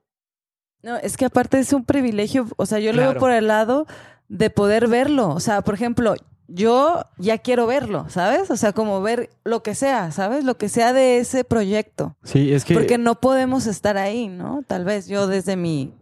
No, 0.82 0.96
es 0.96 1.16
que 1.16 1.26
aparte 1.26 1.58
es 1.58 1.72
un 1.72 1.84
privilegio, 1.84 2.46
o 2.56 2.64
sea, 2.64 2.78
yo 2.78 2.92
lo 2.92 2.98
veo 3.02 3.08
Claro. 3.10 3.20
por 3.20 3.32
el 3.32 3.48
lado 3.48 3.86
de 4.28 4.50
poder 4.50 4.88
verlo. 4.88 5.28
O 5.30 5.40
sea, 5.40 5.60
por 5.62 5.74
ejemplo, 5.74 6.14
yo 6.48 7.02
ya 7.18 7.38
quiero 7.38 7.66
verlo, 7.66 8.06
¿sabes? 8.08 8.50
O 8.50 8.56
sea, 8.56 8.72
como 8.72 9.02
ver 9.02 9.30
lo 9.44 9.62
que 9.62 9.74
sea, 9.74 10.10
¿sabes? 10.12 10.44
Lo 10.44 10.56
que 10.56 10.68
sea 10.68 10.92
de 10.92 11.18
ese 11.18 11.44
proyecto. 11.44 12.16
Sí, 12.22 12.52
es 12.52 12.64
que... 12.64 12.74
Porque 12.74 12.98
no 12.98 13.16
podemos 13.20 13.66
estar 13.66 13.96
ahí, 13.96 14.28
¿no? 14.28 14.62
Tal 14.66 14.84
vez 14.84 15.08
yo 15.08 15.26
desde 15.26 15.56
mi 15.56 15.92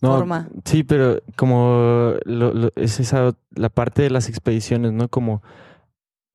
No, 0.00 0.16
forma. 0.16 0.48
Sí, 0.64 0.82
pero 0.84 1.20
como 1.36 2.14
lo- 2.24 2.54
lo- 2.54 2.72
es 2.76 3.00
esa 3.00 3.32
la 3.54 3.68
parte 3.68 4.02
de 4.02 4.10
las 4.10 4.28
expediciones, 4.28 4.92
¿no? 4.92 5.08
Como 5.08 5.42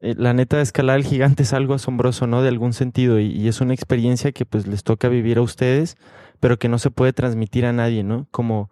eh, 0.02 0.14
la 0.18 0.34
neta 0.34 0.62
escalar 0.62 0.98
el 0.98 1.06
gigante 1.06 1.44
es 1.44 1.54
algo 1.54 1.74
asombroso, 1.74 2.28
¿no? 2.28 2.42
De 2.44 2.50
algún 2.50 2.74
sentido 2.74 3.20
y, 3.20 3.28
y 3.32 3.48
es 3.48 3.62
una 3.62 3.74
experiencia 3.74 4.32
que 4.32 4.46
pues 4.46 4.68
les 4.68 4.84
toca 4.84 5.08
vivir 5.10 5.38
a 5.40 5.42
ustedes, 5.42 5.98
pero 6.40 6.60
que 6.60 6.70
no 6.70 6.78
se 6.78 6.92
puede 6.92 7.14
transmitir 7.14 7.66
a 7.66 7.74
nadie, 7.74 8.04
¿no? 8.04 8.28
Como 8.30 8.70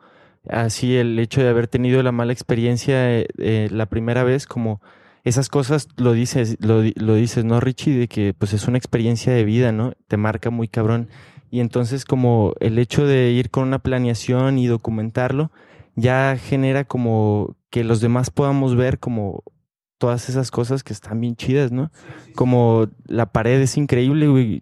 así 0.50 0.96
el 0.96 1.18
hecho 1.20 1.42
de 1.42 1.50
haber 1.50 1.68
tenido 1.68 2.02
la 2.04 2.12
mala 2.12 2.34
experiencia 2.34 3.20
eh, 3.20 3.28
eh, 3.38 3.70
la 3.72 3.86
primera 3.86 4.24
vez, 4.24 4.46
como 4.46 4.82
esas 5.24 5.50
cosas 5.50 5.88
lo 5.96 6.14
dices, 6.14 6.58
lo, 6.60 6.84
lo 6.96 7.16
dices, 7.16 7.46
¿no, 7.46 7.60
Richie? 7.60 7.98
De 7.98 8.08
que 8.08 8.34
pues 8.38 8.54
es 8.54 8.68
una 8.68 8.78
experiencia 8.78 9.34
de 9.34 9.46
vida, 9.46 9.72
¿no? 9.72 9.94
Te 10.08 10.18
marca 10.18 10.50
muy 10.50 10.68
cabrón. 10.68 11.10
Y 11.50 11.60
entonces 11.60 12.04
como 12.06 12.54
el 12.60 12.80
hecho 12.80 13.06
de 13.06 13.32
ir 13.32 13.50
con 13.50 13.68
una 13.68 13.80
planeación 13.80 14.58
y 14.58 14.68
documentarlo, 14.68 15.52
ya 15.96 16.38
genera 16.38 16.84
como 16.86 17.56
que 17.70 17.84
los 17.84 18.02
demás 18.02 18.30
podamos 18.30 18.76
ver 18.76 19.00
como 19.00 19.44
todas 19.98 20.28
esas 20.28 20.52
cosas 20.52 20.84
que 20.84 20.92
están 20.92 21.22
bien 21.22 21.36
chidas, 21.36 21.72
¿no? 21.72 21.92
Como 22.36 22.88
la 23.06 23.32
pared 23.32 23.62
es 23.62 23.78
increíble, 23.78 24.28
güey. 24.28 24.62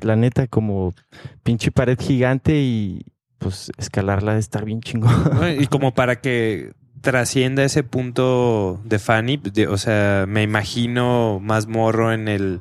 La 0.00 0.16
neta, 0.16 0.46
como 0.46 0.94
pinche 1.42 1.70
pared 1.70 1.98
gigante 2.00 2.60
y 2.60 3.04
pues 3.38 3.70
escalarla 3.78 4.34
de 4.34 4.40
estar 4.40 4.64
bien 4.64 4.80
chingón. 4.80 5.30
¿no? 5.34 5.48
Y 5.50 5.66
como 5.68 5.94
para 5.94 6.20
que 6.20 6.72
trascienda 7.00 7.62
ese 7.64 7.84
punto 7.84 8.80
de 8.84 8.98
Fanny, 8.98 9.36
de- 9.36 9.68
o 9.68 9.78
sea, 9.78 10.24
me 10.28 10.42
imagino 10.42 11.38
más 11.40 11.66
morro 11.66 12.12
en 12.12 12.28
el 12.28 12.60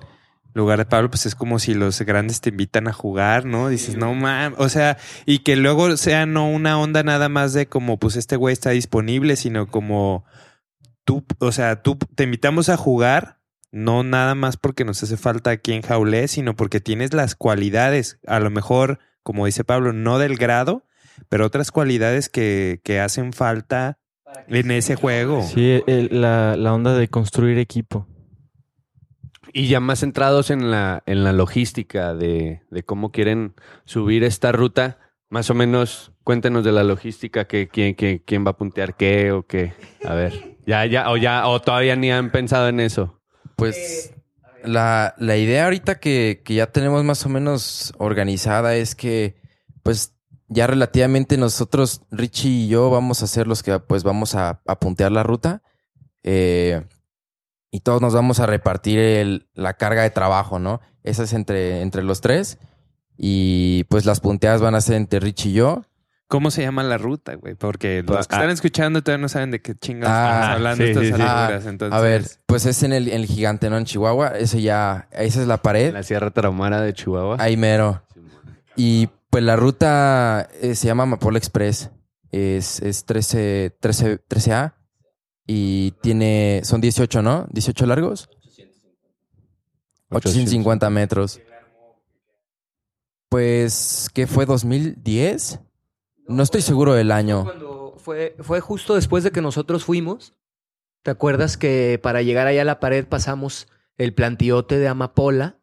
lugar 0.53 0.79
de 0.79 0.85
Pablo, 0.85 1.09
pues 1.11 1.25
es 1.27 1.35
como 1.35 1.59
si 1.59 1.73
los 1.75 2.01
grandes 2.01 2.41
te 2.41 2.49
invitan 2.49 2.87
a 2.87 2.93
jugar, 2.93 3.45
¿no? 3.45 3.69
Dices, 3.69 3.95
no 3.95 4.13
mames, 4.15 4.57
o 4.59 4.69
sea, 4.69 4.97
y 5.25 5.39
que 5.39 5.55
luego 5.55 5.97
sea 5.97 6.25
no 6.25 6.49
una 6.49 6.79
onda 6.79 7.03
nada 7.03 7.29
más 7.29 7.53
de 7.53 7.67
como, 7.67 7.97
pues 7.99 8.15
este 8.15 8.35
güey 8.37 8.53
está 8.53 8.71
disponible, 8.71 9.35
sino 9.35 9.67
como 9.67 10.25
tú, 11.03 11.23
o 11.39 11.51
sea, 11.51 11.83
tú 11.83 11.97
te 12.15 12.23
invitamos 12.23 12.69
a 12.69 12.77
jugar, 12.77 13.37
no 13.71 14.03
nada 14.03 14.33
más 14.33 14.57
porque 14.57 14.83
nos 14.83 15.03
hace 15.03 15.17
falta 15.17 15.51
aquí 15.51 15.73
en 15.73 15.81
Jaulé, 15.83 16.27
sino 16.27 16.55
porque 16.55 16.79
tienes 16.79 17.13
las 17.13 17.35
cualidades, 17.35 18.17
a 18.25 18.39
lo 18.39 18.49
mejor, 18.49 18.97
como 19.27 19.45
dice 19.45 19.65
Pablo, 19.65 19.91
no 19.91 20.19
del 20.19 20.37
grado, 20.37 20.83
pero 21.27 21.45
otras 21.45 21.69
cualidades 21.71 22.29
que, 22.29 22.79
que 22.85 23.01
hacen 23.01 23.33
falta 23.33 23.99
en 24.47 24.71
ese 24.71 24.95
juego. 24.95 25.41
Sí, 25.41 25.83
el- 25.85 26.21
la, 26.21 26.55
la 26.55 26.73
onda 26.73 26.93
de 26.97 27.09
construir 27.09 27.57
equipo. 27.57 28.07
Y 29.51 29.67
ya 29.67 29.81
más 29.81 29.99
centrados 29.99 30.49
en 30.49 30.71
la, 30.71 31.03
en 31.05 31.25
la 31.25 31.33
logística 31.33 32.13
de, 32.13 32.61
de 32.71 32.83
cómo 32.83 33.11
quieren 33.11 33.53
subir 33.83 34.23
esta 34.23 34.53
ruta, 34.53 34.97
más 35.29 35.49
o 35.49 35.53
menos 35.55 36.13
cuéntenos 36.23 36.63
de 36.63 36.71
la 36.71 36.85
logística, 36.85 37.47
que, 37.47 37.67
quién, 37.67 37.95
que- 37.95 38.23
quién 38.23 38.45
va 38.45 38.51
a 38.51 38.57
puntear 38.57 38.95
qué 38.95 39.33
o 39.33 39.45
qué. 39.45 39.73
A 40.05 40.13
ver, 40.13 40.55
ya, 40.65 40.85
ya, 40.85 41.09
o 41.11 41.17
ya, 41.17 41.45
o 41.49 41.59
todavía 41.61 41.97
ni 41.97 42.11
han 42.11 42.31
pensado 42.31 42.69
en 42.69 42.79
eso. 42.79 43.19
Pues 43.57 44.13
la, 44.63 45.15
la 45.17 45.37
idea 45.37 45.65
ahorita 45.65 45.99
que, 45.99 46.41
que 46.43 46.55
ya 46.55 46.71
tenemos 46.71 47.03
más 47.03 47.25
o 47.25 47.29
menos 47.29 47.93
organizada 47.97 48.75
es 48.75 48.95
que 48.95 49.35
pues 49.83 50.13
ya 50.49 50.67
relativamente 50.67 51.37
nosotros, 51.37 52.01
Richie 52.11 52.49
y 52.49 52.67
yo, 52.67 52.89
vamos 52.89 53.21
a 53.21 53.27
ser 53.27 53.47
los 53.47 53.63
que 53.63 53.79
pues 53.79 54.03
vamos 54.03 54.35
a, 54.35 54.61
a 54.65 54.79
puntear 54.79 55.11
la 55.11 55.23
ruta. 55.23 55.61
Eh, 56.23 56.83
y 57.69 57.81
todos 57.81 58.01
nos 58.01 58.13
vamos 58.13 58.39
a 58.39 58.45
repartir 58.45 59.49
la 59.53 59.73
carga 59.75 60.03
de 60.03 60.09
trabajo, 60.09 60.57
¿no? 60.57 60.81
Esa 61.03 61.23
es 61.23 61.33
entre, 61.33 61.81
entre 61.81 62.03
los 62.03 62.21
tres. 62.21 62.59
Y 63.17 63.83
pues 63.85 64.05
las 64.05 64.19
punteadas 64.19 64.61
van 64.61 64.75
a 64.75 64.81
ser 64.81 64.95
entre 64.95 65.19
Richie 65.19 65.49
y 65.49 65.53
yo. 65.53 65.85
¿Cómo 66.27 66.51
se 66.51 66.61
llama 66.61 66.83
la 66.83 66.97
ruta, 66.97 67.35
güey? 67.35 67.55
Porque 67.55 68.03
los 68.05 68.27
que 68.27 68.35
Ah. 68.35 68.39
están 68.39 68.49
escuchando 68.49 69.01
todavía 69.01 69.21
no 69.21 69.29
saben 69.29 69.49
de 69.51 69.61
qué 69.61 69.75
chingados 69.75 70.13
Ah, 70.13 70.29
estamos 70.33 70.55
hablando 70.55 70.83
sí, 70.83 70.89
estas 70.89 71.03
sí, 71.05 71.11
alturas. 71.13 71.65
Ah, 71.65 71.69
Entonces, 71.69 71.97
A 71.97 72.01
ver, 72.01 72.23
pues 72.45 72.65
es 72.65 72.83
en 72.83 72.91
el, 72.93 73.07
en 73.07 73.21
el 73.21 73.25
gigante, 73.27 73.69
¿no? 73.69 73.77
En 73.77 73.85
Chihuahua. 73.85 74.37
Ese 74.37 74.61
ya, 74.61 75.07
esa 75.11 75.41
es 75.41 75.47
la 75.47 75.57
pared. 75.61 75.87
En 75.87 75.93
la 75.93 76.03
Sierra 76.03 76.31
Tarahumara 76.31 76.81
de 76.81 76.93
Chihuahua. 76.93 77.37
Ahí 77.39 77.55
mero. 77.55 78.03
Y 78.75 79.07
pues 79.29 79.43
la 79.43 79.55
ruta 79.55 80.49
eh, 80.61 80.75
se 80.75 80.87
llama 80.87 81.03
Amapola 81.03 81.37
Express. 81.37 81.91
Es, 82.31 82.81
es 82.81 83.05
13, 83.05 83.77
13, 83.79 84.19
13A. 84.27 84.73
Y 85.47 85.91
tiene. 86.01 86.59
Son 86.65 86.81
18, 86.81 87.21
¿no? 87.21 87.47
18 87.51 87.85
largos. 87.85 88.29
850 90.09 90.89
metros. 90.89 91.39
Pues, 93.29 94.09
¿qué 94.13 94.27
fue? 94.27 94.45
¿2010? 94.45 95.59
No 96.27 96.43
estoy 96.43 96.61
seguro 96.61 96.93
del 96.93 97.11
año. 97.11 97.43
Cuando 97.43 97.95
fue, 97.97 98.35
fue 98.39 98.59
justo 98.59 98.95
después 98.95 99.23
de 99.23 99.31
que 99.31 99.41
nosotros 99.41 99.83
fuimos. 99.85 100.33
¿Te 101.03 101.11
acuerdas 101.11 101.57
que 101.57 101.99
para 102.01 102.21
llegar 102.21 102.47
allá 102.47 102.63
a 102.63 102.65
la 102.65 102.79
pared 102.79 103.05
pasamos 103.05 103.67
el 103.97 104.13
plantiote 104.13 104.77
de 104.77 104.87
amapola? 104.87 105.57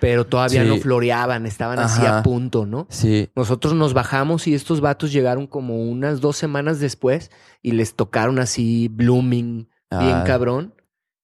Pero 0.00 0.26
todavía 0.26 0.62
Sí. 0.64 0.68
no 0.68 0.78
floreaban, 0.78 1.46
estaban 1.46 1.78
así 1.78 2.04
a 2.04 2.24
punto, 2.24 2.66
¿no? 2.66 2.88
Sí. 2.90 3.30
Nosotros 3.36 3.74
nos 3.74 3.94
bajamos 3.94 4.48
y 4.48 4.54
estos 4.54 4.80
vatos 4.80 5.12
llegaron 5.12 5.46
como 5.46 5.80
unas 5.80 6.20
dos 6.20 6.36
semanas 6.36 6.80
después 6.80 7.30
y 7.62 7.70
les 7.72 7.94
tocaron 7.94 8.40
así 8.40 8.88
blooming, 8.88 9.68
bien 9.90 10.12
Ah. 10.16 10.24
cabrón, 10.26 10.74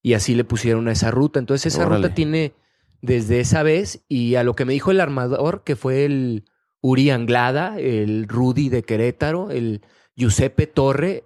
y 0.00 0.14
así 0.14 0.36
le 0.36 0.44
pusieron 0.44 0.86
a 0.86 0.92
esa 0.92 1.10
ruta. 1.10 1.40
Entonces 1.40 1.74
esa 1.74 1.84
Órale. 1.86 2.04
ruta 2.04 2.14
tiene 2.14 2.54
desde 3.02 3.40
esa 3.40 3.64
vez 3.64 4.04
y 4.08 4.36
a 4.36 4.44
lo 4.44 4.54
que 4.54 4.64
me 4.64 4.74
dijo 4.74 4.92
el 4.92 5.00
armador, 5.00 5.64
que 5.64 5.74
fue 5.74 6.04
el 6.04 6.44
Uri 6.80 7.10
Anglada, 7.10 7.78
el 7.78 8.28
Rudy 8.28 8.68
de 8.68 8.82
Querétaro, 8.82 9.50
el 9.50 9.82
Giuseppe 10.16 10.66
Torre 10.66 11.24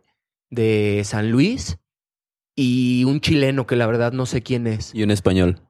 de 0.50 1.02
San 1.04 1.30
Luis 1.30 1.78
y 2.54 3.04
un 3.04 3.20
chileno 3.20 3.66
que 3.66 3.76
la 3.76 3.86
verdad 3.86 4.12
no 4.12 4.26
sé 4.26 4.42
quién 4.42 4.66
es. 4.66 4.94
Y 4.94 5.02
un 5.02 5.10
español. 5.10 5.60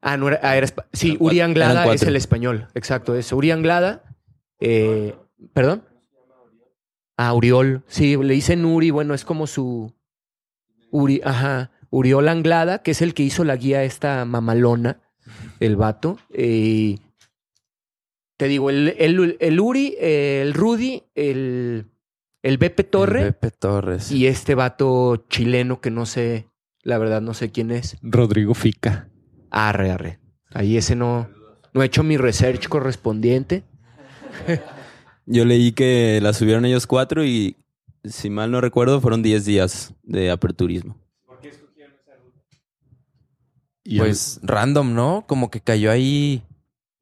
Ah, 0.00 0.16
no 0.16 0.28
era, 0.28 0.40
ah, 0.42 0.56
era 0.56 0.66
sí, 0.92 1.10
Eran 1.12 1.22
Uri 1.22 1.40
Anglada 1.40 1.92
es 1.92 2.02
el 2.02 2.16
español, 2.16 2.68
exacto, 2.74 3.14
es 3.14 3.32
Uri 3.32 3.50
Anglada. 3.50 4.02
eh, 4.60 5.14
¿Perdón? 5.52 5.84
Ah, 7.16 7.32
Uriol. 7.32 7.82
Sí, 7.86 8.16
le 8.16 8.34
dicen 8.34 8.64
Uri, 8.64 8.90
bueno, 8.90 9.14
es 9.14 9.24
como 9.24 9.46
su. 9.46 9.92
Uri, 10.90 11.20
ajá. 11.24 11.70
Uriol 11.90 12.28
Anglada, 12.28 12.82
que 12.82 12.90
es 12.90 13.02
el 13.02 13.14
que 13.14 13.22
hizo 13.22 13.44
la 13.44 13.56
guía 13.56 13.84
esta 13.84 14.24
mamalona, 14.24 15.00
el 15.60 15.76
vato. 15.76 16.18
eh, 16.30 16.98
te 18.36 18.48
digo, 18.48 18.70
el, 18.70 18.94
el, 18.98 19.36
el 19.38 19.60
Uri, 19.60 19.96
el 19.98 20.54
Rudy, 20.54 21.04
el, 21.14 21.86
el 22.42 22.58
Bepe 22.58 22.84
Torre 22.84 23.22
El 23.22 23.34
Pepe 23.34 23.50
Torres. 23.52 24.10
y 24.10 24.26
este 24.26 24.54
vato 24.54 25.26
chileno 25.28 25.80
que 25.80 25.90
no 25.90 26.06
sé, 26.06 26.48
la 26.82 26.98
verdad 26.98 27.20
no 27.22 27.34
sé 27.34 27.50
quién 27.50 27.70
es. 27.70 27.96
Rodrigo 28.02 28.54
Fica. 28.54 29.08
Arre, 29.50 29.90
arre. 29.90 30.20
Ahí 30.52 30.76
ese 30.76 30.96
no, 30.96 31.28
no 31.72 31.82
he 31.82 31.86
hecho 31.86 32.02
mi 32.02 32.16
research 32.16 32.68
correspondiente. 32.68 33.64
Yo 35.26 35.44
leí 35.44 35.72
que 35.72 36.20
la 36.22 36.32
subieron 36.32 36.64
ellos 36.64 36.86
cuatro 36.86 37.24
y, 37.24 37.56
si 38.04 38.30
mal 38.30 38.50
no 38.50 38.60
recuerdo, 38.60 39.00
fueron 39.00 39.22
10 39.22 39.44
días 39.44 39.94
de 40.02 40.30
aperturismo. 40.30 40.96
Y 43.86 43.98
pues 43.98 44.40
random, 44.42 44.94
¿no? 44.94 45.24
Como 45.26 45.50
que 45.50 45.60
cayó 45.60 45.90
ahí 45.90 46.42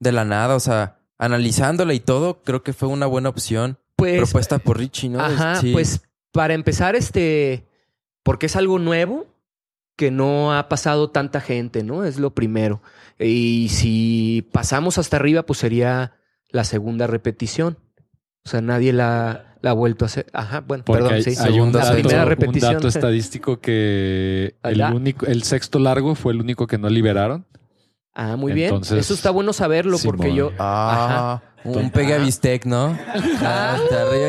de 0.00 0.10
la 0.10 0.24
nada. 0.24 0.56
O 0.56 0.60
sea, 0.60 0.98
analizándola 1.24 1.94
y 1.94 2.00
todo, 2.00 2.42
creo 2.42 2.62
que 2.62 2.72
fue 2.72 2.88
una 2.88 3.06
buena 3.06 3.28
opción. 3.28 3.78
Pues, 3.96 4.16
propuesta 4.18 4.58
por 4.58 4.78
Richie, 4.78 5.08
¿no? 5.08 5.20
ajá, 5.20 5.56
Sí. 5.56 5.72
pues 5.72 6.02
para 6.32 6.54
empezar, 6.54 6.96
este, 6.96 7.66
porque 8.22 8.46
es 8.46 8.56
algo 8.56 8.78
nuevo 8.78 9.26
que 9.96 10.10
no 10.10 10.52
ha 10.56 10.68
pasado 10.68 11.10
tanta 11.10 11.40
gente, 11.40 11.84
¿no? 11.84 12.04
Es 12.04 12.18
lo 12.18 12.30
primero. 12.34 12.82
Y 13.18 13.68
si 13.70 14.48
pasamos 14.52 14.98
hasta 14.98 15.16
arriba, 15.16 15.44
pues 15.44 15.58
sería 15.60 16.14
la 16.50 16.64
segunda 16.64 17.06
repetición. 17.06 17.78
O 18.44 18.48
sea, 18.48 18.60
nadie 18.60 18.92
la, 18.92 19.56
la 19.60 19.70
ha 19.70 19.74
vuelto 19.74 20.04
a 20.04 20.06
hacer. 20.06 20.26
Ajá, 20.32 20.60
bueno, 20.60 20.82
Porque 20.84 21.02
perdón, 21.02 21.14
hay, 21.14 21.22
sí. 21.22 21.30
hay 21.38 21.50
un, 21.50 21.54
Segunda, 21.72 21.78
la 21.80 21.84
dato, 21.84 21.94
primera 21.98 22.22
un 22.24 22.28
repetición. 22.28 22.74
dato 22.74 22.88
estadístico 22.88 23.60
que 23.60 24.56
el, 24.64 24.80
único, 24.92 25.26
el 25.26 25.44
sexto 25.44 25.78
largo 25.78 26.14
fue 26.16 26.32
el 26.32 26.40
único 26.40 26.66
que 26.66 26.78
no 26.78 26.88
liberaron. 26.88 27.46
Ah, 28.14 28.36
muy 28.36 28.52
bien. 28.52 28.68
Entonces, 28.68 28.98
Eso 28.98 29.14
está 29.14 29.30
bueno 29.30 29.52
saberlo 29.52 29.96
porque 30.04 30.34
yo. 30.34 30.50
Ah, 30.58 31.40
un 31.64 31.90
pegue 31.90 32.14
a 32.14 32.18
bistec, 32.18 32.66
¿no? 32.66 32.96
Ah, 33.42 33.76
hasta 33.82 34.02
arriba. 34.02 34.28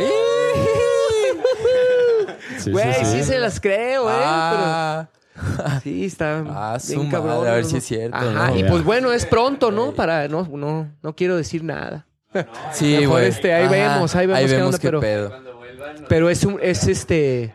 Sí, 2.60 2.72
Güey, 2.72 2.94
sí, 2.94 3.06
sí, 3.06 3.18
sí. 3.20 3.24
se 3.26 3.40
las 3.40 3.60
creo, 3.60 4.10
¿eh? 4.10 4.14
Ah, 4.16 5.08
Pero 5.36 5.80
sí, 5.82 6.06
está 6.06 6.44
Ah, 6.48 6.80
su 6.80 7.02
bien 7.02 7.12
madre, 7.12 7.50
a 7.50 7.54
ver 7.56 7.64
¿no? 7.64 7.70
si 7.70 7.78
es 7.78 7.84
cierto, 7.84 8.16
Ajá, 8.18 8.52
¿no? 8.52 8.58
y 8.58 8.64
pues 8.64 8.84
bueno, 8.84 9.12
es 9.12 9.26
pronto, 9.26 9.72
¿no? 9.72 9.94
Para, 9.94 10.28
no, 10.30 10.48
no, 10.50 10.90
no 11.02 11.16
quiero 11.16 11.36
decir 11.36 11.64
nada. 11.64 12.08
sí, 12.72 12.96
Mejor 13.00 13.08
güey. 13.20 13.28
este, 13.28 13.54
ahí 13.54 13.68
vemos, 13.68 14.16
ahí 14.16 14.28
vemos 14.28 14.50
qué 14.52 14.62
onda, 14.62 14.78
qué 14.80 14.88
pero- 14.88 15.00
pedo. 15.02 15.54
Pero 16.08 16.30
es 16.30 16.44
un, 16.46 16.58
es 16.62 16.88
este, 16.88 17.54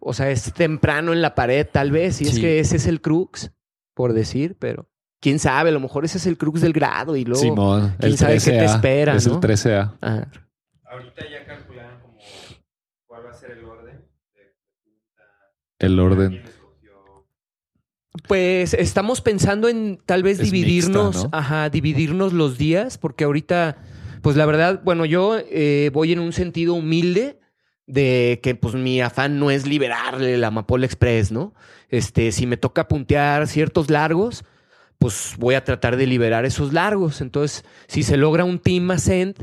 o 0.00 0.12
sea, 0.12 0.30
es 0.30 0.52
temprano 0.52 1.12
en 1.12 1.22
la 1.22 1.34
pared, 1.34 1.66
tal 1.70 1.90
vez, 1.90 2.20
y 2.20 2.24
es 2.24 2.34
Sí. 2.34 2.40
que 2.40 2.60
ese 2.60 2.76
es 2.76 2.86
el 2.86 3.00
crux, 3.00 3.50
por 3.94 4.12
decir, 4.12 4.56
pero 4.58 4.86
quién 5.22 5.38
sabe, 5.38 5.70
a 5.70 5.72
lo 5.72 5.80
mejor 5.80 6.04
ese 6.04 6.18
es 6.18 6.26
el 6.26 6.36
crux 6.36 6.60
del 6.60 6.74
grado 6.74 7.16
y 7.16 7.24
luego. 7.24 7.40
Simón, 7.40 7.94
quién 7.98 8.12
el 8.12 8.18
sabe 8.18 8.34
qué 8.34 8.50
te 8.50 8.58
13A. 8.66 8.74
espera, 8.74 9.14
Es 9.16 9.26
¿no? 9.26 9.34
el 9.36 9.40
13A. 9.40 9.94
Ah, 10.02 10.26
Ahorita 10.84 11.22
ya 11.30 11.46
calcularon 11.46 12.00
como 12.02 12.18
cuál 13.06 13.24
va 13.26 13.30
a 13.30 13.34
ser 13.34 13.52
el 13.52 13.64
orden. 13.64 14.04
El 15.78 15.98
orden. 16.00 16.42
Pues 18.28 18.74
estamos 18.74 19.20
pensando 19.22 19.68
en 19.68 19.98
tal 20.04 20.22
vez 20.22 20.38
Es 20.38 20.50
dividirnos, 20.50 21.14
mixta, 21.16 21.28
¿no? 21.30 21.38
ajá, 21.38 21.70
dividirnos 21.70 22.32
los 22.34 22.58
días, 22.58 22.98
porque 22.98 23.24
ahorita, 23.24 23.78
pues 24.20 24.36
la 24.36 24.44
verdad, 24.44 24.82
bueno, 24.84 25.06
yo 25.06 25.38
eh, 25.38 25.90
voy 25.94 26.12
en 26.12 26.18
un 26.20 26.32
sentido 26.32 26.74
humilde 26.74 27.38
de 27.86 28.38
que 28.42 28.54
pues 28.54 28.74
mi 28.74 29.00
afán 29.00 29.38
no 29.38 29.50
es 29.50 29.66
liberarle 29.66 30.36
la 30.36 30.48
Amapola 30.48 30.84
Express, 30.86 31.32
¿no? 31.32 31.54
Este, 31.88 32.32
si 32.32 32.46
me 32.46 32.56
toca 32.58 32.86
puntear 32.86 33.48
ciertos 33.48 33.90
largos, 33.90 34.44
pues 35.02 35.34
voy 35.36 35.56
a 35.56 35.64
tratar 35.64 35.96
de 35.96 36.06
liberar 36.06 36.44
esos 36.44 36.72
largos. 36.72 37.20
Entonces, 37.22 37.64
si 37.88 38.04
se 38.04 38.16
logra 38.16 38.44
un 38.44 38.60
team 38.60 38.88
ascent, 38.92 39.36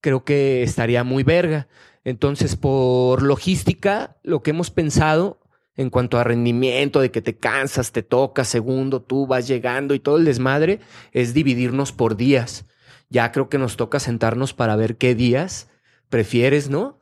creo 0.00 0.24
que 0.24 0.62
estaría 0.62 1.02
muy 1.02 1.24
verga. 1.24 1.66
Entonces, 2.04 2.54
por 2.54 3.20
logística, 3.20 4.16
lo 4.22 4.44
que 4.44 4.50
hemos 4.50 4.70
pensado 4.70 5.40
en 5.74 5.90
cuanto 5.90 6.18
a 6.18 6.24
rendimiento, 6.24 7.00
de 7.00 7.10
que 7.10 7.20
te 7.20 7.36
cansas, 7.36 7.90
te 7.90 8.04
tocas, 8.04 8.46
segundo, 8.46 9.02
tú 9.02 9.26
vas 9.26 9.48
llegando 9.48 9.94
y 9.94 9.98
todo 9.98 10.18
el 10.18 10.24
desmadre, 10.24 10.78
es 11.10 11.34
dividirnos 11.34 11.90
por 11.90 12.16
días. 12.16 12.66
Ya 13.08 13.32
creo 13.32 13.48
que 13.48 13.58
nos 13.58 13.76
toca 13.76 13.98
sentarnos 13.98 14.54
para 14.54 14.76
ver 14.76 14.98
qué 14.98 15.16
días 15.16 15.68
prefieres, 16.12 16.68
¿no? 16.68 16.98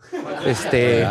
Este, 0.46 1.04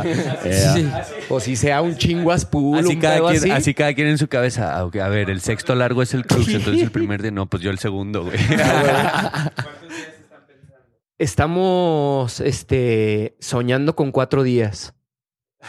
sí. 0.74 0.89
o 1.28 1.41
si 1.41 1.58
sea 1.58 1.82
un 1.82 1.97
chinguas 1.97 2.45
pool, 2.45 2.80
Así 2.80 2.93
un 2.95 3.02
cada, 3.02 3.20
quien, 3.20 3.36
así. 3.43 3.52
así 3.52 3.74
cada 3.74 3.93
quien 3.93 4.08
en 4.08 4.18
su 4.18 4.30
cabeza. 4.30 4.80
Ah, 4.80 4.89
A 5.04 5.10
ver, 5.10 5.30
el 5.30 5.41
sexto 5.41 5.76
largo 5.76 6.02
es 6.02 6.14
el 6.14 6.26
crux, 6.26 6.47
entonces 6.47 6.82
el 6.82 6.91
primer 6.91 7.22
de 7.22 7.32
no, 7.32 7.45
pues 7.47 7.62
yo 7.62 7.72
el 7.72 7.78
segundo, 7.78 8.24
güey. 8.24 8.38
Estamos, 11.18 12.39
este, 12.39 13.36
soñando 13.41 13.95
con 13.95 14.12
cuatro 14.12 14.43
días. 14.43 14.93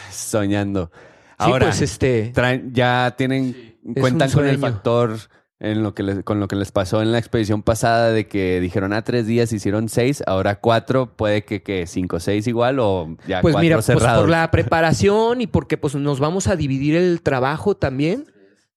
Soñando. 0.09 0.89
Sí, 0.93 0.99
Ahora, 1.39 1.67
pues, 1.67 1.81
este, 1.81 2.31
traen- 2.33 2.71
ya 2.71 3.13
tienen, 3.17 3.75
cuentan 3.99 4.31
con 4.31 4.47
el 4.47 4.57
factor 4.59 5.17
en 5.63 5.83
lo 5.83 5.93
que 5.93 6.01
les- 6.03 6.23
con 6.23 6.39
lo 6.39 6.47
que 6.47 6.55
les 6.55 6.71
pasó 6.71 7.01
en 7.03 7.11
la 7.11 7.19
expedición 7.19 7.61
pasada 7.61 8.11
de 8.11 8.27
que 8.27 8.59
dijeron 8.59 8.93
a 8.93 9.03
tres 9.03 9.27
días 9.27 9.53
hicieron 9.53 9.87
seis, 9.89 10.23
ahora 10.25 10.59
cuatro, 10.59 11.15
puede 11.15 11.45
que, 11.45 11.61
que 11.61 11.85
cinco, 11.87 12.19
seis 12.19 12.47
igual 12.47 12.79
o 12.79 13.15
ya 13.27 13.41
Pues 13.41 13.53
cuatro 13.53 13.63
mira, 13.63 13.75
pues 13.77 13.85
cerrados. 13.85 14.21
por 14.21 14.29
la 14.29 14.49
preparación 14.49 15.39
y 15.39 15.47
porque 15.47 15.77
pues 15.77 15.93
nos 15.95 16.19
vamos 16.19 16.47
a 16.47 16.55
dividir 16.55 16.95
el 16.95 17.21
trabajo 17.21 17.77
también, 17.77 18.25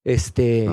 este, 0.05 0.69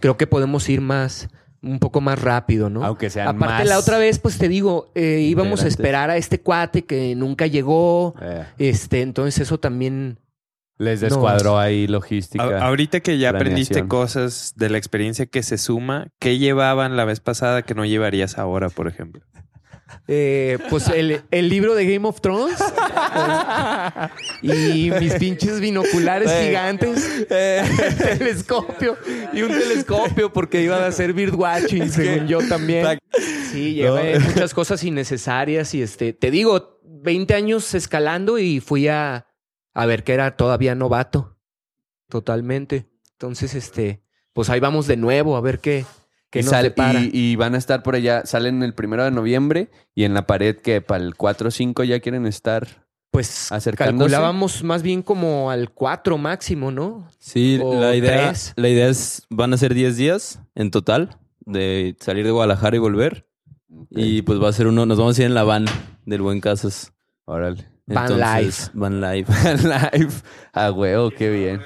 creo 0.00 0.16
que 0.16 0.26
podemos 0.26 0.68
ir 0.68 0.80
más, 0.80 1.28
un 1.62 1.78
poco 1.78 2.00
más 2.00 2.20
rápido, 2.20 2.68
¿no? 2.68 2.84
Aunque 2.84 3.08
sean 3.10 3.28
Aparte 3.28 3.54
más 3.54 3.66
la 3.68 3.78
otra 3.78 3.98
vez, 3.98 4.18
pues 4.18 4.38
te 4.38 4.48
digo, 4.48 4.90
eh, 4.96 5.20
íbamos 5.20 5.62
a 5.62 5.68
esperar 5.68 6.10
a 6.10 6.16
este 6.16 6.40
cuate 6.40 6.82
que 6.84 7.14
nunca 7.14 7.46
llegó, 7.46 8.14
Eh, 8.20 8.44
este, 8.58 9.02
entonces 9.02 9.40
eso 9.42 9.60
también, 9.60 10.18
les 10.82 11.00
descuadró 11.00 11.58
ahí 11.58 11.86
logística. 11.86 12.44
A- 12.44 12.66
ahorita 12.66 13.00
que 13.00 13.18
ya 13.18 13.30
aprendiste 13.30 13.86
cosas 13.86 14.52
de 14.56 14.68
la 14.70 14.78
experiencia 14.78 15.26
que 15.26 15.42
se 15.42 15.58
suma, 15.58 16.08
¿qué 16.18 16.38
llevaban 16.38 16.96
la 16.96 17.04
vez 17.04 17.20
pasada 17.20 17.62
que 17.62 17.74
no 17.74 17.84
llevarías 17.84 18.38
ahora, 18.38 18.68
por 18.68 18.88
ejemplo? 18.88 19.22
eh, 20.08 20.58
pues 20.70 20.88
el, 20.88 21.20
el 21.30 21.48
libro 21.50 21.74
de 21.74 21.84
Game 21.86 22.08
of 22.08 22.20
Thrones. 22.20 22.56
Y 24.42 24.90
mis 24.98 25.14
pinches 25.14 25.60
binoculares 25.60 26.30
gigantes, 26.42 27.26
el 27.30 27.96
telescopio. 28.18 28.96
Y 29.32 29.42
un 29.42 29.50
telescopio 29.50 30.32
porque 30.32 30.62
iban 30.62 30.82
a 30.82 30.86
hacer 30.86 31.12
birdwatching, 31.12 31.90
según 31.90 32.26
yo 32.26 32.38
también. 32.48 32.98
Sí, 33.50 33.74
llevé 33.74 34.18
muchas 34.18 34.54
cosas 34.54 34.82
innecesarias 34.82 35.74
y 35.74 35.82
este, 35.82 36.12
te 36.12 36.30
digo, 36.30 36.80
20 36.84 37.34
años 37.34 37.74
escalando 37.74 38.38
y 38.38 38.60
fui 38.60 38.88
a, 38.88 39.26
a 39.74 39.86
ver 39.86 40.04
que 40.04 40.12
era 40.14 40.36
todavía 40.36 40.74
novato, 40.74 41.36
totalmente. 42.08 42.88
Entonces, 43.12 43.54
este, 43.54 44.02
pues 44.32 44.50
ahí 44.50 44.60
vamos 44.60 44.86
de 44.86 44.96
nuevo 44.96 45.36
a 45.36 45.40
ver 45.40 45.60
qué, 45.60 45.84
qué 46.30 46.40
y, 46.40 46.42
nos 46.42 46.50
sale- 46.50 46.68
depara. 46.70 47.00
y, 47.00 47.10
y 47.12 47.36
van 47.36 47.54
a 47.54 47.58
estar 47.58 47.82
por 47.82 47.94
allá, 47.94 48.24
salen 48.26 48.62
el 48.62 48.74
primero 48.74 49.04
de 49.04 49.10
noviembre 49.10 49.70
y 49.94 50.04
en 50.04 50.14
la 50.14 50.26
pared 50.26 50.56
que 50.56 50.80
para 50.80 51.02
el 51.04 51.14
4 51.16 51.48
o 51.48 51.50
5 51.50 51.84
ya 51.84 52.00
quieren 52.00 52.26
estar. 52.26 52.86
Pues 53.10 53.52
acercándose. 53.52 54.10
calculábamos 54.10 54.64
más 54.64 54.82
bien 54.82 55.02
como 55.02 55.50
al 55.50 55.70
4 55.70 56.16
máximo, 56.16 56.70
¿no? 56.70 57.06
Sí, 57.18 57.60
O 57.62 57.78
la 57.78 57.94
idea, 57.94 58.28
tres. 58.30 58.54
la 58.56 58.70
idea 58.70 58.88
es, 58.88 59.26
van 59.28 59.52
a 59.52 59.58
ser 59.58 59.74
10 59.74 59.98
días 59.98 60.40
en 60.54 60.70
total 60.70 61.18
de 61.40 61.94
salir 62.00 62.24
de 62.24 62.30
Guadalajara 62.30 62.74
y 62.76 62.78
volver. 62.78 63.28
Y 63.90 64.22
pues 64.22 64.40
va 64.42 64.48
a 64.48 64.52
ser 64.54 64.66
uno, 64.66 64.86
nos 64.86 64.96
vamos 64.98 65.18
a 65.18 65.22
ir 65.22 65.26
en 65.26 65.34
la 65.34 65.44
van 65.44 65.66
del 66.06 66.22
Buen 66.22 66.40
Casas. 66.40 66.94
Órale. 67.26 67.68
Van 67.94 68.10
Entonces, 68.12 68.70
Van 68.74 69.00
live. 69.00 69.26
Live. 69.92 70.12
A 70.52 70.70
huevo, 70.70 71.10
qué 71.10 71.30
bien. 71.30 71.60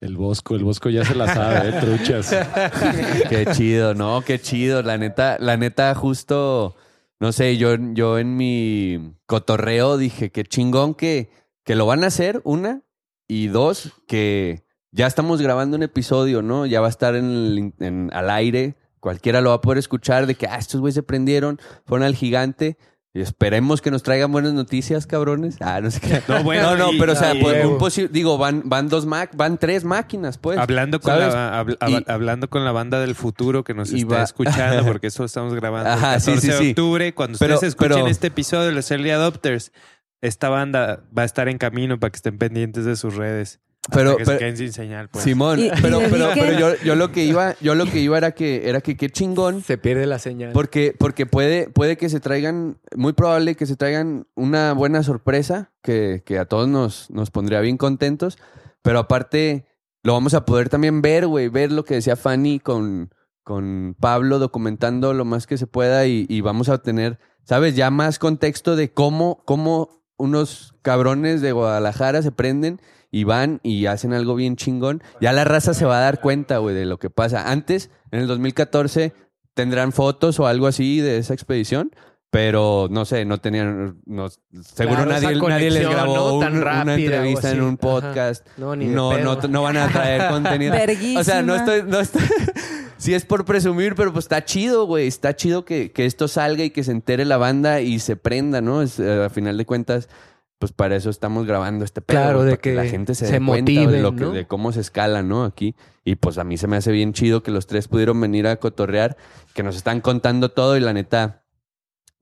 El 0.00 0.16
Bosco, 0.16 0.54
el 0.54 0.62
Bosco 0.64 0.90
ya 0.90 1.04
se 1.04 1.14
la 1.16 1.32
sabe, 1.32 1.70
¿eh? 1.70 1.72
truchas. 1.80 2.30
Qué 3.28 3.46
chido, 3.52 3.94
¿no? 3.94 4.22
Qué 4.22 4.38
chido. 4.40 4.82
La 4.82 4.96
neta, 4.96 5.38
la 5.40 5.56
neta, 5.56 5.92
justo, 5.96 6.76
no 7.18 7.32
sé, 7.32 7.56
yo, 7.56 7.74
yo 7.94 8.18
en 8.18 8.36
mi 8.36 9.16
cotorreo 9.26 9.96
dije, 9.96 10.30
qué 10.30 10.44
chingón 10.44 10.94
que, 10.94 11.30
que 11.64 11.74
lo 11.74 11.84
van 11.84 12.04
a 12.04 12.08
hacer, 12.08 12.40
una, 12.44 12.82
y 13.26 13.48
dos, 13.48 13.92
que 14.06 14.62
ya 14.92 15.08
estamos 15.08 15.42
grabando 15.42 15.76
un 15.76 15.82
episodio, 15.82 16.42
¿no? 16.42 16.64
Ya 16.64 16.80
va 16.80 16.86
a 16.86 16.90
estar 16.90 17.16
en, 17.16 17.24
el- 17.24 17.72
en- 17.80 18.10
al 18.12 18.30
aire, 18.30 18.76
cualquiera 19.00 19.40
lo 19.40 19.48
va 19.50 19.56
a 19.56 19.60
poder 19.60 19.78
escuchar 19.78 20.26
de 20.28 20.36
que, 20.36 20.46
ah, 20.46 20.58
estos 20.58 20.80
güeyes 20.80 20.94
se 20.94 21.02
prendieron, 21.02 21.58
fueron 21.86 22.06
al 22.06 22.14
gigante. 22.14 22.78
Y 23.18 23.22
esperemos 23.22 23.82
que 23.82 23.90
nos 23.90 24.04
traigan 24.04 24.30
buenas 24.30 24.52
noticias, 24.52 25.06
cabrones. 25.06 25.56
Ah, 25.60 25.80
no 25.80 25.90
sé 25.90 25.98
qué. 26.00 26.22
No, 26.28 26.44
bueno, 26.44 26.76
no, 26.76 26.92
no, 26.92 26.98
pero 27.00 27.14
o 27.14 27.16
sea, 27.16 27.34
pues, 27.40 27.64
un 27.64 27.76
posi- 27.78 28.08
digo, 28.08 28.38
van, 28.38 28.62
van 28.64 28.88
dos 28.88 29.06
Mac, 29.06 29.32
van 29.34 29.58
tres 29.58 29.82
máquinas, 29.84 30.38
pues. 30.38 30.56
Hablando 30.56 31.00
con, 31.00 31.12
¿sabes? 31.14 31.34
la, 31.34 31.64
habl- 31.64 31.76
Y- 31.88 31.94
hab- 31.96 32.04
hablando 32.06 32.48
con 32.48 32.64
la 32.64 32.70
banda 32.70 33.00
del 33.00 33.16
futuro 33.16 33.64
que 33.64 33.74
nos 33.74 33.90
está 33.92 34.22
escuchando, 34.22 34.84
porque 34.86 35.08
eso 35.08 35.24
estamos 35.24 35.52
grabando 35.54 35.90
Ajá, 35.90 36.14
el 36.14 36.20
sí, 36.20 36.26
14 36.30 36.40
sí, 36.46 36.52
de 36.52 36.58
sí. 36.58 36.68
octubre. 36.70 37.12
Cuando 37.14 37.38
Pero- 37.38 37.54
ustedes 37.54 37.72
escuchen 37.72 37.92
pero- 37.96 38.06
este 38.06 38.28
episodio 38.28 38.66
de 38.66 38.72
los 38.72 38.88
Early 38.90 39.10
Adopters, 39.10 39.72
esta 40.20 40.48
banda 40.48 41.00
va 41.16 41.22
a 41.22 41.24
estar 41.24 41.48
en 41.48 41.58
camino 41.58 41.98
para 41.98 42.10
que 42.12 42.16
estén 42.16 42.38
pendientes 42.38 42.84
de 42.84 42.94
sus 42.96 43.16
redes. 43.16 43.58
Pero- 43.92 44.16
que 44.16 44.24
pero- 44.24 44.38
se 44.38 44.38
queden 44.38 44.56
sin 44.56 44.72
señal, 44.72 45.08
pues. 45.08 45.24
Simón, 45.24 45.58
Y- 45.58 45.66
y 45.66 45.70
pero, 45.82 46.00
pero, 46.10 46.58
yo, 46.58 46.74
yo 46.84 46.94
lo 46.94 47.10
que 47.12 47.24
iba, 47.24 47.54
yo 47.60 47.74
lo 47.74 47.86
que 47.86 47.98
iba 48.00 48.18
era 48.18 48.32
que, 48.32 48.68
era 48.68 48.80
que 48.80 48.96
qué 48.96 49.08
chingón. 49.10 49.62
Se 49.62 49.78
pierde 49.78 50.06
la 50.06 50.18
señal. 50.18 50.52
Porque, 50.52 50.94
porque 50.98 51.26
puede, 51.26 51.68
puede 51.70 51.96
que 51.96 52.08
se 52.08 52.20
traigan, 52.20 52.78
muy 52.96 53.12
probable 53.12 53.54
que 53.54 53.66
se 53.66 53.76
traigan 53.76 54.26
una 54.34 54.72
buena 54.72 55.02
sorpresa 55.02 55.72
que, 55.82 56.22
que 56.24 56.38
a 56.38 56.44
todos 56.44 56.68
nos, 56.68 57.10
nos 57.10 57.30
pondría 57.30 57.60
bien 57.60 57.76
contentos. 57.76 58.38
Pero 58.82 58.98
aparte, 58.98 59.66
lo 60.02 60.12
vamos 60.12 60.34
a 60.34 60.44
poder 60.44 60.68
también 60.68 61.02
ver, 61.02 61.26
güey, 61.26 61.48
ver 61.48 61.72
lo 61.72 61.84
que 61.84 61.94
decía 61.94 62.16
Fanny 62.16 62.60
con, 62.60 63.10
con 63.42 63.96
Pablo 63.98 64.38
documentando 64.38 65.12
lo 65.14 65.24
más 65.24 65.46
que 65.46 65.56
se 65.58 65.66
pueda 65.66 66.06
y, 66.06 66.26
y 66.28 66.40
vamos 66.42 66.68
a 66.68 66.78
tener, 66.78 67.18
¿sabes? 67.44 67.74
Ya 67.74 67.90
más 67.90 68.18
contexto 68.18 68.76
de 68.76 68.92
cómo, 68.92 69.42
cómo 69.44 70.02
unos 70.16 70.74
cabrones 70.82 71.40
de 71.40 71.52
Guadalajara 71.52 72.22
se 72.22 72.32
prenden 72.32 72.80
y 73.10 73.24
van 73.24 73.60
y 73.62 73.86
hacen 73.86 74.12
algo 74.12 74.34
bien 74.34 74.56
chingón. 74.56 75.02
Ya 75.20 75.32
la 75.32 75.44
raza 75.44 75.74
se 75.74 75.84
va 75.84 75.98
a 75.98 76.02
dar 76.02 76.20
cuenta, 76.20 76.58
güey, 76.58 76.74
de 76.74 76.84
lo 76.86 76.98
que 76.98 77.10
pasa. 77.10 77.50
Antes, 77.50 77.90
en 78.10 78.20
el 78.20 78.26
2014, 78.26 79.12
tendrán 79.54 79.92
fotos 79.92 80.38
o 80.40 80.46
algo 80.46 80.66
así 80.66 81.00
de 81.00 81.18
esa 81.18 81.34
expedición. 81.34 81.90
Pero 82.30 82.88
no 82.90 83.06
sé, 83.06 83.24
no 83.24 83.38
tenían. 83.38 84.02
No, 84.04 84.28
seguro 84.28 85.04
Claro, 85.06 85.10
nadie, 85.12 85.40
nadie 85.40 85.70
les 85.70 85.88
grabó 85.88 86.32
¿no? 86.34 86.38
Tan 86.40 86.56
un- 86.56 86.60
rápida 86.60 86.82
una 86.82 86.94
entrevista 86.96 87.50
en 87.52 87.62
un 87.62 87.68
Ajá. 87.68 87.76
podcast. 87.78 88.46
No, 88.58 88.76
ni 88.76 88.84
No, 88.84 89.16
no, 89.16 89.36
no 89.48 89.62
van 89.62 89.78
a 89.78 89.88
traer 89.88 90.28
contenido. 90.30 90.74
O 91.18 91.24
sea, 91.24 91.40
no 91.40 91.54
estoy, 91.56 91.84
no 91.86 91.98
estoy. 92.00 92.20
sí 92.98 93.14
es 93.14 93.24
por 93.24 93.46
presumir, 93.46 93.94
pero 93.94 94.12
pues 94.12 94.26
está 94.26 94.44
chido, 94.44 94.84
güey. 94.84 95.06
Está 95.06 95.34
chido 95.36 95.64
que, 95.64 95.90
que 95.90 96.04
esto 96.04 96.28
salga 96.28 96.64
y 96.64 96.68
que 96.70 96.84
se 96.84 96.90
entere 96.92 97.24
la 97.24 97.38
banda 97.38 97.80
y 97.80 97.98
se 97.98 98.16
prenda, 98.16 98.60
¿no? 98.60 98.82
Es, 98.82 99.00
eh, 99.00 99.24
a 99.24 99.30
final 99.30 99.56
de 99.56 99.64
cuentas, 99.64 100.10
pues 100.58 100.72
para 100.72 100.96
eso 100.96 101.10
estamos 101.10 101.46
grabando 101.46 101.84
este 101.84 102.00
pedo. 102.00 102.20
Claro, 102.20 102.42
de 102.42 102.52
para 102.52 102.60
que, 102.60 102.74
la 102.74 102.84
gente 102.86 103.14
se, 103.14 103.26
se 103.26 103.38
dé 103.38 103.46
cuenta 103.46 103.72
de, 103.72 104.00
lo 104.00 104.14
que, 104.14 104.24
¿no? 104.24 104.32
de 104.32 104.46
cómo 104.46 104.72
se 104.72 104.80
escala, 104.80 105.22
¿no? 105.22 105.44
Aquí. 105.44 105.76
Y 106.04 106.16
pues 106.16 106.38
a 106.38 106.44
mí 106.44 106.56
se 106.56 106.66
me 106.66 106.76
hace 106.76 106.90
bien 106.90 107.12
chido 107.12 107.42
que 107.42 107.50
los 107.50 107.66
tres 107.66 107.86
pudieron 107.86 108.20
venir 108.20 108.46
a 108.46 108.56
cotorrear, 108.56 109.16
que 109.54 109.62
nos 109.62 109.76
están 109.76 110.00
contando 110.00 110.50
todo 110.50 110.76
y 110.76 110.80
la 110.80 110.92
neta, 110.92 111.44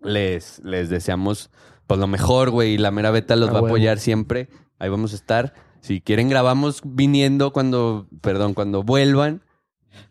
les, 0.00 0.60
les 0.64 0.90
deseamos 0.90 1.50
pues 1.86 1.98
lo 2.00 2.06
mejor, 2.06 2.50
güey. 2.50 2.74
Y 2.74 2.78
la 2.78 2.90
mera 2.90 3.10
beta 3.10 3.36
los 3.36 3.50
va 3.50 3.56
a 3.56 3.62
apoyar 3.62 3.98
siempre. 3.98 4.48
Ahí 4.78 4.88
vamos 4.88 5.12
a 5.12 5.16
estar. 5.16 5.54
Si 5.80 6.00
quieren, 6.00 6.28
grabamos 6.28 6.82
viniendo 6.84 7.52
cuando, 7.52 8.08
perdón, 8.20 8.54
cuando 8.54 8.82
vuelvan. 8.82 9.42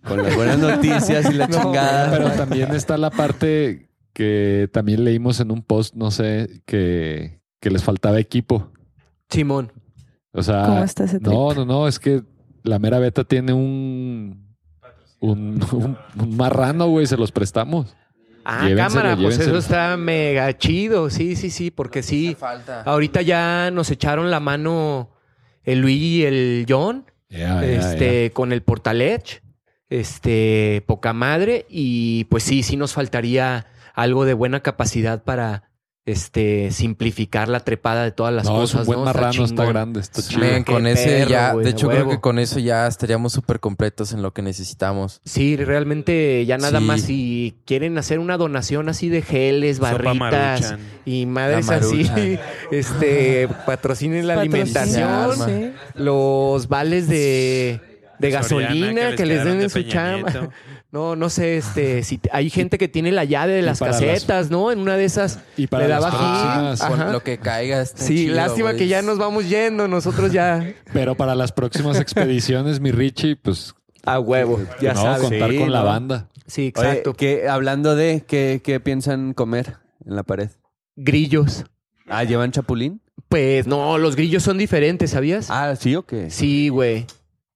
Con 0.07 0.23
las 0.23 0.35
buenas 0.35 0.57
noticias 0.57 1.29
y 1.29 1.33
la 1.33 1.47
No, 1.49 1.61
chingada. 1.61 2.11
Pero 2.11 2.31
también 2.31 2.73
está 2.73 2.97
la 2.97 3.11
parte 3.11 3.89
que 4.13 4.69
también 4.71 5.03
leímos 5.03 5.39
en 5.41 5.51
un 5.51 5.61
post, 5.61 5.93
no 5.95 6.09
sé, 6.09 6.61
que, 6.65 7.41
que 7.65 7.71
les 7.71 7.83
faltaba 7.83 8.19
equipo. 8.19 8.71
Simón. 9.27 9.71
O 10.33 10.43
sea, 10.43 10.67
¿Cómo 10.67 10.83
está 10.83 11.05
ese 11.05 11.19
trip? 11.19 11.33
no, 11.33 11.51
no, 11.55 11.65
no, 11.65 11.87
es 11.87 11.97
que 11.97 12.21
la 12.61 12.77
mera 12.77 12.99
beta 12.99 13.23
tiene 13.23 13.53
un, 13.53 14.55
un, 15.19 15.65
un, 15.71 15.97
un 16.15 16.37
marrano, 16.37 16.85
güey, 16.89 17.07
se 17.07 17.17
los 17.17 17.31
prestamos. 17.31 17.95
Ah, 18.43 18.67
Llévenselo, 18.67 19.01
cámara, 19.01 19.17
pues 19.19 19.39
eso 19.39 19.57
está 19.57 19.97
mega 19.97 20.55
chido. 20.55 21.09
Sí, 21.09 21.35
sí, 21.35 21.49
sí, 21.49 21.71
porque 21.71 22.03
sí. 22.03 22.35
Falta. 22.35 22.83
Ahorita 22.83 23.23
ya 23.23 23.71
nos 23.71 23.89
echaron 23.89 24.29
la 24.29 24.39
mano 24.39 25.09
el 25.63 25.79
Luis 25.79 25.99
y 25.99 26.23
el 26.23 26.67
John, 26.69 27.05
Ya, 27.29 27.61
ya, 27.61 27.63
este, 27.63 28.31
con 28.31 28.51
el 28.51 28.61
Portaledge, 28.61 29.41
este, 29.89 30.83
poca 30.85 31.13
madre. 31.13 31.65
Y 31.67 32.25
pues 32.25 32.43
sí, 32.43 32.61
sí 32.61 32.77
nos 32.77 32.93
faltaría 32.93 33.65
algo 33.95 34.23
de 34.23 34.35
buena 34.35 34.59
capacidad 34.59 35.23
para 35.23 35.71
este, 36.05 36.69
simplificar 36.71 37.49
la 37.49 37.61
trepada 37.61 38.03
de 38.03 38.11
todas 38.11 38.31
las 38.31 38.45
no, 38.45 38.53
cosas. 38.53 38.81
es 38.81 38.81
un 38.81 38.85
buen 38.85 38.99
¿no? 38.99 39.05
marrano, 39.05 39.43
está 39.43 39.65
grande, 39.65 40.01
está 40.01 40.21
chido. 40.21 40.63
Con 40.65 40.85
ese 40.85 41.05
perro, 41.19 41.29
ya, 41.29 41.55
de 41.55 41.69
hecho 41.69 41.87
creo 41.87 42.07
que 42.07 42.19
con 42.19 42.37
eso 42.37 42.59
ya 42.59 42.85
estaríamos 42.85 43.33
súper 43.33 43.59
completos 43.59 44.13
en 44.13 44.21
lo 44.21 44.31
que 44.31 44.43
necesitamos. 44.43 45.19
Sí, 45.25 45.55
realmente 45.57 46.45
ya 46.45 46.57
nada 46.59 46.79
Sí. 46.79 46.85
más 46.85 47.01
si 47.01 47.55
quieren 47.65 47.97
hacer 47.97 48.19
una 48.19 48.37
donación 48.37 48.87
así 48.87 49.09
de 49.09 49.23
geles, 49.23 49.79
barritas 49.79 50.75
y 51.05 51.25
madres 51.25 51.69
así, 51.69 52.07
este, 52.71 53.47
patrocinen 53.65 54.27
la 54.27 54.39
alimentación, 54.41 55.33
sí. 55.33 55.71
los 55.95 56.67
vales 56.67 57.07
de, 57.07 57.81
de 58.19 58.29
gasolina 58.29 59.09
les 59.09 59.15
que, 59.15 59.25
les 59.25 59.43
den 59.43 59.57
de 59.57 59.63
en 59.65 59.69
su 59.71 59.81
chamba. 59.83 60.49
No, 60.95 61.17
no 61.17 61.29
sé, 61.29 61.57
este, 61.57 62.03
si 62.03 62.21
hay 62.31 62.49
gente 62.49 62.77
que 62.77 62.87
tiene 62.87 63.11
la 63.11 63.25
llave 63.25 63.51
de 63.51 63.61
las 63.61 63.79
para 63.79 63.91
las- 63.91 63.99
casetas, 64.01 64.49
¿no? 64.49 64.71
En 64.71 64.79
una 64.79 64.95
de 64.95 65.03
esas 65.03 65.39
Y 65.57 65.67
para 65.67 65.83
le 65.83 65.89
las 65.89 66.01
daba 66.01 66.07
aquí. 66.15 66.23
próximas, 66.25 66.81
Ajá. 66.81 67.03
Con 67.03 67.11
lo 67.11 67.21
que 67.21 67.37
caiga 67.37 67.81
está 67.81 68.01
Sí, 68.01 68.15
chido, 68.15 68.35
lástima 68.37 68.69
güey. 68.69 68.77
que 68.77 68.87
ya 68.87 69.01
nos 69.01 69.17
vamos 69.17 69.49
yendo, 69.49 69.89
nosotros 69.89 70.31
ya 70.31 70.73
Pero 70.93 71.15
para 71.15 71.35
las 71.35 71.51
próximas 71.51 71.99
expediciones, 71.99 72.79
mi 72.79 72.91
Richie, 72.93 73.35
pues 73.35 73.75
a 74.05 74.21
huevo, 74.21 74.61
ya 74.79 74.93
no, 74.93 75.01
sabes. 75.01 75.23
contar 75.29 75.51
Sí, 75.51 75.57
con 75.57 75.73
la 75.73 75.79
¿no? 75.79 75.85
banda. 75.85 76.29
Sí, 76.47 76.61
Oye, 76.61 76.87
exacto. 76.87 77.13
¿qué- 77.13 77.49
hablando 77.49 77.97
de, 77.97 78.23
¿qué, 78.25 78.61
¿qué 78.63 78.79
piensan 78.79 79.33
comer 79.33 79.75
en 80.05 80.15
la 80.15 80.23
pared? 80.23 80.49
Grillos. 80.95 81.65
Ah, 82.07 82.23
¿llevan 82.23 82.53
chapulín? 82.53 83.01
Pues 83.27 83.67
no, 83.67 83.97
los 83.97 84.15
grillos 84.15 84.43
son 84.43 84.57
diferentes, 84.57 85.11
¿sabías? 85.11 85.47
Ah, 85.49 85.75
¿sí 85.75 85.93
o 85.97 86.03
qué? 86.05 86.29
Sí, 86.29 86.69
güey. 86.69 87.05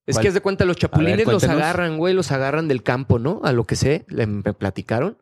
Es 0.10 0.16
¿Cuál? 0.16 0.24
que 0.24 0.28
haz 0.30 0.34
de 0.34 0.41
cuenta, 0.41 0.66
los 0.66 0.78
chapulines 0.78 1.26
los 1.28 1.43
agarran, 1.43 1.97
güey, 1.97 2.14
los 2.14 2.32
agarran 2.32 2.68
del 2.68 2.82
campo, 2.84 3.20
¿no? 3.20 3.41
A 3.43 3.51
lo 3.53 3.66
que 3.66 3.76
sé, 3.76 4.05
le- 4.10 4.26
me 4.28 4.53
platicaron. 4.53 5.18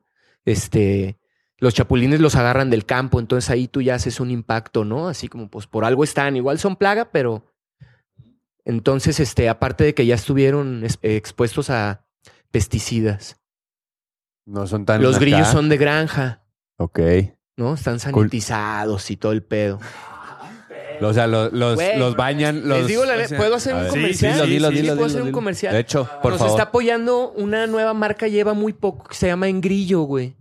Este, 0.46 1.20
los 1.58 1.74
chapulines 1.74 2.20
los 2.22 2.36
agarran 2.36 2.70
del 2.70 2.86
campo, 2.86 3.20
entonces 3.20 3.50
ahí 3.50 3.68
tú 3.68 3.82
ya 3.82 3.96
haces 3.96 4.20
un 4.20 4.32
impacto, 4.32 4.86
¿no? 4.86 5.10
Así 5.10 5.28
como, 5.28 5.50
pues 5.50 5.68
por 5.68 5.84
algo 5.86 6.04
están, 6.04 6.36
igual 6.38 6.58
son 6.60 6.76
plaga, 6.78 7.12
pero. 7.12 7.44
Entonces, 8.66 9.20
este, 9.20 9.50
aparte 9.50 9.84
de 9.84 9.94
que 9.94 10.06
ya 10.06 10.16
estuvieron 10.16 10.84
es- 10.84 11.00
expuestos 11.02 11.70
a 11.70 12.06
pesticidas. 12.52 13.40
No 14.46 14.68
son 14.68 14.86
tan 14.86 15.02
Los 15.02 15.16
acá. 15.18 15.22
grillos 15.26 15.48
son 15.50 15.70
de 15.70 15.78
granja, 15.78 16.44
Ok. 16.78 17.00
¿no? 17.58 17.74
Están 17.74 18.00
sanitizados 18.00 19.10
y 19.12 19.18
todo 19.18 19.32
el 19.32 19.44
pedo. 19.44 19.80
O 21.02 21.14
sea, 21.14 21.28
los, 21.28 21.52
los, 21.54 21.76
Güey, 21.76 21.98
los 22.00 22.16
bañan, 22.16 22.68
los... 22.68 22.80
Les 22.80 22.88
digo, 22.88 23.06
la 23.06 23.16
o 23.16 23.28
sea, 23.28 23.38
¿puedo 23.38 23.56
hacer 23.56 23.74
a 23.74 23.78
un 23.78 23.82
ver. 23.84 23.92
Sí, 23.92 23.98
comercial? 24.00 24.34
sí, 24.46 24.50
dilo, 24.50 24.70
dilo, 24.70 24.82
¿puedo 24.94 24.96
dilo, 24.96 25.06
hacer 25.06 25.22
un 25.22 25.32
comercial? 25.32 25.74
De 25.74 25.80
hecho, 25.80 26.10
por 26.22 26.32
Nos 26.32 26.40
favor. 26.40 26.54
está 26.56 26.70
apoyando 26.70 27.32
una 27.32 27.68
nueva 27.68 27.94
marca, 27.94 28.28
lleva 28.28 28.54
muy 28.54 28.74
poco, 28.74 29.04
que 29.10 29.16
se 29.16 29.28
llama 29.28 29.48
Engrillo, 29.48 30.02
güey. 30.02 30.36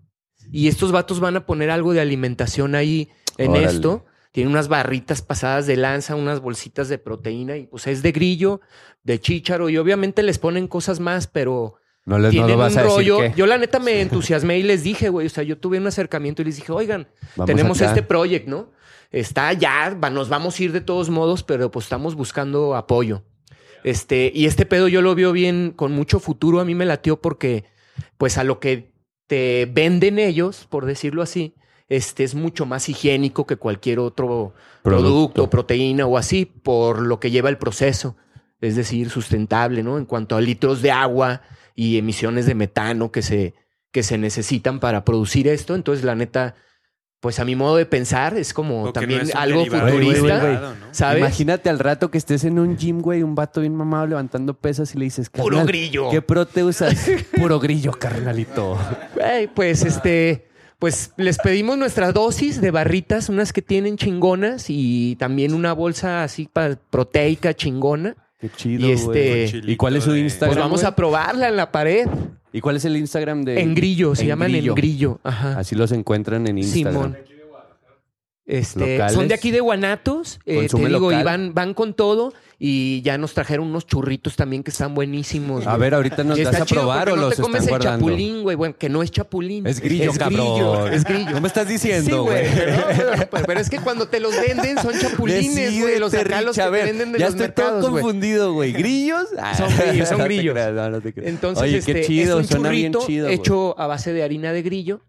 Y 0.52 0.68
estos 0.68 0.92
vatos 0.92 1.20
van 1.20 1.36
a 1.36 1.44
poner 1.46 1.70
algo 1.70 1.92
de 1.92 2.00
alimentación 2.00 2.74
ahí 2.74 3.08
en 3.38 3.50
Órale. 3.50 3.66
esto. 3.66 4.04
Tienen 4.32 4.52
unas 4.52 4.68
barritas 4.68 5.22
pasadas 5.22 5.66
de 5.66 5.76
lanza, 5.76 6.14
unas 6.14 6.40
bolsitas 6.40 6.88
de 6.88 6.98
proteína 6.98 7.56
y 7.56 7.66
pues 7.66 7.86
es 7.86 8.02
de 8.02 8.12
grillo, 8.12 8.60
de 9.02 9.18
chícharo 9.18 9.70
y 9.70 9.78
obviamente 9.78 10.22
les 10.22 10.38
ponen 10.38 10.68
cosas 10.68 11.00
más, 11.00 11.26
pero 11.26 11.76
No, 12.04 12.18
les, 12.18 12.26
no 12.26 12.30
tienen 12.30 12.50
lo 12.50 12.56
vas 12.58 12.72
un 12.74 12.78
a 12.78 12.82
decir 12.82 12.96
rollo. 12.96 13.18
qué. 13.18 13.32
Yo 13.34 13.46
la 13.46 13.56
neta 13.56 13.78
me 13.78 14.00
entusiasmé 14.02 14.58
y 14.58 14.62
les 14.62 14.82
dije, 14.82 15.08
güey, 15.08 15.26
o 15.26 15.30
sea, 15.30 15.42
yo 15.42 15.56
tuve 15.58 15.78
un 15.78 15.86
acercamiento 15.86 16.42
y 16.42 16.44
les 16.44 16.56
dije, 16.56 16.70
oigan, 16.70 17.08
Vamos 17.34 17.46
tenemos 17.46 17.80
acá. 17.80 17.90
este 17.90 18.02
project, 18.02 18.46
¿no? 18.46 18.70
Está 19.20 19.52
ya, 19.54 19.96
va- 20.02 20.10
nos 20.10 20.28
vamos 20.28 20.58
a 20.58 20.62
ir 20.62 20.72
de 20.72 20.80
todos 20.80 21.08
modos, 21.10 21.42
pero 21.42 21.70
pues 21.70 21.86
estamos 21.86 22.14
buscando 22.14 22.74
apoyo. 22.76 23.22
Este, 23.82 24.30
y 24.34 24.46
este 24.46 24.66
pedo 24.66 24.88
yo 24.88 25.00
lo 25.00 25.14
veo 25.14 25.32
bien, 25.32 25.72
con 25.74 25.92
mucho 25.92 26.18
futuro. 26.20 26.60
A 26.60 26.64
mí 26.64 26.74
me 26.74 26.84
latió 26.86 27.20
porque, 27.20 27.64
pues, 28.18 28.36
a 28.36 28.44
lo 28.44 28.58
que 28.60 28.92
te 29.26 29.66
venden 29.72 30.18
ellos, 30.18 30.66
por 30.68 30.86
decirlo 30.86 31.22
así, 31.22 31.54
este 31.88 32.24
es 32.24 32.34
mucho 32.34 32.66
más 32.66 32.88
higiénico 32.88 33.46
que 33.46 33.56
cualquier 33.56 34.00
otro 34.00 34.52
producto, 34.82 35.02
Producto. 35.02 35.50
proteína 35.50 36.04
o 36.06 36.18
así, 36.18 36.44
por 36.44 37.00
lo 37.00 37.20
que 37.20 37.30
lleva 37.30 37.48
el 37.48 37.58
proceso. 37.58 38.16
Es 38.60 38.74
decir, 38.76 39.08
sustentable, 39.10 39.82
¿no? 39.82 39.98
En 39.98 40.04
cuanto 40.04 40.36
a 40.36 40.40
litros 40.40 40.82
de 40.82 40.90
agua 40.90 41.42
y 41.74 41.96
emisiones 41.98 42.46
de 42.46 42.54
metano 42.54 43.12
que 43.12 43.22
se, 43.22 43.54
que 43.92 44.02
se 44.02 44.18
necesitan 44.18 44.80
para 44.80 45.04
producir 45.04 45.46
esto. 45.48 45.74
Entonces, 45.74 46.04
la 46.04 46.14
neta, 46.16 46.54
pues 47.26 47.40
a 47.40 47.44
mi 47.44 47.56
modo 47.56 47.74
de 47.74 47.86
pensar, 47.86 48.38
es 48.38 48.54
como 48.54 48.92
también 48.92 49.18
no 49.18 49.24
es 49.24 49.34
un 49.34 49.36
algo 49.36 49.58
derivado 49.64 49.90
futurista. 49.90 50.74
¿sabes? 50.92 51.18
Imagínate 51.18 51.68
al 51.68 51.80
rato 51.80 52.08
que 52.08 52.18
estés 52.18 52.44
en 52.44 52.60
un 52.60 52.76
gym, 52.76 53.00
güey, 53.00 53.24
un 53.24 53.34
vato 53.34 53.62
bien 53.62 53.74
mamado 53.74 54.06
levantando 54.06 54.54
pesas 54.54 54.94
y 54.94 54.98
le 54.98 55.06
dices, 55.06 55.28
Puro 55.28 55.44
"Carnal, 55.56 55.66
grillo. 55.66 56.08
¿Qué 56.08 56.22
pro 56.22 56.46
te 56.46 56.62
usas? 56.62 57.10
Puro 57.36 57.58
grillo, 57.58 57.90
carnalito. 57.90 58.78
Güey, 59.16 59.48
pues 59.48 59.82
este, 59.84 60.46
pues 60.78 61.10
les 61.16 61.38
pedimos 61.38 61.76
nuestra 61.76 62.12
dosis 62.12 62.60
de 62.60 62.70
barritas, 62.70 63.28
unas 63.28 63.52
que 63.52 63.60
tienen 63.60 63.96
chingonas 63.96 64.66
y 64.68 65.16
también 65.16 65.52
una 65.52 65.72
bolsa 65.72 66.22
así 66.22 66.48
pa- 66.52 66.78
proteica 66.90 67.54
chingona. 67.54 68.14
Qué 68.38 68.50
chido, 68.54 68.86
Y 68.86 68.92
este-. 68.92 69.50
¿Y 69.66 69.74
cuál 69.76 69.96
es 69.96 70.04
su 70.04 70.14
Instagram? 70.14 70.54
Pues 70.54 70.62
vamos 70.64 70.84
a 70.84 70.94
probarla 70.94 71.48
en 71.48 71.56
la 71.56 71.72
pared. 71.72 72.06
¿Y 72.56 72.62
cuál 72.62 72.76
es 72.76 72.86
el 72.86 72.96
Instagram 72.96 73.44
de...? 73.44 73.60
En 73.60 73.74
grillo, 73.74 74.14
se 74.14 74.24
llaman 74.24 74.54
en 74.54 74.74
grillo. 74.74 75.20
Ajá. 75.22 75.58
Así 75.58 75.74
los 75.74 75.92
encuentran 75.92 76.46
en 76.46 76.56
Instagram. 76.56 76.94
Simón. 76.94 77.16
Este, 78.46 78.78
Locales. 78.94 79.12
son 79.12 79.26
de 79.26 79.34
aquí 79.34 79.50
de 79.50 79.58
Guanatos, 79.60 80.38
eh, 80.46 80.68
te 80.70 80.76
digo, 80.78 80.88
local. 81.10 81.20
y 81.20 81.24
van, 81.24 81.52
van 81.52 81.74
con 81.74 81.94
todo 81.94 82.32
y 82.60 83.02
ya 83.02 83.18
nos 83.18 83.34
trajeron 83.34 83.66
unos 83.66 83.86
churritos 83.88 84.36
también 84.36 84.62
que 84.62 84.70
están 84.70 84.94
buenísimos. 84.94 85.66
A 85.66 85.76
ver, 85.76 85.94
ahorita 85.94 86.22
nos 86.22 86.40
das 86.40 86.60
a 86.60 86.64
probar 86.64 87.10
o 87.10 87.16
no 87.16 87.22
los 87.22 87.34
te 87.36 87.42
comes 87.42 87.62
están 87.62 87.74
el 87.74 87.80
guardando. 87.82 88.06
chapulín, 88.06 88.42
güey, 88.44 88.54
bueno, 88.56 88.76
que 88.78 88.88
no 88.88 89.02
es 89.02 89.10
chapulín. 89.10 89.66
Es 89.66 89.80
grillo, 89.80 90.12
cabrón. 90.16 90.92
Es 90.94 91.02
grillo. 91.04 91.32
¿No 91.32 91.40
me 91.40 91.48
estás 91.48 91.66
Sí, 91.66 91.72
diciendo, 91.72 92.22
güey. 92.22 92.42
güey? 92.48 92.54
pero, 92.56 93.26
pero- 93.30 93.44
pero 93.48 93.60
es 93.60 93.68
que 93.68 93.78
cuando 93.80 94.06
te 94.06 94.20
los 94.20 94.32
venden 94.32 94.78
son 94.80 94.96
chapulines, 94.96 95.80
güey. 95.80 95.98
Los 95.98 96.14
acá 96.14 96.40
los 96.40 96.56
que 96.56 96.68
venden 96.70 97.10
de 97.12 97.18
ya 97.18 97.26
los 97.26 97.34
estoy 97.34 97.46
mercados, 97.48 97.80
todo 97.80 97.90
güey. 97.90 98.02
confundido, 98.04 98.52
güey. 98.52 98.72
¿Grillos? 98.72 99.26
Ah, 99.40 99.56
Son 99.56 99.68
grillos, 99.76 100.08
son 100.08 100.18
no 100.18 100.24
te 100.24 100.28
grillos. 100.34 100.52
creas, 100.54 100.72
no, 100.72 100.88
no 100.90 101.00
te. 101.00 101.12
Entonces, 101.28 101.62
Oye, 101.64 101.78
este, 101.78 101.94
qué 101.94 102.02
chido, 102.06 102.38
es 102.38 102.46
un 102.46 102.52
suena 102.52 102.68
bien 102.70 102.94
chido, 102.94 103.28
hecho 103.28 103.74
a 103.78 103.88
base 103.88 104.12
de 104.12 104.22
harina 104.22 104.52
de 104.52 104.62
grillo. 104.62 105.00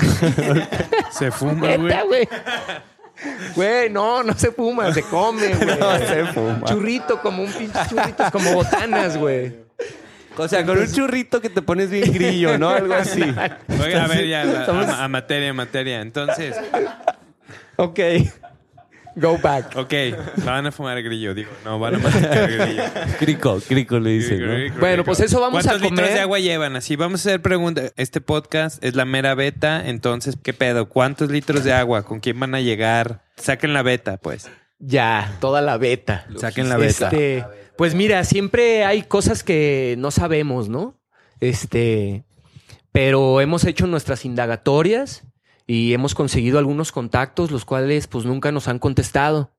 Se 1.10 1.30
fuma, 1.30 1.76
güey. 1.76 1.96
Güey. 2.06 2.28
Güey, 3.54 3.90
no, 3.90 4.22
no 4.22 4.32
se 4.36 4.50
fuma, 4.50 4.92
se 4.94 5.02
come, 5.02 5.48
güey. 5.54 5.78
No 5.78 5.98
se 5.98 6.24
fuma. 6.26 6.64
Churrito, 6.66 7.20
como 7.20 7.42
un 7.42 7.52
pinche 7.52 7.78
churrito, 7.88 8.24
como 8.32 8.52
botanas, 8.54 9.16
güey. 9.18 9.54
O 10.36 10.48
sea, 10.48 10.64
con 10.64 10.78
un 10.78 10.90
churrito 10.90 11.40
que 11.40 11.50
te 11.50 11.60
pones 11.60 11.90
bien 11.90 12.10
grillo, 12.12 12.56
¿no? 12.56 12.70
Algo 12.70 12.94
así. 12.94 13.20
Oiga, 13.22 14.04
a 14.04 14.06
ver, 14.06 14.26
ya, 14.26 14.44
la- 14.44 14.64
a, 14.64 15.04
a 15.04 15.08
materia, 15.08 15.50
a 15.50 15.52
materia. 15.54 16.00
Entonces, 16.00 16.56
Ok. 17.76 17.98
Go 19.16 19.38
back. 19.38 19.76
ok, 19.76 19.92
van 20.44 20.66
a 20.66 20.72
fumar 20.72 21.02
grillo, 21.02 21.34
digo. 21.34 21.50
No, 21.64 21.78
van 21.78 21.96
a 21.96 21.98
masticar 21.98 22.50
grillo. 22.50 22.82
Crico, 23.18 23.60
crico 23.66 23.98
le 23.98 24.10
dicen, 24.10 24.72
Bueno, 24.78 25.04
pues 25.04 25.20
eso 25.20 25.40
vamos 25.40 25.66
a 25.66 25.70
¿Cuántos 25.70 25.82
litros 25.90 26.00
comer? 26.00 26.14
de 26.14 26.20
agua 26.20 26.38
llevan? 26.38 26.76
Así, 26.76 26.96
vamos 26.96 27.26
a 27.26 27.30
hacer 27.30 27.42
preguntas. 27.42 27.92
Este 27.96 28.20
podcast 28.20 28.82
es 28.84 28.94
la 28.94 29.04
mera 29.04 29.34
beta, 29.34 29.88
entonces, 29.88 30.36
¿qué 30.42 30.52
pedo? 30.52 30.88
¿Cuántos 30.88 31.30
litros 31.30 31.64
de 31.64 31.72
agua? 31.72 32.02
¿Con 32.04 32.20
quién 32.20 32.38
van 32.38 32.54
a 32.54 32.60
llegar? 32.60 33.22
Saquen 33.36 33.72
la 33.72 33.82
beta, 33.82 34.16
pues. 34.16 34.48
Ya, 34.78 35.36
toda 35.40 35.60
la 35.60 35.76
beta. 35.76 36.26
Saquen 36.38 36.68
la 36.68 36.76
beta. 36.76 37.06
Este, 37.06 37.44
pues 37.76 37.94
mira, 37.94 38.24
siempre 38.24 38.84
hay 38.84 39.02
cosas 39.02 39.42
que 39.42 39.94
no 39.98 40.10
sabemos, 40.10 40.68
¿no? 40.68 40.98
Este, 41.40 42.24
pero 42.92 43.40
hemos 43.40 43.64
hecho 43.64 43.86
nuestras 43.86 44.24
indagatorias 44.24 45.22
y 45.72 45.94
hemos 45.94 46.16
conseguido 46.16 46.58
algunos 46.58 46.90
contactos, 46.90 47.52
los 47.52 47.64
cuales 47.64 48.08
pues 48.08 48.24
nunca 48.24 48.50
nos 48.50 48.66
han 48.66 48.80
contestado. 48.80 49.52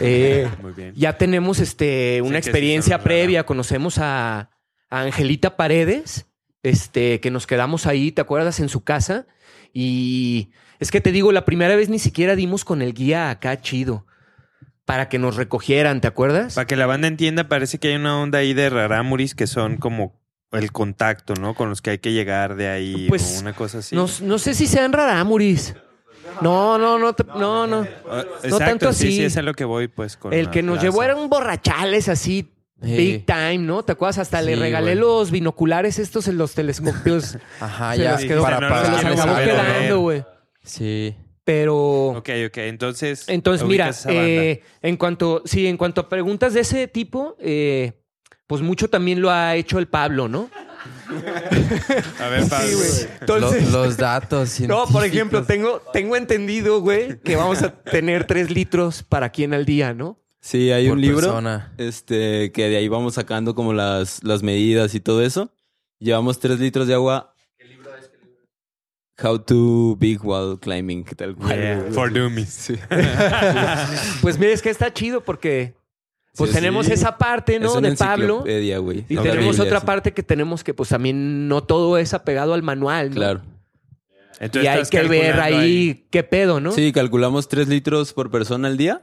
Eh, 0.00 0.48
Muy 0.60 0.72
bien. 0.72 0.92
ya 0.96 1.18
tenemos 1.18 1.60
este, 1.60 2.20
una 2.20 2.42
sí 2.42 2.48
experiencia 2.48 2.98
previa, 2.98 3.46
conocemos 3.46 3.98
a, 3.98 4.50
a 4.90 5.00
Angelita 5.02 5.56
Paredes, 5.56 6.26
este, 6.64 7.20
que 7.20 7.30
nos 7.30 7.46
quedamos 7.46 7.86
ahí, 7.86 8.10
¿te 8.10 8.20
acuerdas? 8.20 8.58
En 8.58 8.68
su 8.68 8.82
casa. 8.82 9.28
Y 9.72 10.50
es 10.80 10.90
que 10.90 11.00
te 11.00 11.12
digo, 11.12 11.30
la 11.30 11.44
primera 11.44 11.76
vez 11.76 11.90
ni 11.90 12.00
siquiera 12.00 12.34
dimos 12.34 12.64
con 12.64 12.82
el 12.82 12.92
guía 12.92 13.30
acá 13.30 13.60
chido 13.60 14.06
para 14.84 15.08
que 15.08 15.20
nos 15.20 15.36
recogieran, 15.36 16.00
¿te 16.00 16.08
acuerdas? 16.08 16.56
Para 16.56 16.66
que 16.66 16.74
la 16.74 16.86
banda 16.86 17.06
entienda, 17.06 17.46
parece 17.46 17.78
que 17.78 17.86
hay 17.86 17.94
una 17.94 18.20
onda 18.20 18.40
ahí 18.40 18.52
de 18.52 18.68
rarámuris 18.68 19.36
que 19.36 19.46
son 19.46 19.76
como 19.76 20.20
el 20.52 20.72
contacto, 20.72 21.34
¿no? 21.34 21.54
Con 21.54 21.68
los 21.70 21.80
que 21.82 21.90
hay 21.90 21.98
que 21.98 22.12
llegar 22.12 22.56
de 22.56 22.68
ahí 22.68 23.06
Pues, 23.08 23.36
o 23.36 23.40
una 23.40 23.52
cosa 23.54 23.78
así. 23.78 23.94
No, 23.94 24.06
no 24.22 24.38
sé 24.38 24.54
si 24.54 24.66
sean 24.66 24.92
rarámuris. 24.92 25.74
No, 26.42 26.78
no, 26.78 26.98
no, 26.98 27.12
te- 27.12 27.24
no, 27.24 27.66
no. 27.66 27.86
Ah, 28.08 28.24
no 28.48 28.58
tanto 28.58 28.92
sí, 28.92 29.06
así. 29.08 29.16
sí, 29.16 29.24
es 29.24 29.36
a 29.36 29.42
lo 29.42 29.54
que 29.54 29.64
voy, 29.64 29.88
pues. 29.88 30.16
Con 30.16 30.32
El 30.32 30.50
que 30.50 30.62
nos 30.62 30.74
plaza. 30.74 30.86
llevó 30.86 31.02
eran 31.02 31.28
borrachales 31.28 32.08
así, 32.08 32.52
Sí. 32.82 32.96
big 32.96 33.26
time, 33.26 33.58
¿no? 33.58 33.82
¿Te 33.82 33.92
acuerdas? 33.92 34.18
Hasta 34.18 34.40
le 34.40 34.54
Sí, 34.54 34.60
regalé 34.60 34.94
los 34.94 35.30
binoculares 35.30 35.98
estos 35.98 36.28
en 36.28 36.38
los 36.38 36.54
telescopios. 36.54 37.36
Ajá, 37.60 37.94
se 37.94 38.02
ya. 38.02 38.12
los 38.12 38.20
quedó, 38.24 38.42
para- 38.42 38.56
se 38.56 38.60
para- 38.60 38.80
los 38.90 39.02
para 39.02 39.14
acabó 39.14 39.32
saber 39.34 39.48
quedando, 39.50 40.00
güey. 40.00 40.24
Sí. 40.62 41.14
Pero... 41.44 41.76
Ok, 42.10 42.28
ok. 42.46 42.56
Entonces. 42.58 43.24
Entonces, 43.28 43.66
mira, 43.66 43.90
eh, 44.08 44.62
en 44.82 44.96
cuanto, 44.96 45.42
sí, 45.44 45.66
en 45.66 45.76
cuanto 45.76 46.02
a 46.02 46.08
preguntas 46.08 46.54
de 46.54 46.60
ese 46.60 46.86
tipo, 46.86 47.36
eh, 47.40 47.99
pues 48.50 48.62
mucho 48.62 48.90
también 48.90 49.22
lo 49.22 49.30
ha 49.30 49.54
hecho 49.54 49.78
el 49.78 49.86
Pablo, 49.86 50.26
¿no? 50.26 50.50
A 52.18 52.28
ver, 52.28 52.48
Pablo. 52.48 52.66
Sí, 52.66 52.74
güey. 52.74 53.10
Entonces, 53.20 53.70
los 53.70 53.96
datos. 53.96 54.58
no, 54.66 54.86
por 54.88 55.04
ejemplo, 55.04 55.44
tengo, 55.44 55.80
tengo 55.92 56.16
entendido, 56.16 56.80
güey, 56.80 57.20
que 57.20 57.36
vamos 57.36 57.62
a 57.62 57.70
tener 57.70 58.26
tres 58.26 58.50
litros 58.50 59.04
para 59.04 59.30
quien 59.30 59.54
al 59.54 59.64
día, 59.64 59.94
¿no? 59.94 60.18
Sí, 60.40 60.72
hay 60.72 60.88
Por 60.88 60.96
un 60.96 61.00
libro 61.00 61.20
persona. 61.20 61.72
este 61.78 62.50
que 62.50 62.68
de 62.68 62.78
ahí 62.78 62.88
vamos 62.88 63.14
sacando 63.14 63.54
como 63.54 63.72
las, 63.72 64.24
las 64.24 64.42
medidas 64.42 64.96
y 64.96 65.00
todo 65.00 65.22
eso. 65.22 65.52
Llevamos 66.00 66.40
tres 66.40 66.58
litros 66.58 66.88
de 66.88 66.94
agua. 66.94 67.32
¿Qué 67.56 67.66
libro 67.66 67.92
es? 67.94 68.10
How 69.24 69.38
to 69.38 69.94
Big 69.96 70.26
Wall 70.26 70.58
Climbing, 70.58 71.04
tal 71.04 71.36
cual. 71.36 71.56
Yeah, 71.56 71.84
for 71.92 72.12
dummies. 72.12 72.48
Sí. 72.48 72.74
Pues 74.22 74.40
mira, 74.40 74.50
es 74.50 74.60
que 74.60 74.70
está 74.70 74.92
chido 74.92 75.20
porque 75.20 75.78
pues 76.36 76.50
Sí, 76.50 76.56
tenemos 76.56 76.86
sí. 76.86 76.92
esa 76.92 77.18
parte, 77.18 77.56
Es 77.56 77.62
¿no? 77.62 77.74
una 77.74 77.90
De 77.90 77.96
Pablo. 77.96 78.44
Y 78.46 78.70
No, 79.14 79.22
tenemos 79.22 79.56
Biblia, 79.56 79.62
otra 79.64 79.80
sí. 79.80 79.86
parte 79.86 80.12
que 80.12 80.22
tenemos 80.22 80.62
que 80.64 80.74
pues 80.74 80.88
también 80.90 81.48
no 81.48 81.62
todo 81.62 81.98
es 81.98 82.14
apegado 82.14 82.54
al 82.54 82.62
manual, 82.62 83.10
¿no? 83.10 83.16
Claro. 83.16 83.40
Entonces 84.38 84.64
y 84.64 84.66
hay 84.68 84.82
que 84.86 85.02
ver 85.08 85.38
ahí, 85.40 86.06
qué 86.10 86.22
pedo, 86.22 86.60
¿no? 86.60 86.72
Sí, 86.72 86.92
calculamos 86.92 87.48
tres 87.48 87.68
litros 87.68 88.12
por 88.14 88.30
persona 88.30 88.68
al 88.68 88.76
día. 88.76 89.02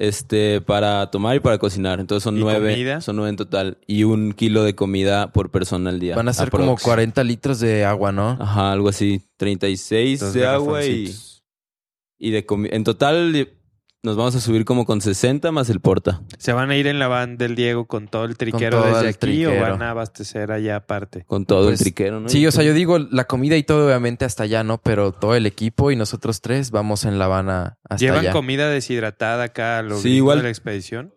Este, 0.00 0.60
para 0.60 1.10
tomar 1.10 1.34
y 1.36 1.40
para 1.40 1.58
cocinar. 1.58 1.98
Entonces 1.98 2.22
son 2.22 2.36
¿Y 2.36 2.40
nueve. 2.40 2.70
comida? 2.72 3.00
Son 3.00 3.16
nueve 3.16 3.30
en 3.30 3.36
total. 3.36 3.78
Y 3.86 4.04
un 4.04 4.32
kilo 4.32 4.62
de 4.62 4.76
comida 4.76 5.32
por 5.32 5.50
persona 5.50 5.90
al 5.90 5.98
día. 5.98 6.14
Van 6.14 6.28
a 6.28 6.32
ser 6.32 6.50
como 6.50 6.64
aprox. 6.64 6.82
40 6.84 7.24
litros 7.24 7.58
de 7.58 7.84
agua, 7.84 8.12
¿no? 8.12 8.36
Ajá, 8.40 8.70
algo 8.70 8.88
así. 8.90 9.22
36 9.38 10.20
Dos 10.20 10.34
de 10.34 10.46
agua 10.46 10.84
y, 10.84 11.12
y 12.16 12.30
de 12.30 12.46
comida. 12.46 12.76
En 12.76 12.84
total 12.84 13.48
nos 14.02 14.16
vamos 14.16 14.34
a 14.36 14.40
subir 14.40 14.64
como 14.64 14.86
con 14.86 15.00
60 15.00 15.50
más 15.50 15.68
el 15.70 15.80
porta. 15.80 16.22
¿Se 16.38 16.52
van 16.52 16.70
a 16.70 16.76
ir 16.76 16.86
en 16.86 16.98
la 17.00 17.08
van 17.08 17.36
del 17.36 17.56
Diego 17.56 17.86
con 17.86 18.06
todo 18.06 18.24
el 18.26 18.36
triquero 18.36 18.78
todo 18.78 18.86
desde 18.86 19.00
el 19.00 19.06
aquí 19.08 19.44
o 19.46 19.50
triquero. 19.50 19.60
van 19.72 19.82
a 19.82 19.90
abastecer 19.90 20.52
allá 20.52 20.76
aparte? 20.76 21.24
Con 21.26 21.44
todo 21.46 21.66
Pues, 21.66 21.80
el 21.80 21.84
triquero, 21.84 22.20
¿no? 22.20 22.28
Sí, 22.28 22.46
o 22.46 22.52
sea, 22.52 22.62
yo 22.62 22.74
digo 22.74 22.98
la 22.98 23.24
comida 23.24 23.56
y 23.56 23.64
todo 23.64 23.86
obviamente 23.86 24.24
hasta 24.24 24.44
allá, 24.44 24.62
¿no? 24.62 24.78
Pero 24.78 25.12
todo 25.12 25.34
el 25.34 25.46
equipo 25.46 25.90
y 25.90 25.96
nosotros 25.96 26.40
tres 26.40 26.70
vamos 26.70 27.04
en 27.04 27.18
La 27.18 27.24
Habana 27.24 27.78
hasta 27.84 27.96
¿Llevan 27.96 28.20
allá. 28.20 28.32
comida 28.32 28.70
deshidratada 28.70 29.44
acá 29.44 29.80
a 29.80 29.90
Sí, 29.96 30.10
igual. 30.10 30.38
de 30.38 30.44
la 30.44 30.50
expedición? 30.50 31.12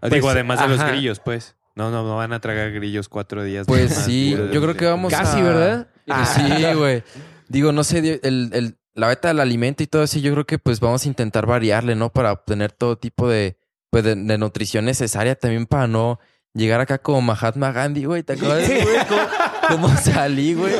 Pues, 0.00 0.12
Digo, 0.12 0.28
además 0.28 0.60
de 0.60 0.68
los 0.68 0.84
grillos, 0.84 1.20
pues. 1.20 1.56
No, 1.76 1.90
no, 1.90 2.04
no 2.04 2.16
van 2.16 2.32
a 2.34 2.40
tragar 2.40 2.70
grillos 2.70 3.08
cuatro 3.08 3.42
días. 3.42 3.66
Pues 3.66 3.90
más, 3.96 4.04
sí, 4.04 4.30
yo 4.52 4.60
creo 4.62 4.76
que 4.76 4.84
vamos 4.84 5.10
Casi, 5.12 5.40
a... 5.40 5.42
¿verdad? 5.42 5.88
Pues 6.06 6.18
Ah. 6.20 6.26
sí, 6.70 6.74
güey. 6.76 7.02
Digo, 7.48 7.72
no 7.72 7.82
sé, 7.82 8.20
el- 8.22 8.76
la 8.94 9.08
beta 9.08 9.28
del 9.28 9.40
alimento 9.40 9.82
y 9.82 9.86
todo 9.86 10.04
eso, 10.04 10.18
yo 10.18 10.32
creo 10.32 10.46
que 10.46 10.58
pues 10.58 10.80
vamos 10.80 11.04
a 11.04 11.08
intentar 11.08 11.46
variarle, 11.46 11.94
¿no? 11.96 12.10
Para 12.12 12.32
obtener 12.32 12.72
todo 12.72 12.96
tipo 12.96 13.28
de, 13.28 13.56
pues, 13.90 14.04
de, 14.04 14.14
de 14.14 14.38
nutrición 14.38 14.84
necesaria 14.84 15.34
también 15.34 15.66
para 15.66 15.86
no 15.86 16.20
llegar 16.52 16.80
acá 16.80 16.98
como 16.98 17.20
Mahatma 17.20 17.72
Gandhi, 17.72 18.04
güey. 18.04 18.22
¿Te 18.22 18.34
acuerdas, 18.34 18.68
güey? 18.68 18.96
¿Cómo, 19.08 19.88
cómo 19.88 19.96
salí, 20.02 20.54
güey? 20.54 20.72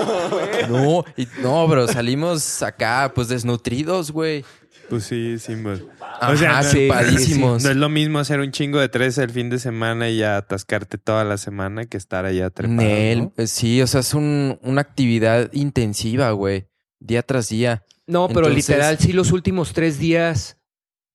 No, 0.69 1.05
y- 1.17 1.27
no, 1.43 1.67
pero 1.69 1.89
salimos 1.89 2.63
acá 2.63 3.11
pues 3.15 3.29
desnutridos, 3.29 4.11
güey. 4.13 4.45
Pues 4.89 5.05
sí, 5.05 5.39
sí, 5.39 5.57
pues. 5.57 5.83
Ajá, 6.21 6.63
no- 6.63 6.71
chupadísimos. 6.71 7.65
No 7.65 7.71
es 7.71 7.77
lo 7.77 7.89
mismo 7.89 8.19
hacer 8.19 8.39
un 8.41 8.53
chingo 8.53 8.79
de 8.79 8.89
tres 8.91 9.17
el 9.19 9.31
fin 9.31 9.49
de 9.51 9.59
semana 9.59 10.11
y 10.11 10.19
ya 10.19 10.37
atascarte 10.37 10.99
toda 10.99 11.25
la 11.25 11.39
semana 11.39 11.87
que 11.87 11.97
estar 11.97 12.27
allá 12.27 12.51
trepado, 12.51 12.77
Nel, 12.83 13.19
¿no? 13.23 13.33
eh, 13.39 13.47
sí, 13.47 13.81
o 13.83 13.87
sea, 13.87 14.01
es 14.01 14.13
un, 14.15 14.59
una 14.63 14.83
actividad 14.83 15.51
intensiva, 15.53 16.31
güey. 16.33 16.67
Día 17.01 17.23
tras 17.23 17.49
día. 17.49 17.83
No, 18.07 18.29
pero 18.29 18.47
Entonces- 18.49 18.69
literal, 18.69 18.99
sí, 18.99 19.13
los 19.13 19.33
últimos 19.33 19.73
tres 19.73 19.99
días. 19.99 20.59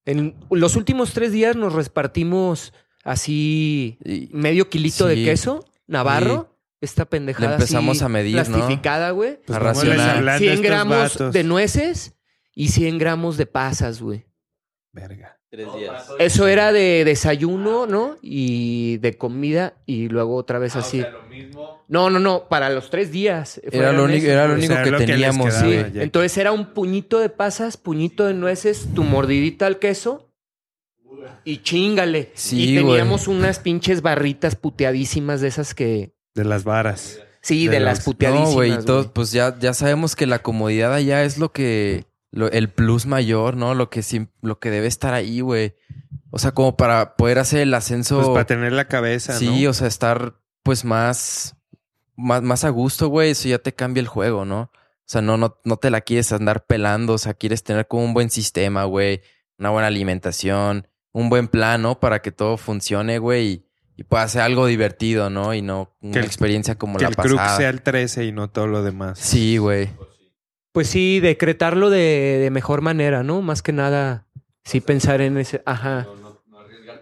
En 0.06 0.36
los 0.50 0.76
últimos 0.76 1.14
tres 1.14 1.32
días 1.32 1.56
nos 1.56 1.74
repartimos 1.74 2.74
así 3.04 3.98
medio 4.32 4.70
kilito 4.70 5.06
de 5.08 5.24
queso, 5.24 5.66
Navarro. 5.88 6.56
Esta 6.82 7.04
pendejada. 7.06 7.50
Le 7.50 7.54
empezamos 7.56 7.98
así 7.98 8.06
a 8.06 8.10
medir, 8.10 8.36
¿no? 8.38 8.44
Plastificada, 8.46 9.12
güey. 9.12 9.38
Pues, 9.46 9.56
a 9.58 9.60
¿cómo 9.60 9.72
les 9.84 9.98
racionar. 9.98 10.18
hablan 10.18 10.34
de 10.36 10.40
100 10.40 10.54
estos 10.54 10.66
gramos 10.66 10.98
vatos? 10.98 11.34
de 11.34 11.44
nueces 11.44 12.14
y 12.56 12.70
100 12.70 12.98
gramos 12.98 13.36
de 13.36 13.46
pasas, 13.46 14.02
güey. 14.02 14.26
Verga. 14.92 15.38
Tres 15.50 15.68
días. 15.76 16.08
Eso 16.20 16.48
era 16.48 16.72
de 16.72 17.04
desayuno, 17.06 17.86
¿no? 17.86 18.18
Y 18.22 18.98
de 18.98 19.18
comida 19.18 19.76
y 19.86 20.10
luego 20.10 20.36
otra 20.36 20.60
vez 20.60 20.76
así. 20.76 21.04
No, 21.88 22.10
no, 22.10 22.20
no, 22.20 22.48
para 22.50 22.70
los 22.70 22.90
tres 22.90 23.12
días. 23.12 23.60
Era 23.72 23.92
lo 23.92 24.04
único, 24.04 24.18
esos, 24.18 24.30
era 24.30 24.48
lo 24.48 24.54
güey. 24.54 24.56
O 24.56 24.58
único 24.60 24.74
sea, 24.74 24.84
que 24.84 24.92
lo 24.92 24.98
que 24.98 25.08
les 25.08 25.16
teníamos, 25.16 25.48
quedaba. 25.48 25.66
sí. 25.66 25.78
Ah, 25.78 25.90
ya. 25.94 26.04
Entonces 26.04 26.38
era 26.38 26.52
un 26.52 26.74
puñito 26.74 27.20
de 27.20 27.30
pasas, 27.30 27.78
puñito 27.78 28.26
de 28.26 28.34
nueces, 28.34 28.88
tu 28.94 29.04
mordidita 29.04 29.66
al 29.66 29.80
queso 29.80 30.30
y 31.44 31.58
chingale. 31.64 32.32
Sí, 32.34 32.72
y 32.72 32.76
teníamos 32.76 33.28
unas 33.28 33.60
pinches 33.60 34.02
barritas 34.02 34.56
puteadísimas 34.56 35.42
de 35.42 35.48
esas 35.48 35.74
que... 35.74 36.14
De 36.36 36.46
las 36.46 36.64
varas. 36.64 37.22
Sí, 37.42 37.68
de, 37.68 37.74
De 37.74 37.80
las 37.80 38.04
puteadísimas. 38.04 38.50
No, 38.50 38.56
güey, 38.56 38.70
y 38.70 38.74
güey. 38.74 38.86
todo, 38.86 39.14
pues 39.14 39.32
ya, 39.32 39.58
ya 39.58 39.74
sabemos 39.74 40.16
que 40.16 40.28
la 40.28 40.40
comodidad 40.40 40.94
allá 40.94 41.24
es 41.24 41.38
lo 41.38 41.52
que, 41.52 42.06
lo- 42.32 42.52
el 42.52 42.70
plus 42.70 43.06
mayor, 43.06 43.56
¿no? 43.56 43.74
Lo 43.76 43.90
que 43.90 44.02
lo 44.42 44.60
que 44.60 44.70
debe 44.72 44.88
estar 44.88 45.14
ahí, 45.14 45.42
güey. 45.42 45.76
O 46.32 46.38
sea, 46.40 46.52
como 46.52 46.78
para 46.78 47.16
poder 47.16 47.40
hacer 47.40 47.62
el 47.62 47.74
ascenso. 47.74 48.18
Pues 48.18 48.30
para 48.30 48.46
tener 48.46 48.72
la 48.74 48.86
cabeza, 48.88 49.34
sí, 49.34 49.64
¿no? 49.64 49.70
o 49.72 49.74
sea, 49.74 49.88
estar 49.88 50.36
pues 50.64 50.86
más, 50.86 51.56
más, 52.16 52.42
más 52.44 52.64
a 52.64 52.70
gusto, 52.70 53.08
güey. 53.08 53.32
Eso 53.32 53.48
ya 53.48 53.60
te 53.60 53.74
cambia 53.74 54.02
el 54.02 54.08
juego, 54.08 54.46
¿no? 54.46 54.62
O 54.62 54.72
sea, 55.12 55.22
no, 55.22 55.38
no, 55.38 55.58
no 55.64 55.78
te 55.78 55.90
la 55.90 56.02
quieres 56.02 56.32
andar 56.32 56.66
pelando. 56.68 57.14
O 57.14 57.18
sea, 57.18 57.34
quieres 57.34 57.64
tener 57.64 57.88
como 57.88 58.04
un 58.06 58.14
buen 58.14 58.30
sistema, 58.30 58.84
güey. 58.84 59.22
Una 59.58 59.72
buena 59.72 59.88
alimentación, 59.88 60.88
un 61.12 61.30
buen 61.30 61.48
plan, 61.48 61.82
¿no? 61.82 62.00
Para 62.00 62.22
que 62.22 62.32
todo 62.32 62.58
funcione, 62.58 63.18
güey. 63.18 63.48
Y, 63.48 63.66
y 63.98 64.04
pueda 64.04 64.28
ser 64.28 64.44
algo 64.44 64.68
divertido, 64.68 65.30
¿no? 65.32 65.54
Y 65.56 65.62
no 65.64 65.96
una 66.02 66.20
el- 66.20 66.26
experiencia 66.26 66.76
como 66.76 66.98
que 67.00 67.04
la 67.06 67.10
el 67.10 67.16
crux 67.16 67.34
pasada. 67.36 67.58
sea 67.58 67.70
el 67.70 67.82
13 67.82 68.26
y 68.26 68.32
no 68.32 68.50
todo 68.52 68.68
lo 68.68 68.84
demás. 68.84 69.18
Sí, 69.20 69.58
güey. 69.58 69.90
Pues 70.72 70.88
sí, 70.88 71.20
decretarlo 71.20 71.90
de, 71.90 72.38
de 72.42 72.52
mejor 72.52 72.82
manera, 72.82 73.24
¿no? 73.24 73.42
Más 73.42 73.62
que 73.62 73.74
nada, 73.74 74.28
sí 74.64 74.82
pensar 74.82 75.22
en 75.22 75.38
ese... 75.38 75.62
Ajá. 75.66 76.08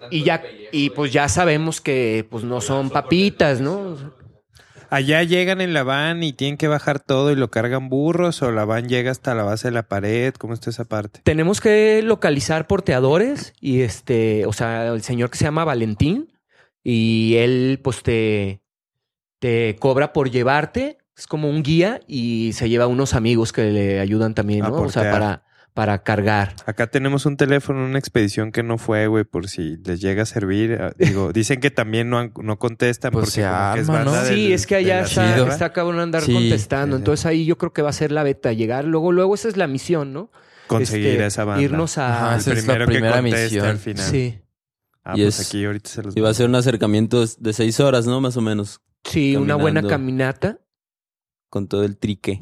Y 0.09 0.23
ya, 0.23 0.41
y 0.71 0.89
pues 0.91 1.11
ya 1.11 1.27
sabemos 1.27 1.81
que 1.81 2.25
pues 2.29 2.43
no 2.43 2.61
son 2.61 2.89
papitas, 2.89 3.59
¿no? 3.61 3.97
Allá 4.89 5.21
llegan 5.23 5.59
en 5.59 5.73
la 5.73 5.83
van 5.83 6.23
y 6.23 6.31
tienen 6.31 6.57
que 6.57 6.69
bajar 6.69 6.99
todo 6.99 7.31
y 7.31 7.35
lo 7.35 7.51
cargan 7.51 7.89
burros 7.89 8.41
o 8.41 8.51
la 8.51 8.63
van 8.63 8.87
llega 8.87 9.11
hasta 9.11 9.35
la 9.35 9.43
base 9.43 9.67
de 9.67 9.73
la 9.73 9.83
pared. 9.83 10.33
¿Cómo 10.35 10.53
está 10.53 10.69
esa 10.69 10.85
parte? 10.85 11.19
Tenemos 11.23 11.59
que 11.59 12.01
localizar 12.03 12.67
porteadores 12.67 13.53
y 13.59 13.81
este, 13.81 14.45
o 14.45 14.53
sea, 14.53 14.87
el 14.87 15.01
señor 15.01 15.29
que 15.29 15.37
se 15.37 15.43
llama 15.43 15.65
Valentín 15.65 16.31
y 16.83 17.35
él 17.35 17.81
pues 17.83 18.01
te, 18.01 18.61
te 19.39 19.75
cobra 19.77 20.13
por 20.13 20.31
llevarte, 20.31 20.99
es 21.17 21.27
como 21.27 21.49
un 21.49 21.63
guía 21.63 22.01
y 22.07 22.51
se 22.53 22.69
lleva 22.69 22.87
unos 22.87 23.13
amigos 23.13 23.51
que 23.51 23.63
le 23.71 23.99
ayudan 23.99 24.35
también, 24.35 24.59
¿no? 24.61 24.73
O 24.73 24.89
sea, 24.89 25.11
para, 25.11 25.43
para 25.73 26.03
cargar. 26.03 26.55
Acá 26.65 26.87
tenemos 26.87 27.25
un 27.25 27.37
teléfono, 27.37 27.83
una 27.85 27.97
expedición 27.99 28.51
que 28.51 28.61
no 28.63 28.77
fue, 28.77 29.07
güey, 29.07 29.23
por 29.23 29.47
si 29.49 29.77
les 29.83 29.99
llega 30.01 30.23
a 30.23 30.25
servir. 30.25 30.77
Ah, 30.79 30.93
Digo, 30.97 31.31
dicen 31.33 31.59
que 31.59 31.71
también 31.71 32.09
no, 32.09 32.19
han- 32.19 32.33
no 32.41 32.59
contestan 32.59 33.11
Pues 33.11 33.25
porque 33.25 33.35
que 33.35 33.41
es 33.41 33.47
arma, 33.89 34.03
¿no? 34.03 34.11
banda 34.11 34.25
Sí, 34.25 34.43
del- 34.43 34.51
es 34.53 34.67
que 34.67 34.75
allá 34.75 35.01
está, 35.01 35.33
Chido. 35.33 35.47
está 35.47 35.73
cabrón 35.73 35.99
andar 35.99 36.21
Sí, 36.23 36.33
contestando. 36.33 36.95
sí, 36.95 36.99
sí. 36.99 37.01
Entonces 37.01 37.25
ahí 37.25 37.45
yo 37.45 37.57
creo 37.57 37.73
que 37.73 37.81
va 37.81 37.89
a 37.89 37.93
ser 37.93 38.11
la 38.11 38.23
beta, 38.23 38.53
llegar. 38.53 38.85
Luego, 38.85 39.11
luego 39.11 39.33
esa 39.35 39.47
es 39.47 39.57
la 39.57 39.67
misión, 39.67 40.13
¿no? 40.13 40.29
conseguir 40.67 41.07
Este, 41.11 41.23
a 41.23 41.27
esa 41.27 41.45
banda. 41.45 41.63
Irnos 41.63 41.97
a... 41.97 42.13
Ajá, 42.27 42.33
El 42.33 42.39
esa 42.41 42.53
es 42.53 42.67
la 42.67 42.77
que 42.79 42.85
primera 42.85 43.15
conteste 43.21 43.43
misión. 43.45 43.65
al 43.67 43.77
final. 43.77 44.05
Sí. 44.11 44.39
Ah, 45.05 45.13
Y 45.15 45.21
pues 45.23 45.39
es- 45.39 45.47
aquí 45.47 45.63
ahorita 45.63 45.89
se 45.89 46.03
los 46.03 46.17
Y 46.17 46.19
va 46.19 46.29
a 46.29 46.33
ser 46.33 46.47
un 46.49 46.55
acercamiento 46.55 47.23
de 47.25 47.53
seis 47.53 47.79
horas, 47.79 48.05
¿no? 48.05 48.19
Más 48.19 48.35
o 48.35 48.41
menos. 48.41 48.81
Sí, 49.05 49.35
una 49.37 49.55
buena 49.55 49.81
caminata. 49.81 50.59
Con 51.49 51.67
todo 51.67 51.83
el 51.83 51.97
trique. 51.97 52.41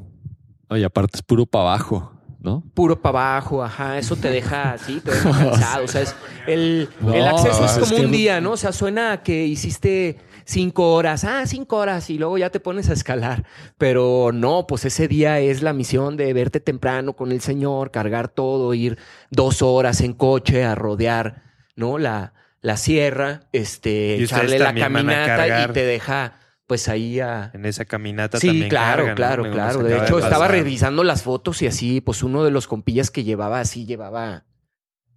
Oye, 0.69 0.83
aparte 0.85 1.17
es 1.17 1.21
puro 1.21 1.45
para 1.45 1.69
abajo, 1.69 2.11
¿no? 2.39 2.63
puro 2.73 2.99
para 3.01 3.35
abajo, 3.37 3.63
ajá, 3.63 3.97
eso 3.99 4.15
te 4.15 4.29
deja 4.29 4.73
así, 4.73 4.99
te 4.99 5.11
deja 5.11 5.29
cansado, 5.51 5.85
o 5.85 5.87
sea, 5.87 6.01
es- 6.01 6.15
el, 6.47 6.89
No, 6.99 7.13
el 7.13 7.25
acceso 7.27 7.65
es 7.65 7.71
es 7.77 7.77
como 7.79 7.95
que 7.99 8.05
un 8.05 8.11
día, 8.11 8.39
¿no? 8.41 8.51
O 8.51 8.57
sea, 8.57 8.71
suena 8.71 9.11
a 9.13 9.23
que 9.23 9.45
hiciste 9.45 10.17
cinco 10.43 10.93
horas, 10.93 11.23
ah, 11.23 11.43
cinco 11.47 11.77
horas, 11.77 12.09
y 12.11 12.17
luego 12.19 12.37
ya 12.37 12.49
te 12.51 12.59
pones 12.59 12.89
a 12.89 12.93
escalar, 12.93 13.45
pero 13.79 14.31
no, 14.33 14.67
pues 14.67 14.85
ese 14.85 15.07
día 15.07 15.39
es 15.39 15.61
la 15.63 15.73
misión 15.73 16.17
de 16.17 16.33
verte 16.33 16.59
temprano 16.59 17.13
con 17.13 17.31
el 17.31 17.41
señor, 17.41 17.89
cargar 17.91 18.27
todo, 18.27 18.73
ir 18.75 18.97
dos 19.31 19.61
horas 19.63 20.01
en 20.01 20.13
coche 20.13 20.63
a 20.63 20.75
rodear, 20.75 21.43
¿no? 21.75 21.97
La, 21.97 22.33
la 22.61 22.77
sierra, 22.77 23.41
este, 23.53 24.21
echarle 24.21 24.59
la 24.59 24.73
caminata 24.75 25.63
y 25.69 25.73
te 25.73 25.83
deja, 25.83 26.39
pues 26.67 26.87
ahí 26.89 27.19
a... 27.19 27.51
En 27.53 27.65
esa 27.65 27.85
caminata 27.85 28.39
Sí, 28.39 28.47
también 28.47 28.69
claro, 28.69 29.13
claro, 29.15 29.51
claro. 29.51 29.83
De 29.83 29.97
hecho, 29.97 30.19
estaba 30.19 30.47
revisando 30.47 31.03
las 31.03 31.23
fotos 31.23 31.61
y 31.61 31.67
así, 31.67 32.01
pues 32.01 32.23
uno 32.23 32.43
de 32.43 32.51
los 32.51 32.67
compillas 32.67 33.11
que 33.11 33.23
llevaba 33.23 33.59
así, 33.59 33.85
llevaba, 33.85 34.45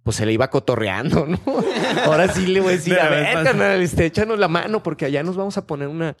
pues 0.03 0.17
se 0.17 0.25
le 0.25 0.33
iba 0.33 0.49
cotorreando, 0.49 1.25
¿no? 1.25 1.39
Ahora 2.05 2.27
sí 2.27 2.45
le 2.47 2.61
voy 2.61 2.69
a 2.73 2.75
decir, 2.75 2.99
a 2.99 3.09
ver, 3.09 3.33
carnal, 3.43 3.81
este, 3.81 4.05
échanos 4.05 4.37
la 4.39 4.47
mano 4.47 4.83
porque 4.83 5.05
allá 5.05 5.23
nos 5.23 5.35
vamos 5.35 5.57
a 5.57 5.65
poner 5.65 5.87
una, 5.87 6.15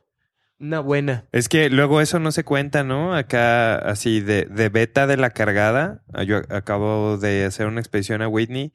una 0.59 0.79
buena. 0.79 1.25
Es 1.31 1.47
que 1.47 1.69
luego 1.69 2.01
eso 2.01 2.19
no 2.19 2.31
se 2.31 2.43
cuenta, 2.43 2.83
¿no? 2.83 3.15
Acá, 3.15 3.75
así, 3.75 4.21
de, 4.21 4.45
de 4.45 4.69
beta 4.69 5.05
de 5.05 5.17
la 5.17 5.29
cargada. 5.29 6.03
ah, 6.13 6.23
Yo 6.23 6.37
acabo 6.49 7.17
de 7.17 7.45
hacer 7.45 7.67
una 7.67 7.79
expedición 7.81 8.21
a 8.23 8.27
Whitney 8.27 8.73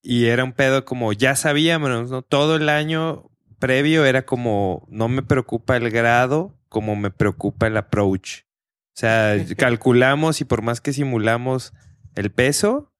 y 0.00 0.26
era 0.26 0.44
un 0.44 0.52
pedo 0.52 0.84
como, 0.84 1.12
ya 1.12 1.34
sabíamos, 1.34 2.08
¿no? 2.08 2.22
Todo 2.22 2.54
el 2.56 2.68
año 2.68 3.27
previo 3.58 4.04
era 4.04 4.22
como, 4.24 4.86
no 4.90 5.08
me 5.08 5.22
preocupa 5.22 5.76
el 5.76 5.90
grado 5.90 6.54
como 6.68 6.96
me 6.96 7.10
preocupa 7.10 7.66
el 7.66 7.76
approach. 7.76 8.40
O 8.42 9.00
sea, 9.00 9.36
calculamos 9.56 10.40
y 10.40 10.44
por 10.44 10.62
más 10.62 10.80
que 10.80 10.92
simulamos 10.92 11.72
el 12.14 12.30
peso, 12.30 12.92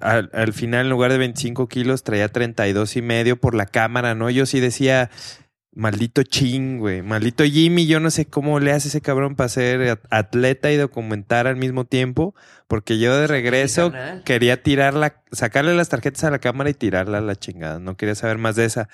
al, 0.00 0.30
al 0.32 0.52
final 0.52 0.86
en 0.86 0.90
lugar 0.90 1.10
de 1.10 1.18
25 1.18 1.68
kilos 1.68 2.04
traía 2.04 2.28
32 2.28 2.96
y 2.96 3.02
medio 3.02 3.40
por 3.40 3.54
la 3.54 3.66
cámara, 3.66 4.14
¿no? 4.14 4.30
Yo 4.30 4.46
sí 4.46 4.60
decía, 4.60 5.10
maldito 5.72 6.22
ching, 6.22 6.78
güey, 6.78 7.02
maldito 7.02 7.44
Jimmy, 7.44 7.86
yo 7.86 7.98
no 7.98 8.10
sé 8.10 8.26
cómo 8.26 8.60
le 8.60 8.72
hace 8.72 8.88
ese 8.88 9.00
cabrón 9.00 9.34
para 9.36 9.48
ser 9.48 9.80
at- 9.88 10.00
atleta 10.10 10.70
y 10.70 10.76
documentar 10.76 11.46
al 11.46 11.56
mismo 11.56 11.84
tiempo, 11.84 12.34
porque 12.68 12.98
yo 12.98 13.16
de 13.16 13.26
regreso 13.26 13.90
canal. 13.92 14.22
quería 14.24 14.62
tirarla, 14.62 15.22
sacarle 15.32 15.74
las 15.74 15.88
tarjetas 15.88 16.24
a 16.24 16.30
la 16.30 16.38
cámara 16.38 16.70
y 16.70 16.74
tirarla 16.74 17.18
a 17.18 17.22
la 17.22 17.34
chingada, 17.36 17.78
no 17.80 17.96
quería 17.96 18.14
saber 18.14 18.38
más 18.38 18.54
de 18.56 18.64
esa. 18.66 18.88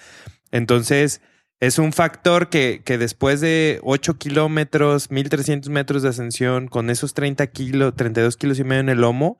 Entonces, 0.54 1.20
es 1.58 1.78
un 1.80 1.92
factor 1.92 2.48
que, 2.48 2.82
que 2.84 2.96
después 2.96 3.40
de 3.40 3.80
8 3.82 4.14
kilómetros, 4.18 5.10
1300 5.10 5.68
metros 5.68 6.02
de 6.02 6.10
ascensión, 6.10 6.68
con 6.68 6.90
esos 6.90 7.12
30 7.12 7.44
kilos, 7.48 7.94
32 7.96 8.36
kilos 8.36 8.60
y 8.60 8.64
medio 8.64 8.80
en 8.82 8.88
el 8.88 9.00
lomo, 9.00 9.38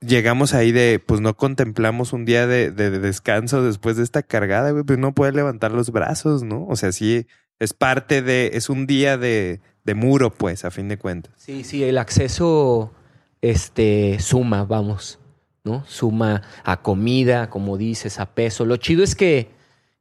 llegamos 0.00 0.52
ahí 0.52 0.70
de, 0.70 0.98
pues 1.04 1.22
no 1.22 1.34
contemplamos 1.34 2.12
un 2.12 2.26
día 2.26 2.46
de, 2.46 2.70
de- 2.70 2.90
de 2.90 2.98
descanso 2.98 3.62
después 3.64 3.96
de 3.96 4.02
esta 4.02 4.22
cargada, 4.22 4.70
güey, 4.72 4.84
pues 4.84 4.98
no 4.98 5.14
puede 5.14 5.32
levantar 5.32 5.72
los 5.72 5.90
brazos, 5.90 6.42
¿no? 6.42 6.66
O 6.66 6.76
sea, 6.76 6.92
sí, 6.92 7.26
es 7.58 7.72
parte 7.72 8.20
de, 8.20 8.50
es 8.52 8.68
un 8.68 8.86
día 8.86 9.16
de, 9.16 9.60
de 9.84 9.94
muro, 9.94 10.30
pues, 10.30 10.66
a 10.66 10.70
fin 10.70 10.88
de 10.88 10.98
cuentas. 10.98 11.32
Sí, 11.38 11.64
sí, 11.64 11.84
el 11.84 11.96
acceso 11.96 12.92
este, 13.40 14.18
suma, 14.20 14.64
vamos, 14.64 15.20
¿no? 15.64 15.84
Suma 15.86 16.42
a 16.64 16.82
comida, 16.82 17.48
como 17.48 17.78
dices, 17.78 18.20
a 18.20 18.34
peso. 18.34 18.66
Lo 18.66 18.76
chido 18.76 19.02
es 19.02 19.14
que 19.14 19.53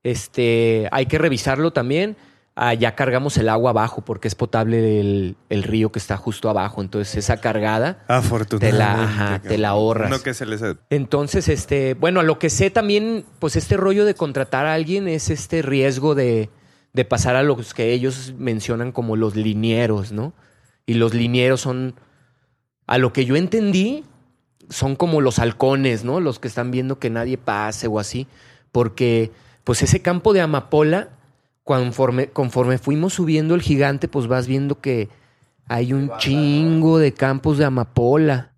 este, 0.04 0.88
hay 0.92 1.06
que 1.06 1.18
revisarlo 1.18 1.72
también. 1.72 2.18
Ah, 2.56 2.76
ya 2.76 2.94
cargamos 2.94 3.36
el 3.38 3.50
agua 3.50 3.72
abajo 3.72 4.02
porque 4.06 4.28
es 4.28 4.36
potable 4.36 5.00
el, 5.00 5.36
el 5.50 5.64
río 5.64 5.92
que 5.92 5.98
está 5.98 6.18
justo 6.18 6.52
abajo. 6.52 6.82
Entonces, 6.82 7.16
esa 7.16 7.38
cargada 7.42 8.04
Afortunadamente. 8.08 8.72
Te 8.72 8.78
la- 8.78 9.04
ajá, 9.04 9.40
te 9.42 9.58
la 9.58 9.70
ahorras. 9.70 10.12
No 10.12 10.22
que 10.22 10.36
se 10.36 10.46
les... 10.46 10.62
Entonces, 10.92 11.48
este, 11.50 11.96
bueno, 11.96 12.20
a 12.20 12.24
lo 12.24 12.38
que 12.38 12.52
sé 12.52 12.70
también, 12.70 13.26
pues 13.40 13.56
este 13.56 13.76
rollo 13.76 14.06
de 14.06 14.14
contratar 14.14 14.68
a 14.68 14.76
alguien 14.76 15.08
es 15.08 15.32
este 15.32 15.64
riesgo 15.64 16.14
de, 16.14 16.52
de 16.94 17.06
pasar 17.06 17.36
a 17.36 17.42
los 17.42 17.74
que 17.74 17.92
ellos 17.92 18.36
mencionan 18.38 18.92
como 18.92 19.16
los 19.16 19.36
linieros, 19.36 20.12
¿no? 20.12 20.34
Y 20.86 20.94
los 20.94 21.16
linieros 21.16 21.62
son, 21.62 21.96
a 22.86 23.00
lo 23.00 23.14
que 23.14 23.26
yo 23.26 23.36
entendí, 23.36 24.04
son 24.70 24.96
como 24.96 25.22
los 25.22 25.40
halcones, 25.40 26.04
¿no? 26.04 26.20
Los 26.20 26.38
que 26.38 26.50
están 26.50 26.70
viendo 26.70 27.00
que 27.00 27.10
nadie 27.10 27.40
pase 27.40 27.88
o 27.88 27.98
así. 27.98 28.28
Porque, 28.72 29.32
pues 29.64 29.82
ese 29.82 30.02
campo 30.02 30.34
de 30.34 30.42
amapola, 30.42 31.10
conforme, 31.64 32.28
conforme 32.30 32.78
fuimos 32.78 33.14
subiendo 33.14 33.56
el 33.56 33.62
gigante, 33.62 34.08
pues 34.08 34.28
vas 34.28 34.48
viendo 34.48 34.82
que 34.82 35.10
hay 35.68 35.94
un 35.94 36.12
chingo 36.18 36.98
de 37.00 37.14
campos 37.14 37.58
de 37.58 37.66
amapola. 37.66 38.54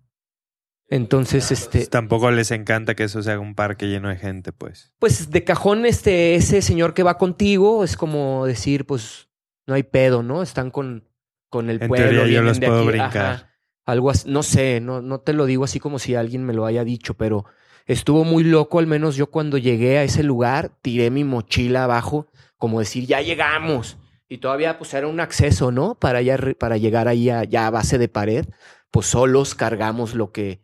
Entonces, 0.88 1.50
este, 1.50 1.86
Tampoco 1.86 2.30
les 2.30 2.50
encanta 2.52 2.94
que 2.94 3.04
eso 3.04 3.22
sea 3.22 3.38
un 3.40 3.54
parque 3.56 3.86
lleno 3.86 4.08
de 4.08 4.16
gente, 4.16 4.52
pues. 4.52 4.92
pues 5.00 5.30
de 5.30 5.42
cajón, 5.42 5.84
este, 5.84 6.36
ese 6.36 6.62
señor 6.62 6.94
que 6.94 7.02
va 7.02 7.18
contigo 7.18 7.82
es 7.82 7.96
como 7.96 8.46
decir, 8.46 8.86
pues, 8.86 9.28
no 9.66 9.74
hay 9.74 9.82
pedo, 9.82 10.22
¿no? 10.22 10.42
Están 10.42 10.70
con, 10.70 11.08
con 11.48 11.70
el 11.70 11.82
En 11.82 11.88
pueblo. 11.88 12.06
teoría 12.10 12.26
yo 12.28 12.28
vienen 12.28 12.44
los 12.44 12.60
de 12.60 12.66
puedo 12.68 12.80
aquí, 12.80 12.88
brincar. 12.88 13.34
ajá. 13.34 13.50
algo 13.84 14.10
así, 14.10 14.30
no 14.30 14.44
sé, 14.44 14.80
no, 14.80 15.02
no 15.02 15.18
te 15.20 15.32
lo 15.32 15.46
digo 15.46 15.64
así 15.64 15.80
como 15.80 15.98
si 15.98 16.14
alguien 16.14 16.44
me 16.44 16.54
lo 16.54 16.66
haya 16.66 16.84
dicho, 16.84 17.14
pero 17.14 17.46
estuvo 17.86 18.24
muy 18.24 18.44
loco, 18.44 18.78
al 18.78 18.86
menos 18.86 19.16
yo 19.16 19.30
cuando 19.30 19.58
llegué 19.58 19.98
a 19.98 20.02
ese 20.02 20.22
lugar, 20.22 20.72
tiré 20.82 21.10
mi 21.10 21.24
mochila 21.24 21.84
abajo, 21.84 22.26
como 22.58 22.80
decir, 22.80 23.06
ya 23.06 23.20
llegamos. 23.22 23.98
Y 24.28 24.38
todavía 24.38 24.76
pues 24.78 24.92
era 24.94 25.06
un 25.06 25.20
acceso, 25.20 25.70
¿no? 25.70 25.94
Para, 25.94 26.20
ya, 26.20 26.36
para 26.58 26.76
llegar 26.76 27.06
ahí 27.06 27.30
a, 27.30 27.44
ya 27.44 27.66
a 27.66 27.70
base 27.70 27.96
de 27.98 28.08
pared, 28.08 28.46
pues 28.90 29.06
solos 29.06 29.54
cargamos 29.54 30.14
lo 30.14 30.32
que 30.32 30.60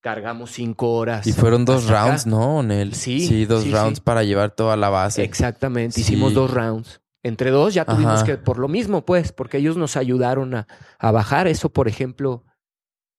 cargamos 0.00 0.50
cinco 0.50 0.94
horas. 0.94 1.26
Y 1.26 1.32
fueron 1.32 1.64
dos 1.64 1.82
hasta 1.84 1.92
acá. 2.00 2.06
rounds, 2.08 2.26
¿no? 2.26 2.62
Nel? 2.62 2.94
Sí, 2.94 3.20
Sí, 3.26 3.44
dos 3.44 3.62
sí, 3.64 3.70
rounds 3.70 3.98
sí. 3.98 4.02
para 4.04 4.24
llevar 4.24 4.50
toda 4.50 4.76
la 4.76 4.88
base. 4.88 5.22
Exactamente, 5.22 5.94
Sí. 5.94 6.00
hicimos 6.00 6.34
dos 6.34 6.50
rounds. 6.50 7.00
Entre 7.22 7.50
dos 7.50 7.74
ya 7.74 7.84
tuvimos 7.84 8.14
Ajá. 8.22 8.24
que, 8.24 8.36
por 8.38 8.58
lo 8.58 8.66
mismo, 8.66 9.04
pues, 9.04 9.30
porque 9.30 9.58
ellos 9.58 9.76
nos 9.76 9.96
ayudaron 9.98 10.54
a, 10.54 10.66
a 10.98 11.10
bajar. 11.12 11.46
Eso, 11.48 11.68
por 11.68 11.86
ejemplo, 11.86 12.44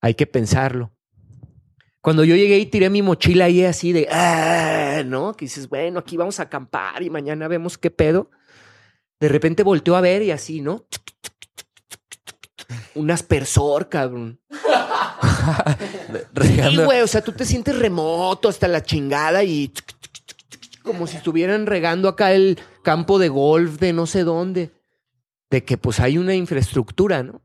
hay 0.02 0.16
que 0.16 0.26
pensarlo. 0.26 0.92
Cuando 2.02 2.24
yo 2.24 2.36
llegué 2.36 2.58
y 2.58 2.66
tiré 2.66 2.90
mi 2.90 3.04
mochila 3.04 3.46
ahí 3.46 3.64
así 3.64 3.94
de, 3.94 4.08
ah, 4.12 5.04
¿no? 5.06 5.34
Que 5.34 5.46
dices, 5.46 5.70
bueno, 5.70 6.00
aquí 6.00 6.18
vamos 6.18 6.40
a 6.40 6.44
acampar 6.44 7.04
y 7.04 7.12
mañana 7.12 7.48
vemos 7.48 7.78
qué 7.78 7.92
pedo. 7.92 8.32
De 9.20 9.30
repente 9.30 9.62
volteó 9.62 9.96
a 9.96 10.02
ver 10.02 10.24
y 10.24 10.32
así, 10.32 10.62
¿no? 10.62 10.88
Un 12.96 13.12
aspersor, 13.12 13.88
cabrón. 13.90 14.40
Sí, 16.42 16.78
güey, 16.78 17.02
o 17.02 17.08
sea, 17.08 17.24
tú 17.24 17.32
te 17.32 17.46
sientes 17.46 17.78
remoto 17.78 18.48
hasta 18.48 18.68
la 18.68 18.84
chingada 18.84 19.44
y 19.44 19.74
como 20.84 21.08
si 21.08 21.18
estuvieran 21.18 21.66
regando 21.66 22.08
acá 22.08 22.34
el 22.34 22.60
campo 22.84 23.18
de 23.18 23.30
golf 23.30 23.80
de 23.80 23.92
no 23.92 24.06
sé 24.06 24.24
dónde. 24.24 24.72
De 25.50 25.64
que 25.64 25.78
pues 25.78 26.00
hay 26.00 26.18
una 26.18 26.36
infraestructura, 26.36 27.24
¿no? 27.24 27.42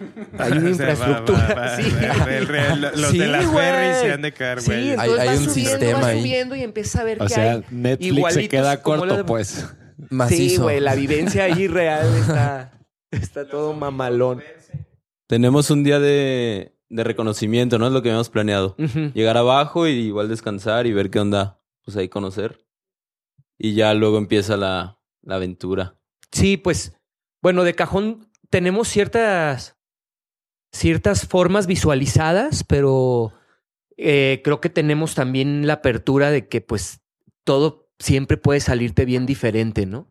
Hay 0.38 0.52
una 0.52 0.70
infraestructura. 0.70 1.76
sí. 1.76 1.82
Los 2.96 3.10
Sí, 3.10 3.18
de 3.18 3.26
las 3.26 3.46
ferries 3.46 3.96
se 3.98 4.12
han 4.12 4.22
de 4.22 4.32
caer, 4.32 4.60
Sí, 4.60 4.66
güey. 4.70 4.90
entonces 4.90 5.12
Hay- 5.14 5.20
hay 5.20 5.26
vas 5.28 5.38
un 5.38 5.50
subiendo, 5.50 5.70
sistema 5.78 5.98
vas 6.00 6.06
ahí. 6.06 6.18
subiendo 6.20 6.56
y 6.56 6.62
empiezas 6.62 7.00
a 7.00 7.04
ver 7.04 7.20
O 7.22 7.26
que 7.26 7.34
sea, 7.34 7.52
hay. 7.52 7.64
Netflix 7.70 8.06
igualitos 8.16 8.42
se 8.44 8.48
queda 8.48 8.82
corto, 8.82 9.16
de- 9.16 9.24
pues. 9.24 9.48
Sí, 9.98 10.06
Macizo. 10.10 10.62
güey, 10.62 10.80
la 10.80 10.94
vivencia 10.94 11.44
ahí 11.44 11.68
real 11.68 12.06
está, 12.16 12.72
está 13.10 13.46
todo 13.48 13.74
mamalón. 13.74 14.42
Tenemos 15.26 15.70
un 15.70 15.84
día 15.84 16.00
de, 16.00 16.74
de 16.88 17.04
reconocimiento, 17.04 17.78
¿no? 17.78 17.86
Es 17.86 17.92
lo 17.92 18.02
que 18.02 18.08
habíamos 18.08 18.30
planeado. 18.30 18.74
Ujú. 18.78 19.12
Llegar 19.14 19.36
abajo 19.36 19.86
y 19.86 19.90
igual 19.92 20.28
descansar 20.28 20.86
y 20.86 20.92
ver 20.92 21.10
qué 21.10 21.20
onda. 21.20 21.60
Pues 21.84 21.96
ahí 21.96 22.08
conocer. 22.08 22.64
Y 23.58 23.74
ya 23.74 23.92
luego 23.94 24.16
empieza 24.18 24.56
la, 24.56 24.98
la 25.22 25.34
aventura. 25.36 25.96
Sí, 26.32 26.56
pues, 26.56 26.94
bueno, 27.42 27.62
de 27.64 27.74
cajón 27.74 28.30
tenemos 28.48 28.88
ciertas, 28.88 29.76
ciertas 30.72 31.26
formas 31.26 31.66
visualizadas, 31.66 32.64
pero 32.64 33.32
eh, 33.96 34.40
creo 34.44 34.60
que 34.60 34.70
tenemos 34.70 35.14
también 35.14 35.66
la 35.66 35.74
apertura 35.74 36.30
de 36.30 36.48
que, 36.48 36.60
pues, 36.60 37.00
todo 37.44 37.90
siempre 37.98 38.36
puede 38.36 38.60
salirte 38.60 39.04
bien 39.04 39.26
diferente, 39.26 39.86
¿no? 39.86 40.08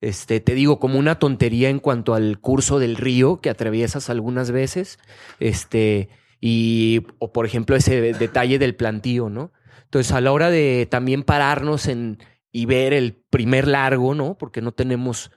Este, 0.00 0.40
te 0.40 0.54
digo, 0.54 0.78
como 0.78 0.98
una 0.98 1.18
tontería 1.18 1.70
en 1.70 1.80
cuanto 1.80 2.14
al 2.14 2.40
curso 2.40 2.78
del 2.78 2.96
río 2.96 3.40
que 3.40 3.50
atraviesas 3.50 4.10
algunas 4.10 4.50
veces, 4.50 4.98
este, 5.40 6.08
y, 6.40 7.04
o 7.18 7.32
por 7.32 7.46
ejemplo, 7.46 7.74
ese 7.76 8.12
detalle 8.12 8.58
del 8.58 8.76
plantío, 8.76 9.28
¿no? 9.28 9.52
Entonces, 9.84 10.12
a 10.12 10.20
la 10.20 10.32
hora 10.32 10.50
de 10.50 10.86
también 10.88 11.22
pararnos 11.24 11.86
en, 11.88 12.18
y 12.52 12.66
ver 12.66 12.92
el 12.92 13.14
primer 13.14 13.66
largo, 13.66 14.14
¿no? 14.14 14.38
Porque 14.38 14.60
no 14.60 14.72
tenemos, 14.72 15.30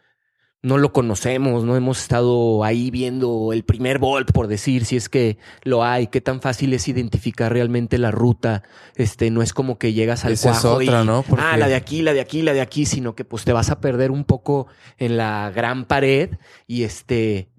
no 0.64 0.78
lo 0.78 0.94
conocemos, 0.94 1.64
no 1.64 1.76
hemos 1.76 2.00
estado 2.00 2.64
ahí 2.64 2.92
viendo 2.92 3.52
el 3.52 3.64
primer 3.64 3.98
volt, 3.98 4.32
por 4.32 4.48
decir, 4.48 4.86
si 4.86 4.96
es 4.96 5.10
que 5.10 5.38
lo 5.64 5.84
hay, 5.84 6.08
qué 6.08 6.22
tan 6.22 6.40
fácil 6.40 6.74
es 6.74 6.88
identificar 6.88 7.52
realmente 7.52 7.98
la 7.98 8.12
ruta. 8.12 8.62
Este, 8.96 9.32
no 9.32 9.42
es 9.42 9.54
como 9.54 9.80
que 9.80 9.94
llegas 9.94 10.24
al 10.24 10.34
Esa 10.34 10.52
es 10.52 10.60
cuajo 10.60 10.78
otra, 10.78 11.02
y, 11.02 11.06
¿no? 11.06 11.24
Porque- 11.24 11.44
ah, 11.44 11.58
la 11.58 11.68
de 11.68 11.76
aquí, 11.76 12.04
la 12.04 12.14
de 12.14 12.22
aquí, 12.22 12.44
la 12.44 12.54
de 12.54 12.62
aquí, 12.62 12.86
sino 12.86 13.16
que 13.16 13.26
pues 13.26 13.44
te 13.44 13.54
vas 13.54 13.72
a 13.72 13.80
perder 13.80 14.12
un 14.12 14.24
poco 14.24 14.68
en 15.00 15.18
la 15.18 15.52
gran 15.56 15.86
pared 15.86 16.30
y 16.68 16.84
este, 16.84 17.50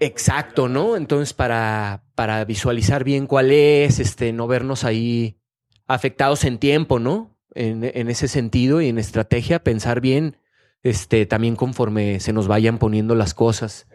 Exacto, 0.00 0.66
¿no? 0.68 0.96
Entonces, 0.96 1.34
para, 1.34 2.04
para 2.14 2.42
visualizar 2.46 3.04
bien 3.04 3.26
cuál 3.26 3.52
es, 3.52 3.98
este, 4.00 4.32
no 4.32 4.46
vernos 4.46 4.82
ahí 4.82 5.36
afectados 5.86 6.44
en 6.44 6.58
tiempo, 6.58 6.98
¿no? 6.98 7.36
En, 7.54 7.84
en 7.84 8.08
ese 8.08 8.26
sentido 8.26 8.80
y 8.80 8.88
en 8.88 8.98
estrategia, 8.98 9.62
pensar 9.62 10.00
bien, 10.00 10.38
este, 10.82 11.26
también 11.26 11.56
conforme 11.56 12.20
se 12.20 12.32
nos 12.32 12.48
vayan 12.48 12.78
poniendo 12.78 13.14
las 13.14 13.34
cosas. 13.34 13.86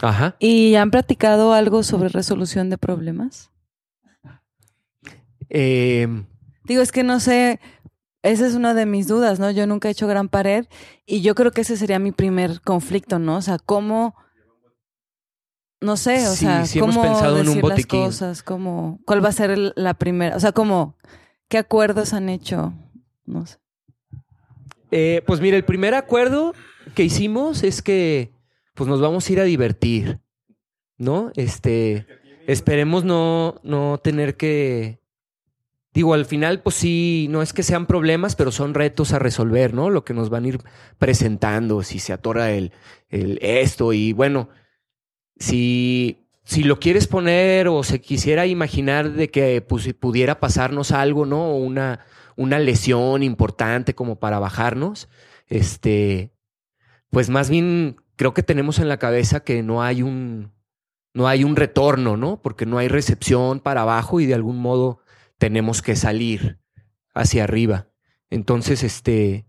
Ajá. 0.00 0.36
¿Y 0.38 0.74
han 0.76 0.90
practicado 0.90 1.52
algo 1.52 1.82
sobre 1.82 2.08
resolución 2.08 2.70
de 2.70 2.78
problemas? 2.78 3.50
Eh, 5.48 6.06
Digo, 6.64 6.82
es 6.82 6.92
que 6.92 7.02
no 7.02 7.18
sé, 7.20 7.60
esa 8.22 8.46
es 8.46 8.54
una 8.54 8.74
de 8.74 8.86
mis 8.86 9.08
dudas, 9.08 9.40
¿no? 9.40 9.50
Yo 9.50 9.66
nunca 9.66 9.88
he 9.88 9.92
hecho 9.92 10.06
gran 10.06 10.28
pared 10.28 10.66
y 11.06 11.22
yo 11.22 11.34
creo 11.34 11.50
que 11.50 11.62
ese 11.62 11.76
sería 11.76 11.98
mi 11.98 12.12
primer 12.12 12.60
conflicto, 12.60 13.18
¿no? 13.18 13.36
O 13.36 13.42
sea, 13.42 13.58
cómo, 13.58 14.14
no 15.80 15.96
sé, 15.96 16.26
o 16.28 16.32
Sí, 16.32 16.44
sea, 16.44 16.66
sí 16.66 16.78
hemos 16.78 16.94
cómo 16.94 17.06
pensado 17.06 17.38
en 17.40 17.48
un 17.48 17.54
decir 17.56 17.64
las 17.64 17.86
cosas, 17.86 18.42
cómo, 18.42 19.00
cuál 19.06 19.24
va 19.24 19.30
a 19.30 19.32
ser 19.32 19.58
la 19.74 19.94
primera, 19.94 20.36
o 20.36 20.40
sea, 20.40 20.52
cómo, 20.52 20.96
qué 21.48 21.58
acuerdos 21.58 22.12
han 22.12 22.28
hecho, 22.28 22.72
no 23.24 23.46
sé. 23.46 23.58
Eh, 24.90 25.22
pues 25.26 25.40
mira, 25.40 25.56
el 25.56 25.64
primer 25.64 25.94
acuerdo 25.94 26.54
que 26.94 27.04
hicimos 27.04 27.62
es 27.62 27.82
que 27.82 28.32
pues 28.74 28.88
nos 28.88 29.00
vamos 29.00 29.28
a 29.28 29.32
ir 29.32 29.40
a 29.40 29.44
divertir, 29.44 30.20
¿no? 30.96 31.32
Este, 31.36 32.06
esperemos 32.46 33.04
no, 33.04 33.60
no 33.62 33.98
tener 34.02 34.36
que 34.36 35.00
digo, 35.92 36.14
al 36.14 36.24
final, 36.24 36.62
pues 36.62 36.76
sí, 36.76 37.26
no 37.30 37.42
es 37.42 37.52
que 37.52 37.62
sean 37.62 37.86
problemas, 37.86 38.36
pero 38.36 38.52
son 38.52 38.74
retos 38.74 39.12
a 39.12 39.18
resolver, 39.18 39.74
¿no? 39.74 39.90
Lo 39.90 40.04
que 40.04 40.14
nos 40.14 40.30
van 40.30 40.44
a 40.44 40.48
ir 40.48 40.58
presentando, 40.98 41.82
si 41.82 41.98
se 41.98 42.12
atora 42.12 42.52
el, 42.52 42.72
el 43.08 43.38
esto 43.42 43.92
y 43.92 44.12
bueno, 44.12 44.48
si, 45.38 46.28
si 46.44 46.62
lo 46.62 46.78
quieres 46.78 47.06
poner 47.06 47.68
o 47.68 47.82
se 47.82 48.00
quisiera 48.00 48.46
imaginar 48.46 49.12
de 49.12 49.30
que 49.30 49.60
pues, 49.62 49.92
pudiera 49.94 50.38
pasarnos 50.38 50.92
algo, 50.92 51.26
¿no? 51.26 51.54
Una, 51.56 52.00
una 52.40 52.58
lesión 52.58 53.22
importante 53.22 53.94
como 53.94 54.18
para 54.18 54.38
bajarnos, 54.38 55.08
este, 55.48 56.32
pues 57.10 57.28
más 57.28 57.50
bien 57.50 57.96
creo 58.16 58.32
que 58.32 58.42
tenemos 58.42 58.78
en 58.78 58.88
la 58.88 58.98
cabeza 58.98 59.40
que 59.40 59.62
no 59.62 59.82
hay 59.82 60.02
un, 60.02 60.50
no 61.12 61.28
hay 61.28 61.44
un 61.44 61.54
retorno, 61.54 62.16
¿no? 62.16 62.40
Porque 62.40 62.64
no 62.64 62.78
hay 62.78 62.88
recepción 62.88 63.60
para 63.60 63.82
abajo 63.82 64.20
y 64.20 64.26
de 64.26 64.34
algún 64.34 64.56
modo 64.58 65.00
tenemos 65.36 65.82
que 65.82 65.96
salir 65.96 66.58
hacia 67.14 67.44
arriba. 67.44 67.88
Entonces, 68.30 68.84
este, 68.84 69.44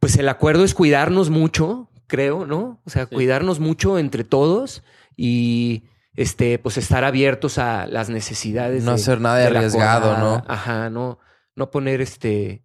pues 0.00 0.16
el 0.16 0.28
acuerdo 0.30 0.64
es 0.64 0.74
cuidarnos 0.74 1.28
mucho, 1.30 1.90
creo, 2.06 2.46
¿no? 2.46 2.80
O 2.86 2.90
sea, 2.90 3.04
cuidarnos 3.06 3.60
mucho 3.60 3.98
entre 3.98 4.24
todos 4.24 4.82
y 5.16 5.84
este, 6.14 6.58
pues 6.58 6.78
estar 6.78 7.04
abiertos 7.04 7.58
a 7.58 7.86
las 7.86 8.08
necesidades. 8.08 8.82
No 8.84 8.92
de- 8.92 8.94
hacer 9.02 9.20
nada 9.20 9.36
de 9.38 9.46
arriesgado. 9.48 10.16
¿no? 10.16 10.42
Ajá, 10.48 10.88
no, 10.90 11.18
no 11.58 11.70
poner 11.70 12.00
este 12.00 12.62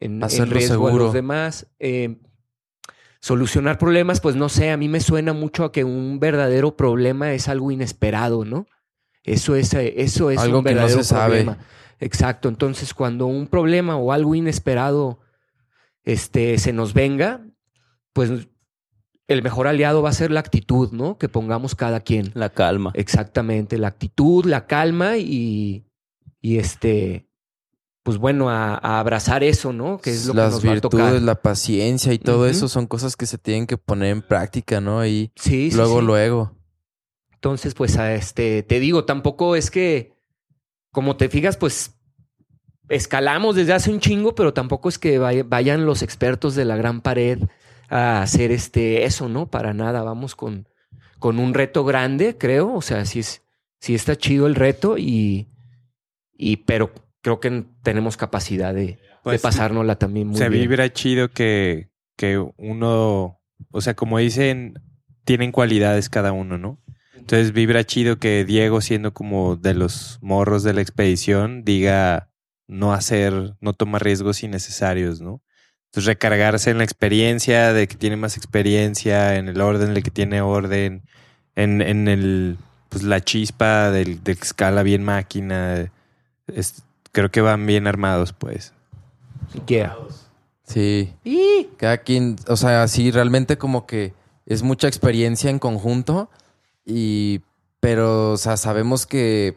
en, 0.00 0.22
en 0.22 0.50
riesgo 0.50 0.88
a 0.88 0.92
los 0.92 1.12
demás. 1.12 1.68
Eh, 1.78 2.16
solucionar 3.20 3.78
problemas, 3.78 4.20
pues 4.20 4.36
no 4.36 4.48
sé, 4.48 4.70
a 4.70 4.76
mí 4.76 4.88
me 4.88 5.00
suena 5.00 5.32
mucho 5.32 5.64
a 5.64 5.72
que 5.72 5.84
un 5.84 6.18
verdadero 6.20 6.76
problema 6.76 7.32
es 7.32 7.48
algo 7.48 7.70
inesperado, 7.70 8.44
¿no? 8.44 8.66
Eso 9.24 9.56
es, 9.56 9.74
eh, 9.74 9.94
eso 9.96 10.30
es 10.30 10.38
Algo 10.38 10.58
un 10.58 10.64
que 10.64 10.70
no 10.70 10.80
verdadero 10.82 11.02
sabe. 11.02 11.42
problema. 11.42 11.58
Exacto. 11.98 12.48
Entonces, 12.48 12.94
cuando 12.94 13.26
un 13.26 13.48
problema 13.48 13.96
o 13.96 14.12
algo 14.12 14.34
inesperado 14.34 15.18
este, 16.04 16.58
se 16.58 16.72
nos 16.72 16.94
venga, 16.94 17.44
pues 18.12 18.30
el 19.26 19.42
mejor 19.42 19.66
aliado 19.66 20.02
va 20.02 20.10
a 20.10 20.12
ser 20.12 20.30
la 20.30 20.38
actitud, 20.40 20.92
¿no? 20.92 21.18
Que 21.18 21.28
pongamos 21.28 21.74
cada 21.74 22.00
quien. 22.00 22.30
La 22.34 22.50
calma. 22.50 22.92
Exactamente, 22.94 23.78
la 23.78 23.88
actitud, 23.88 24.44
la 24.44 24.66
calma 24.68 25.16
y, 25.16 25.84
y 26.40 26.58
este, 26.58 27.26
pues 28.06 28.18
bueno, 28.18 28.48
a, 28.48 28.74
a 28.76 29.00
abrazar 29.00 29.42
eso, 29.42 29.72
¿no? 29.72 29.98
Que 29.98 30.10
es 30.10 30.26
lo 30.26 30.34
Las 30.34 30.46
que 30.46 30.50
nos 30.52 30.64
va 30.64 30.70
a 30.70 30.72
virtudes, 30.74 31.06
tocar. 31.06 31.22
la 31.22 31.34
paciencia 31.42 32.12
y 32.12 32.20
todo 32.20 32.46
eso 32.46 32.68
son 32.68 32.86
cosas 32.86 33.16
que 33.16 33.26
se 33.26 33.36
tienen 33.36 33.66
que 33.66 33.78
poner 33.78 34.10
en 34.12 34.22
práctica, 34.22 34.80
¿no? 34.80 35.04
Y 35.04 35.32
Sí, 35.34 35.72
luego, 35.72 35.98
sí. 35.98 36.06
luego. 36.06 36.52
Entonces, 37.34 37.74
pues, 37.74 37.96
a 37.96 38.14
este, 38.14 38.62
te 38.62 38.78
digo, 38.78 39.04
tampoco 39.06 39.56
es 39.56 39.72
que, 39.72 40.12
como 40.92 41.16
te 41.16 41.28
fijas, 41.28 41.56
pues 41.56 41.96
escalamos 42.88 43.56
desde 43.56 43.72
hace 43.72 43.90
un 43.90 43.98
chingo, 43.98 44.36
pero 44.36 44.54
tampoco 44.54 44.88
es 44.88 45.00
que 45.00 45.18
vay- 45.18 45.42
vayan 45.42 45.84
los 45.84 46.02
expertos 46.02 46.54
de 46.54 46.64
la 46.64 46.76
gran 46.76 47.00
pared 47.00 47.40
a 47.88 48.22
hacer 48.22 48.52
este 48.52 49.04
eso, 49.04 49.28
¿no? 49.28 49.50
Para 49.50 49.74
nada. 49.74 50.04
Vamos 50.04 50.36
con, 50.36 50.68
con 51.18 51.40
un 51.40 51.54
reto 51.54 51.84
grande, 51.84 52.38
creo. 52.38 52.72
O 52.72 52.82
sea, 52.82 53.04
sí 53.04 53.18
es, 53.18 53.42
sí 53.80 53.96
está 53.96 54.14
chido 54.16 54.46
el 54.46 54.54
reto 54.54 54.96
y, 54.96 55.48
y 56.32 56.58
pero 56.58 56.92
creo 57.26 57.40
que 57.40 57.64
tenemos 57.82 58.16
capacidad 58.16 58.72
de, 58.72 58.84
de 58.84 58.98
Pues, 59.24 59.42
pasárnosla 59.42 59.96
también 59.98 60.28
muy 60.28 60.38
se 60.38 60.48
bien. 60.48 60.62
vibra 60.62 60.92
chido 60.92 61.32
que, 61.32 61.88
que 62.16 62.38
uno, 62.56 63.40
o 63.72 63.80
sea, 63.80 63.94
como 63.94 64.18
dicen, 64.18 64.74
tienen 65.24 65.50
cualidades 65.50 66.08
cada 66.08 66.30
uno, 66.30 66.56
¿no? 66.56 66.78
Entonces 67.16 67.52
vibra 67.52 67.82
chido 67.82 68.20
que 68.20 68.44
Diego, 68.44 68.80
siendo 68.80 69.12
como 69.12 69.56
de 69.56 69.74
los 69.74 70.20
morros 70.22 70.62
de 70.62 70.72
la 70.74 70.82
expedición, 70.82 71.64
diga 71.64 72.30
no 72.68 72.92
hacer, 72.92 73.54
no 73.60 73.72
tomar 73.72 74.04
riesgos 74.04 74.44
innecesarios, 74.44 75.20
¿no? 75.20 75.42
Entonces 75.86 76.06
recargarse 76.06 76.70
en 76.70 76.78
la 76.78 76.84
experiencia 76.84 77.72
de 77.72 77.88
que 77.88 77.96
tiene 77.96 78.14
más 78.14 78.36
experiencia, 78.36 79.34
en 79.34 79.48
el 79.48 79.60
orden 79.60 79.94
de 79.94 80.02
que 80.04 80.12
tiene 80.12 80.42
orden, 80.42 81.02
en, 81.56 81.82
en 81.82 82.06
el, 82.06 82.56
pues 82.88 83.02
la 83.02 83.20
chispa 83.20 83.90
del, 83.90 84.22
de 84.22 84.30
escala 84.30 84.84
bien 84.84 85.02
máquina. 85.02 85.90
Es- 86.46 86.84
creo 87.16 87.30
que 87.30 87.40
van 87.40 87.64
bien 87.64 87.86
armados, 87.86 88.34
pues. 88.34 88.74
Yeah. 89.66 89.96
Sí. 90.64 91.14
Cada 91.78 91.96
quien, 91.96 92.36
o 92.46 92.56
sea, 92.56 92.86
sí, 92.88 93.10
realmente 93.10 93.56
como 93.56 93.86
que 93.86 94.12
es 94.44 94.62
mucha 94.62 94.86
experiencia 94.86 95.48
en 95.48 95.58
conjunto 95.58 96.28
y, 96.84 97.40
pero, 97.80 98.32
o 98.32 98.36
sea, 98.36 98.58
sabemos 98.58 99.06
que, 99.06 99.56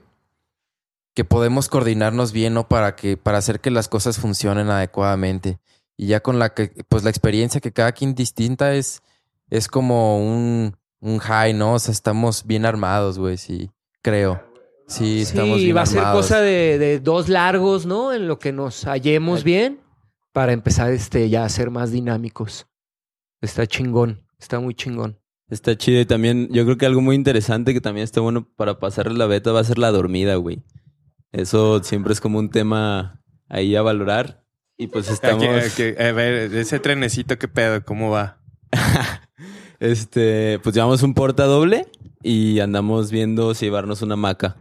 que 1.13 1.25
podemos 1.25 1.67
coordinarnos 1.67 2.31
bien, 2.31 2.53
¿no? 2.53 2.69
Para 2.69 2.95
que, 2.95 3.17
para 3.17 3.39
hacer 3.39 3.59
que 3.59 3.71
las 3.71 3.89
cosas 3.89 4.19
funcionen 4.19 4.69
adecuadamente. 4.69 5.59
Y 5.97 6.07
ya 6.07 6.21
con 6.21 6.39
la 6.39 6.53
que, 6.53 6.69
pues 6.87 7.03
la 7.03 7.09
experiencia 7.09 7.59
que 7.59 7.73
cada 7.73 7.91
quien 7.91 8.15
distinta 8.15 8.73
es, 8.73 9.03
es 9.49 9.67
como 9.67 10.17
un, 10.17 10.77
un 11.01 11.17
high, 11.19 11.53
¿no? 11.53 11.73
O 11.73 11.79
sea, 11.79 11.91
estamos 11.91 12.45
bien 12.45 12.65
armados, 12.65 13.19
güey, 13.19 13.35
sí, 13.35 13.69
creo. 14.01 14.48
Sí, 14.89 15.21
estamos 15.21 15.57
Sí, 15.59 15.65
bien 15.65 15.77
va 15.77 15.81
a 15.81 15.85
ser 15.85 16.03
cosa 16.03 16.41
de, 16.41 16.77
de 16.79 16.99
dos 16.99 17.29
largos, 17.29 17.85
¿no? 17.85 18.11
En 18.11 18.27
lo 18.27 18.39
que 18.39 18.51
nos 18.51 18.85
hallemos 18.85 19.43
bien 19.43 19.79
para 20.33 20.51
empezar 20.51 20.91
este 20.91 21.29
ya 21.29 21.45
a 21.45 21.49
ser 21.49 21.69
más 21.69 21.91
dinámicos. 21.91 22.67
Está 23.41 23.67
chingón, 23.67 24.25
está 24.39 24.59
muy 24.59 24.73
chingón. 24.73 25.19
Está 25.49 25.75
chido 25.77 25.99
y 26.01 26.05
también 26.05 26.49
yo 26.51 26.63
creo 26.65 26.77
que 26.77 26.85
algo 26.85 27.01
muy 27.01 27.15
interesante 27.15 27.73
que 27.73 27.81
también 27.81 28.03
está 28.03 28.19
bueno 28.21 28.47
para 28.55 28.79
pasarle 28.79 29.17
la 29.17 29.25
beta 29.25 29.51
va 29.51 29.59
a 29.61 29.63
ser 29.63 29.77
la 29.77 29.91
dormida, 29.91 30.35
güey. 30.35 30.63
Eso 31.31 31.83
siempre 31.83 32.13
es 32.13 32.19
como 32.21 32.39
un 32.39 32.49
tema 32.49 33.21
ahí 33.47 33.75
a 33.75 33.81
valorar. 33.81 34.43
Y 34.77 34.87
pues 34.87 35.09
estamos... 35.09 35.43
Aquí- 35.43 35.83
aquí- 35.83 36.01
a 36.01 36.11
ver, 36.13 36.53
ese 36.55 36.79
trenecito, 36.79 37.37
¿qué 37.37 37.47
pedo? 37.47 37.83
¿Cómo 37.85 38.09
va? 38.11 38.41
Este, 39.79 40.59
pues 40.61 40.75
llevamos 40.75 41.03
un 41.03 41.13
porta 41.13 41.45
doble 41.45 41.87
y 42.21 42.59
andamos 42.59 43.11
viendo 43.11 43.53
si 43.53 43.65
llevarnos 43.65 44.01
una 44.01 44.17
maca. 44.17 44.57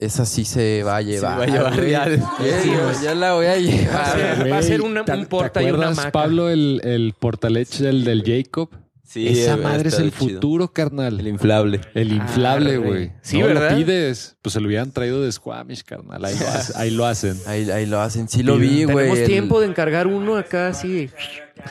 Esa 0.00 0.24
sí 0.24 0.44
se 0.46 0.82
va 0.82 0.96
a 0.96 1.02
llevar. 1.02 1.38
va 1.38 1.44
a 1.44 1.46
llevar, 1.46 1.76
güey. 1.76 1.90
ya. 1.90 2.08
Ya, 2.08 3.02
ya 3.02 3.14
la 3.14 3.34
voy 3.34 3.46
a 3.46 3.50
Va 3.50 3.54
a 3.54 3.58
llevar. 3.58 4.52
va 4.52 4.58
a 4.58 4.62
ser 4.62 4.80
Güey, 4.80 4.92
una- 4.92 5.04
¿te- 5.04 5.12
un 5.12 5.20
te 5.20 5.26
porta 5.26 5.60
y 5.62 5.66
una 5.66 5.74
acuerdas, 5.74 5.96
maca. 5.98 6.12
Pablo, 6.12 6.48
el, 6.48 6.80
el 6.84 7.14
portalech 7.18 7.68
del, 7.78 8.04
del 8.04 8.22
Jacob? 8.24 8.70
Sí, 9.04 9.26
Esa 9.28 9.54
eh, 9.54 9.56
madre 9.56 9.88
es 9.88 9.98
el 9.98 10.12
chido. 10.12 10.34
futuro, 10.34 10.72
carnal. 10.72 11.18
El 11.20 11.26
inflable. 11.26 11.80
El 11.94 12.12
inflable, 12.12 12.70
Arre. 12.70 12.78
güey. 12.78 13.12
Sí, 13.22 13.40
no 13.40 13.46
¿verdad? 13.48 13.72
lo 13.72 13.76
pides. 13.76 14.36
Pues 14.40 14.52
se 14.52 14.60
lo 14.60 14.68
hubieran 14.68 14.92
traído 14.92 15.20
de 15.20 15.30
Squamish, 15.32 15.82
carnal. 15.82 16.24
Ahí 16.24 16.36
lo, 16.38 16.46
hace- 16.48 16.72
ahí 16.78 16.90
lo 16.92 17.06
hacen. 17.06 17.36
Ahí, 17.46 17.70
ahí 17.70 17.86
lo 17.86 18.00
hacen. 18.00 18.28
Sí 18.28 18.42
lo 18.44 18.56
vi, 18.56 18.84
güey. 18.84 18.96
Tenemos 18.96 19.18
el- 19.18 19.26
tiempo 19.26 19.60
de 19.60 19.66
encargar 19.66 20.06
uno 20.06 20.36
acá 20.36 20.68
así. 20.68 21.10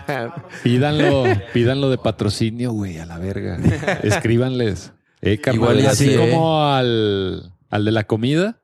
Pídanlo, 0.63 1.23
pídanlo 1.53 1.89
de 1.89 1.97
patrocinio, 1.97 2.71
güey, 2.73 2.99
a 2.99 3.05
la 3.05 3.17
verga. 3.17 3.57
Escríbanles. 4.03 4.91
Eh, 5.21 5.37
carnal, 5.39 5.61
Igual 5.63 5.79
y 5.81 5.85
así 5.85 6.07
así, 6.09 6.17
como 6.17 6.63
al, 6.65 7.51
al 7.69 7.85
de 7.85 7.91
la 7.91 8.03
comida. 8.05 8.61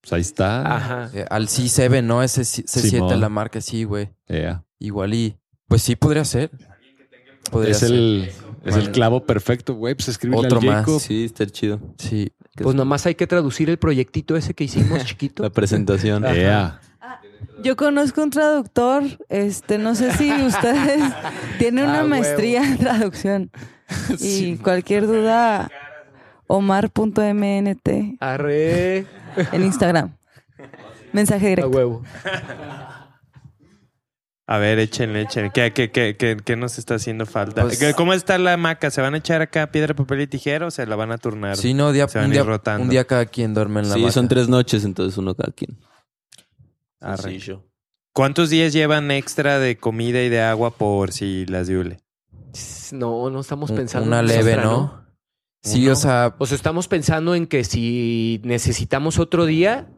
Pues 0.00 0.12
ahí 0.12 0.20
está. 0.20 0.76
Ajá. 0.76 1.10
eh, 1.14 1.24
Al 1.30 1.48
C7, 1.48 2.02
¿no? 2.02 2.22
Ese 2.22 2.44
C- 2.44 2.64
C7 2.64 2.90
Simón. 2.90 3.20
la 3.20 3.28
marca, 3.28 3.60
sí, 3.60 3.84
güey. 3.84 4.10
Ea. 4.28 4.64
Igual 4.78 5.14
y... 5.14 5.36
Pues 5.68 5.82
sí, 5.82 5.96
podría 5.96 6.24
ser. 6.24 6.50
Podría 7.50 7.72
Es 7.72 7.78
ser. 7.80 7.90
el, 7.92 8.30
es 8.64 8.76
el 8.76 8.92
clavo 8.92 9.24
perfecto, 9.26 9.74
güey. 9.74 9.94
Pues 9.96 10.08
escríbele 10.08 10.46
Otro 10.46 10.60
al 10.60 10.66
más. 10.66 11.02
Sí, 11.02 11.24
está 11.24 11.44
chido. 11.46 11.80
Sí. 11.98 12.32
Pues 12.54 12.76
nomás 12.76 13.04
hay 13.06 13.16
que 13.16 13.26
traducir 13.26 13.68
el 13.68 13.78
proyectito 13.78 14.36
ese 14.36 14.54
que 14.54 14.64
hicimos 14.64 15.04
chiquito. 15.06 15.42
La 15.42 15.50
presentación. 15.50 16.24
Ea. 16.24 16.80
Yo 17.62 17.74
conozco 17.76 18.22
un 18.22 18.30
traductor, 18.30 19.02
este, 19.28 19.78
no 19.78 19.94
sé 19.94 20.12
si 20.12 20.30
ustedes 20.46 21.02
tienen 21.58 21.84
una 21.84 21.94
Ah, 21.94 21.96
huevo. 22.02 22.08
maestría 22.10 22.62
en 22.62 22.78
traducción. 22.78 23.50
Y 24.20 24.56
cualquier 24.56 25.06
duda, 25.06 25.70
omar.mnt 26.46 28.16
Arre. 28.20 29.06
en 29.52 29.62
Instagram. 29.64 30.16
Mensaje 31.12 31.46
A 31.46 31.48
directo. 31.50 31.70
huevo. 31.70 32.02
A 34.48 34.58
ver, 34.58 34.78
échenle, 34.78 35.22
échenle. 35.22 35.50
¿Qué, 35.52 35.72
qué, 35.72 35.90
qué, 35.90 36.16
qué, 36.16 36.36
qué 36.44 36.54
nos 36.56 36.78
está 36.78 36.94
haciendo 36.94 37.26
falta? 37.26 37.62
Pues- 37.62 37.78
¿Qué- 37.80 37.94
¿Cómo 37.94 38.12
está 38.12 38.38
la 38.38 38.56
maca? 38.56 38.90
¿Se 38.92 39.00
van 39.00 39.14
a 39.14 39.16
echar 39.18 39.42
acá 39.42 39.72
piedra, 39.72 39.92
papel 39.94 40.20
y 40.20 40.26
tijera 40.28 40.66
o 40.66 40.70
se 40.70 40.86
la 40.86 40.94
van 40.94 41.10
a 41.10 41.18
turnar? 41.18 41.56
Sí, 41.56 41.74
no, 41.74 41.90
día, 41.90 42.06
Se 42.06 42.18
van 42.18 42.26
un, 42.26 42.30
a 42.32 42.34
ir 42.36 42.42
día, 42.42 42.48
rotando. 42.48 42.82
un 42.84 42.88
día 42.90 43.04
cada 43.06 43.26
quien 43.26 43.54
duerme 43.54 43.80
en 43.80 43.88
la 43.88 43.94
Sí, 43.96 44.10
son 44.12 44.28
tres 44.28 44.48
noches, 44.48 44.84
entonces 44.84 45.18
uno 45.18 45.34
cada 45.34 45.50
quien. 45.52 45.76
Arre. 47.00 47.22
Sencillo. 47.22 47.64
¿Cuántos 48.12 48.48
días 48.48 48.72
llevan 48.72 49.10
extra 49.10 49.58
de 49.58 49.76
comida 49.78 50.22
y 50.22 50.28
de 50.28 50.40
agua 50.40 50.70
por 50.70 51.12
si 51.12 51.44
las 51.46 51.66
diule? 51.66 51.98
No, 52.92 53.28
no 53.30 53.40
estamos 53.40 53.72
pensando 53.72 54.06
Una 54.06 54.22
leve, 54.22 54.52
extra, 54.52 54.62
¿no? 54.64 55.05
Sí, 55.66 55.82
Uno. 55.84 55.92
o 55.92 55.96
sea, 55.96 56.34
O 56.38 56.46
sea, 56.46 56.54
estamos 56.56 56.88
pensando 56.88 57.34
en 57.34 57.46
que 57.46 57.64
si 57.64 58.40
necesitamos 58.44 59.18
otro 59.18 59.46
día, 59.46 59.88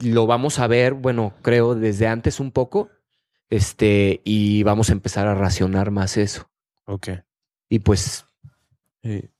lo 0.00 0.26
vamos 0.26 0.58
a 0.60 0.66
ver, 0.66 0.94
bueno, 0.94 1.34
creo 1.42 1.74
desde 1.74 2.06
antes 2.06 2.40
un 2.40 2.52
poco, 2.52 2.88
este, 3.50 4.20
y 4.24 4.62
vamos 4.62 4.90
a 4.90 4.92
empezar 4.92 5.26
a 5.26 5.34
racionar 5.34 5.90
más 5.90 6.16
eso. 6.16 6.48
Ok. 6.86 7.08
Y 7.68 7.80
pues, 7.80 8.26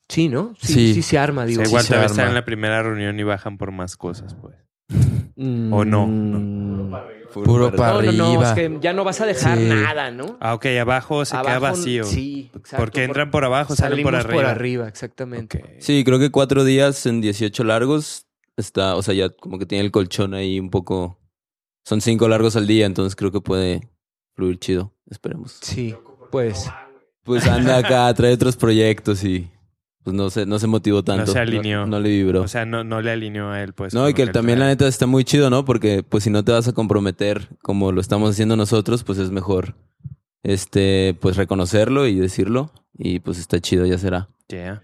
sí, 0.09 0.29
¿no? 0.29 0.55
Sí, 0.59 0.73
sí, 0.73 0.95
Sí. 0.95 1.03
se 1.03 1.19
arma, 1.19 1.43
O 1.45 1.47
digo. 1.47 1.61
sea, 1.63 1.69
igual 1.69 1.83
están 1.85 2.21
arma. 2.21 2.29
en 2.29 2.35
la 2.35 2.45
primera 2.45 2.83
reunión 2.83 3.19
y 3.19 3.23
bajan 3.23 3.57
por 3.59 3.71
más 3.73 3.97
cosas, 3.97 4.35
pues. 4.35 4.57
¿O 5.37 5.85
no? 5.85 6.07
Mm. 6.07 6.93
Puro 7.33 7.71
para 7.75 7.93
No, 7.95 8.03
no, 8.03 8.09
arriba. 8.09 8.15
no, 8.35 8.43
es 8.43 8.53
que 8.53 8.79
ya 8.81 8.93
no 8.93 9.05
vas 9.05 9.21
a 9.21 9.27
dejar 9.27 9.59
Sí. 9.59 9.65
nada, 9.65 10.11
¿no? 10.11 10.37
Ah, 10.41 10.55
ok, 10.55 10.67
abajo 10.81 11.25
se 11.25 11.37
queda 11.41 11.59
vacío. 11.59 12.05
Sí, 12.05 12.51
exacto. 12.57 12.77
Porque 12.85 13.05
entran 13.05 13.31
por 13.31 13.45
abajo, 13.45 13.77
salen 13.77 14.03
por 14.03 14.15
arriba. 14.15 14.35
por 14.35 14.45
arriba, 14.47 14.89
exactamente. 14.89 15.77
Sí, 15.81 16.05
creo 16.05 16.19
que 16.19 16.31
cuatro 16.31 16.65
días 16.65 17.05
en 17.07 17.21
18 17.21 17.65
largos 17.65 18.27
está, 18.57 18.97
o 18.97 19.03
sea, 19.03 19.15
ya 19.15 19.29
como 19.31 19.59
que 19.59 19.67
tiene 19.67 19.85
el 19.85 19.91
colchón 19.91 20.35
ahí 20.35 20.59
un 20.59 20.71
poco. 20.71 21.19
Son 21.85 22.01
cinco 22.01 22.29
largos 22.29 22.57
al 22.57 22.67
día, 22.67 22.87
entonces 22.87 23.15
creo 23.17 23.31
que 23.33 23.41
puede 23.41 23.89
fluir 24.35 24.59
chido. 24.59 24.93
Esperemos. 25.11 25.59
Sí, 25.63 25.95
pues. 26.31 26.69
Pues 27.25 27.47
anda 27.47 27.77
acá, 27.79 28.13
trae 28.15 28.33
otros 28.33 28.57
proyectos 28.57 29.23
y 29.23 29.51
pues 30.09 30.17
no 30.17 30.31
se, 30.31 30.47
no 30.47 30.59
se 30.59 30.67
motivó 30.67 31.05
tanto. 31.05 31.31
se 31.31 31.39
alineó. 31.39 31.81
No, 31.81 31.87
no 31.87 32.01
le 32.01 32.09
vibró. 32.09 32.41
O 32.41 32.49
sea, 32.49 32.65
no, 32.65 32.83
no 32.83 33.03
le 33.03 33.11
alineó 33.11 33.51
a 33.51 33.63
él, 33.63 33.75
pues. 33.75 33.93
no, 33.93 34.09
y 34.09 34.15
que 34.15 34.27
también 34.27 34.59
la 34.59 34.67
neta 34.67 34.89
está 34.89 35.07
muy 35.07 35.23
chido, 35.23 35.51
¿no? 35.51 35.67
Porque 35.67 36.03
pues 36.03 36.25
si 36.25 36.31
no 36.31 36.43
te 36.43 36.53
vas 36.53 36.67
a 36.67 36.73
comprometer 36.73 37.51
como 37.61 37.93
lo 37.93 38.01
estamos 38.01 38.31
haciendo 38.31 38.57
nosotros, 38.57 39.05
pues 39.05 39.19
es 39.19 39.31
mejor 39.31 39.75
este 40.43 41.15
pues 41.21 41.37
reconocerlo 41.37 42.07
y 42.07 42.15
decirlo 42.15 42.73
y 42.95 43.21
pues 43.21 43.39
está 43.39 43.61
chido, 43.61 43.85
ya 43.85 43.99
será. 43.99 44.31
Yeah. 44.49 44.83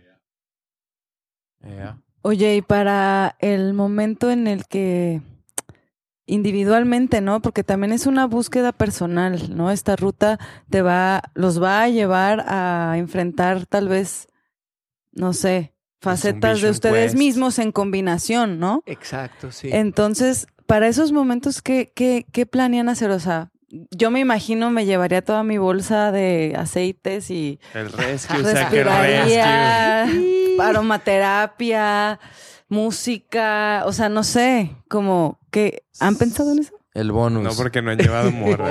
Oye, 2.21 2.57
y 2.57 2.61
para 2.61 3.37
el 3.39 3.73
momento 3.73 4.31
en 4.31 4.47
el 4.47 4.67
que 4.67 5.23
individualmente, 6.27 7.23
¿no? 7.23 7.41
Porque 7.41 7.65
también 7.65 7.93
es 7.93 8.07
una 8.07 8.27
búsqueda 8.27 8.73
personal, 8.73 9.57
¿no? 9.57 9.71
Esta 9.71 9.97
ruta 9.97 10.39
te 10.69 10.83
va, 10.83 11.23
los 11.33 11.63
va 11.63 11.83
a 11.83 11.89
llevar 11.89 12.45
a 12.47 12.95
enfrentar 12.99 13.65
tal 13.65 13.89
vez, 13.89 14.29
no 15.15 15.33
sé, 15.33 15.75
facetas 16.01 16.61
de 16.61 16.71
ustedes 16.71 17.13
Quest. 17.13 17.17
mismos 17.17 17.59
en 17.59 17.73
combinación, 17.73 18.59
¿no? 18.59 18.83
Exacto, 18.87 19.51
sí. 19.53 19.71
Entonces, 19.73 20.47
para 20.67 20.89
esos 20.89 21.13
momentos, 21.13 21.63
¿qué, 21.63 21.93
qué, 21.95 22.27
qué 22.33 22.47
planean 22.47 22.89
hacer? 22.89 23.11
O 23.11 23.21
sea, 23.21 23.51
yo 23.91 24.11
me 24.11 24.21
imagino 24.21 24.71
me 24.71 24.87
llevaría 24.87 25.23
toda 25.23 25.43
mi 25.43 25.59
bolsa 25.59 26.13
de 26.13 26.55
aceites 26.57 27.31
y 27.31 27.59
El 27.73 27.91
rescue, 27.91 28.39
o 28.39 28.43
sea, 28.45 28.69
rescue. 28.69 28.85
respiraría, 28.85 30.05
aromaterapia, 30.61 32.21
música, 32.69 33.83
o 33.87 33.93
sea, 33.93 34.09
no 34.09 34.25
sé, 34.25 34.77
como 34.89 35.41
que 35.51 35.85
¿han 36.01 36.17
pensado 36.17 36.53
en 36.53 36.61
eso? 36.61 36.75
El 36.95 37.11
bonus. 37.11 37.43
No, 37.43 37.51
porque 37.55 37.83
no 37.83 37.91
han 37.91 37.99
llevado 37.99 38.31
morra. 38.33 38.71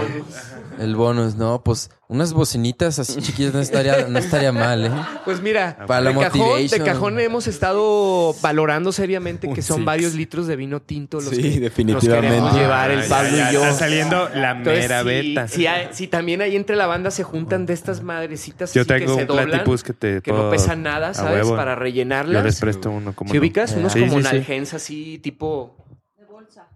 El 0.79 0.95
bonus, 0.95 1.35
no, 1.35 1.61
pues 1.63 1.91
unas 2.07 2.33
bocinitas 2.33 2.97
así 2.97 3.21
chiquitas 3.21 3.53
no 3.53 3.59
estaría, 3.59 4.07
no 4.07 4.17
estaría 4.17 4.51
mal, 4.51 4.85
¿eh? 4.85 4.91
Pues 5.25 5.41
mira, 5.41 5.77
Para 5.87 6.01
la 6.01 6.11
de, 6.13 6.19
cajón, 6.19 6.67
de 6.67 6.79
cajón 6.83 7.19
hemos 7.19 7.47
estado 7.47 8.33
valorando 8.41 8.91
seriamente 8.91 9.51
que 9.51 9.61
son 9.61 9.77
six. 9.77 9.85
varios 9.85 10.13
litros 10.15 10.47
de 10.47 10.55
vino 10.55 10.81
tinto 10.81 11.17
los 11.19 11.29
Sí, 11.29 11.41
que 11.41 11.59
definitivamente. 11.59 12.15
nos 12.17 12.21
queremos 12.21 12.53
llevar 12.55 12.91
el 12.91 12.99
Ah, 13.01 13.05
Pablo 13.09 13.37
ya, 13.37 13.49
y 13.49 13.53
yo. 13.53 13.63
Está 13.65 13.73
saliendo 13.79 14.29
la 14.29 14.51
Entonces, 14.51 14.81
mera 14.83 14.99
si, 15.01 15.05
beta. 15.05 15.47
si, 15.47 15.67
hay- 15.67 15.87
si 15.91 16.07
también 16.07 16.41
ahí 16.41 16.55
entre 16.55 16.75
la 16.75 16.87
banda 16.87 17.11
se 17.11 17.23
juntan 17.23 17.65
de 17.65 17.73
estas 17.73 18.01
madrecitas 18.01 18.73
Yo 18.73 18.81
así 18.81 18.87
que 18.87 18.99
tengo 18.99 19.15
se 19.15 19.21
un 19.21 19.27
doblan, 19.27 19.49
platipus 19.49 19.83
que 19.83 19.93
te 19.93 20.21
que 20.21 20.31
no 20.31 20.49
pesan 20.49 20.81
nada, 20.81 21.13
¿sabes? 21.13 21.45
Para 21.49 21.73
Yo 21.73 21.75
les 21.75 21.79
rellenarlas. 21.79 22.59
presto 22.59 22.89
uno. 22.89 23.13
como 23.13 23.31
¿Si 23.31 23.37
ubicas? 23.37 23.73
Unos 23.73 23.93
Sí, 23.93 23.99
como 23.99 24.13
sí, 24.13 24.17
sí. 24.19 24.23
nalgens 24.23 24.73
así, 24.73 25.19
tipo... 25.19 25.75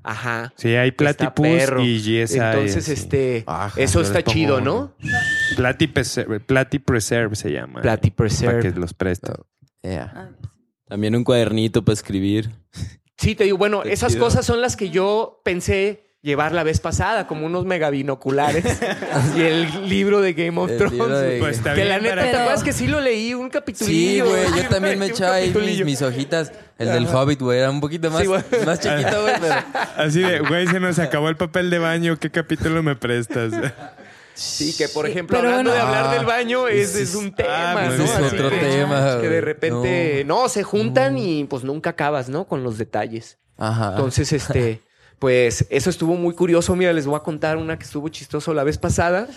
Ajá. 0.07 0.53
Sí, 0.55 0.69
hay 0.75 0.91
Platypus 0.91 1.45
perro. 1.47 1.83
y 1.83 1.99
GSI. 1.99 2.39
Entonces, 2.39 2.85
sí. 2.85 2.93
este... 2.93 3.43
Ajá, 3.45 3.73
eso 3.79 3.99
yo 4.01 4.07
está 4.07 4.23
chido. 4.23 4.61
¿no? 4.61 4.95
Platy 5.57 5.87
Preserve, 5.87 6.39
Platy 6.39 6.79
Preserve 6.79 7.35
se 7.35 7.51
llama. 7.51 7.81
Platy 7.81 8.11
Para 8.11 8.59
que 8.61 8.71
los 8.71 8.93
presto. 8.93 9.47
Yeah. 9.83 10.31
También 10.87 11.15
un 11.15 11.23
cuadernito 11.25 11.83
para 11.83 11.93
escribir. 11.93 12.49
Sí, 13.17 13.35
te 13.35 13.43
digo, 13.43 13.57
bueno, 13.57 13.83
Qué 13.83 13.91
esas 13.91 14.13
chido. 14.13 14.23
cosas 14.23 14.45
son 14.45 14.61
las 14.61 14.77
que 14.77 14.89
yo 14.89 15.41
pensé 15.43 16.06
llevar 16.27 16.51
la 16.51 16.61
vez 16.63 16.79
pasada, 16.79 17.25
como 17.25 17.45
unos 17.45 17.65
megabinoculares 17.65 18.65
y 19.35 19.41
el 19.41 19.89
libro 19.89 20.21
de 20.21 20.33
Game 20.33 20.59
of 20.59 20.69
El 20.69 20.77
Thrones. 20.77 20.99
de- 21.21 21.27
güey. 21.27 21.39
Pues 21.39 21.59
que 21.61 21.85
la 21.85 21.99
neta, 21.99 22.15
¿te 22.21 22.35
acuerdas 22.37 22.63
que 22.63 22.73
sí 22.73 22.85
lo 22.85 22.99
leí 22.99 23.33
un 23.33 23.49
capítulo? 23.49 23.87
Sí, 23.89 24.19
güey, 24.19 24.45
yo 24.55 24.69
también 24.69 24.99
me 24.99 25.07
echaba 25.07 25.35
ahí 25.35 25.51
mis, 25.53 25.83
mis 25.85 26.01
hojitas. 26.01 26.51
El 26.77 26.89
del 26.89 27.07
Hobbit, 27.07 27.41
güey, 27.41 27.57
era 27.59 27.71
un 27.71 27.79
poquito 27.81 28.11
más, 28.11 28.21
Sí, 28.21 28.27
güey. 28.27 28.43
más 28.65 28.79
chiquito, 28.79 29.21
güey, 29.23 29.33
pero... 29.41 29.55
Así 29.97 30.19
de, 30.21 30.39
güey, 30.41 30.67
se 30.67 30.79
nos 30.79 30.99
acabó 30.99 31.29
el 31.29 31.35
papel 31.37 31.71
de 31.71 31.79
baño. 31.79 32.19
¿Qué 32.19 32.29
capítulo 32.29 32.83
me 32.83 32.95
prestas? 32.95 33.51
Sí, 34.35 34.75
que 34.77 34.87
por 34.89 35.07
ejemplo, 35.07 35.35
pero 35.35 35.49
hablando 35.49 35.71
bueno. 35.71 35.83
de 35.85 35.89
hablar 35.89 36.11
Ah, 36.11 36.13
del 36.15 36.25
baño, 36.27 36.67
es, 36.67 36.93
es 36.95 37.15
un 37.15 37.33
ah, 37.33 37.35
tema, 37.35 37.83
pues 37.87 37.97
¿no? 37.97 38.05
es 38.05 38.33
otro 38.33 38.49
que- 38.51 38.57
tema, 38.57 39.17
Que 39.19 39.29
de 39.29 39.41
repente, 39.41 40.23
no. 40.27 40.47
se 40.49 40.61
juntan 40.61 41.17
y 41.17 41.45
pues 41.45 41.63
nunca 41.63 41.89
acabas, 41.91 42.29
¿no? 42.29 42.45
Con 42.45 42.63
los 42.63 42.77
detalles. 42.77 43.39
Ajá. 43.57 43.89
Entonces, 43.95 44.31
este, 44.33 44.81
pues 45.19 45.65
eso 45.69 45.89
estuvo 45.89 46.15
muy 46.15 46.33
curioso. 46.33 46.75
Mira, 46.75 46.93
les 46.93 47.05
voy 47.05 47.15
a 47.15 47.19
contar 47.19 47.57
una 47.57 47.77
que 47.77 47.85
estuvo 47.85 48.07
chistoso 48.09 48.53
la 48.53 48.63
vez 48.63 48.77
pasada. 48.77 49.27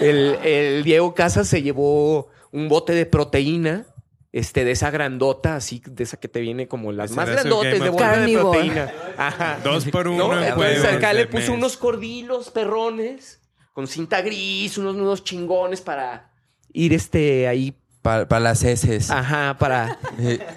El, 0.00 0.36
el 0.44 0.84
Diego 0.84 1.14
Casas 1.14 1.48
se 1.48 1.62
llevó 1.62 2.28
un 2.52 2.68
bote 2.68 2.92
de 2.94 3.06
proteína. 3.06 3.86
Este, 4.30 4.62
de 4.62 4.72
esa 4.72 4.90
grandota, 4.90 5.56
así, 5.56 5.82
de 5.86 6.04
esa 6.04 6.18
que 6.18 6.28
te 6.28 6.40
viene 6.40 6.68
como 6.68 6.92
las 6.92 7.12
más 7.12 7.30
grandotes 7.30 7.80
de 7.82 7.88
bolsa 7.88 8.16
de 8.18 8.34
proteína. 8.38 8.92
Ajá. 9.16 9.58
Dos 9.64 9.86
por 9.86 10.06
uno. 10.06 10.28
No, 10.28 10.64
en 10.64 10.86
acá 10.86 11.14
le 11.14 11.26
puso 11.26 11.52
mes. 11.52 11.58
unos 11.58 11.76
cordilos 11.78 12.50
perrones 12.50 13.40
con 13.72 13.86
cinta 13.86 14.20
gris, 14.20 14.76
unos 14.76 14.96
nudos 14.96 15.24
chingones 15.24 15.80
para 15.80 16.30
ir 16.74 16.92
este 16.92 17.48
ahí, 17.48 17.74
Para 18.02 18.38
las 18.38 18.62
heces. 18.64 19.10
ajá, 19.10 19.56
para, 19.58 19.98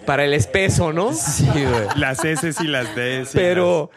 para 0.06 0.26
el 0.26 0.34
espeso, 0.34 0.92
¿no? 0.92 1.14
Sí, 1.14 1.46
güey. 1.50 1.88
Las 1.96 2.26
S 2.26 2.52
y 2.62 2.68
las 2.68 2.94
D. 2.94 3.24
sí, 3.26 3.32
Pero, 3.34 3.90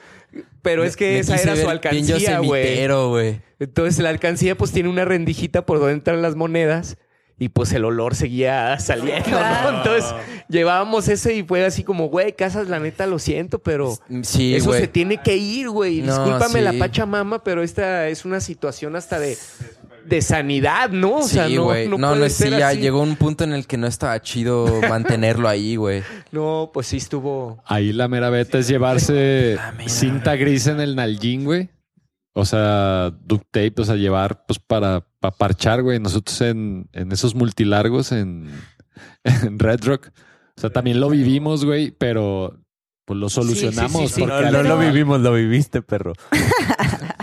pero 0.64 0.82
es 0.82 0.96
que 0.96 1.12
Me 1.12 1.18
esa 1.20 1.36
era 1.36 1.54
su 1.56 1.68
alcancía, 1.68 2.38
güey. 2.40 3.40
Entonces 3.60 4.02
la 4.02 4.08
alcancía 4.08 4.56
pues 4.56 4.72
tiene 4.72 4.88
una 4.88 5.04
rendijita 5.04 5.64
por 5.64 5.78
donde 5.78 5.92
entran 5.92 6.22
las 6.22 6.34
monedas 6.34 6.96
y 7.38 7.50
pues 7.50 7.72
el 7.72 7.84
olor 7.84 8.14
seguía 8.14 8.78
saliendo, 8.80 9.30
¿no? 9.30 9.78
Entonces 9.78 10.14
llevábamos 10.48 11.08
eso 11.08 11.30
y 11.30 11.42
fue 11.42 11.64
así 11.64 11.84
como, 11.84 12.08
güey, 12.08 12.32
Casas, 12.32 12.68
la 12.68 12.80
neta 12.80 13.06
lo 13.06 13.18
siento, 13.18 13.58
pero 13.58 13.98
Sí, 14.22 14.54
eso 14.54 14.72
se 14.72 14.88
tiene 14.88 15.20
que 15.20 15.36
ir, 15.36 15.68
güey. 15.68 16.00
No, 16.00 16.12
Discúlpame 16.24 16.60
sí. 16.60 16.64
la 16.64 16.72
pachamama, 16.72 17.44
pero 17.44 17.62
esta 17.62 18.08
es 18.08 18.24
una 18.24 18.40
situación 18.40 18.96
hasta 18.96 19.18
de, 19.18 19.36
de 20.04 20.22
sanidad, 20.22 20.90
¿no? 20.90 21.18
O 21.18 21.22
sea, 21.22 21.46
sí, 21.48 21.56
no, 21.56 21.64
güey. 21.64 21.88
no, 21.88 21.96
No, 21.98 22.28
sí, 22.28 22.50
ya 22.50 22.68
así. 22.68 22.80
llegó 22.80 23.00
un 23.00 23.16
punto 23.16 23.44
en 23.44 23.52
el 23.52 23.66
que 23.66 23.76
no 23.76 23.86
estaba 23.86 24.20
chido 24.22 24.66
mantenerlo 24.88 25.48
ahí, 25.48 25.76
güey. 25.76 26.02
No, 26.32 26.70
pues 26.72 26.86
sí 26.88 26.98
estuvo... 26.98 27.62
Ahí 27.66 27.92
la 27.92 28.08
mera 28.08 28.30
beta 28.30 28.58
es 28.58 28.68
llevarse 28.68 29.58
cinta 29.86 30.36
gris 30.36 30.66
en 30.66 30.80
el 30.80 30.96
nalguín, 30.96 31.44
güey. 31.44 31.70
O 32.32 32.44
sea, 32.44 33.10
duct 33.24 33.46
tape, 33.50 33.74
o 33.78 33.84
sea, 33.84 33.94
llevar 33.94 34.44
pues 34.46 34.58
para, 34.58 35.06
para 35.20 35.36
parchar, 35.36 35.82
güey. 35.82 36.00
Nosotros 36.00 36.40
en, 36.40 36.88
en 36.92 37.12
esos 37.12 37.34
multilargos 37.34 38.10
en, 38.12 38.50
en 39.24 39.58
Red 39.58 39.84
Rock. 39.84 40.08
O 40.56 40.60
sea, 40.60 40.70
también 40.70 41.00
lo 41.00 41.08
vivimos, 41.10 41.64
güey, 41.64 41.90
pero 41.92 42.58
pues 43.04 43.18
lo 43.20 43.28
solucionamos. 43.28 44.02
sí, 44.02 44.08
sí. 44.08 44.20
porque 44.22 44.50
No, 44.50 44.62
lo 44.62 44.78
vivimos, 44.78 45.20
lo 45.20 45.32
viviste, 45.32 45.82
perro. 45.82 46.12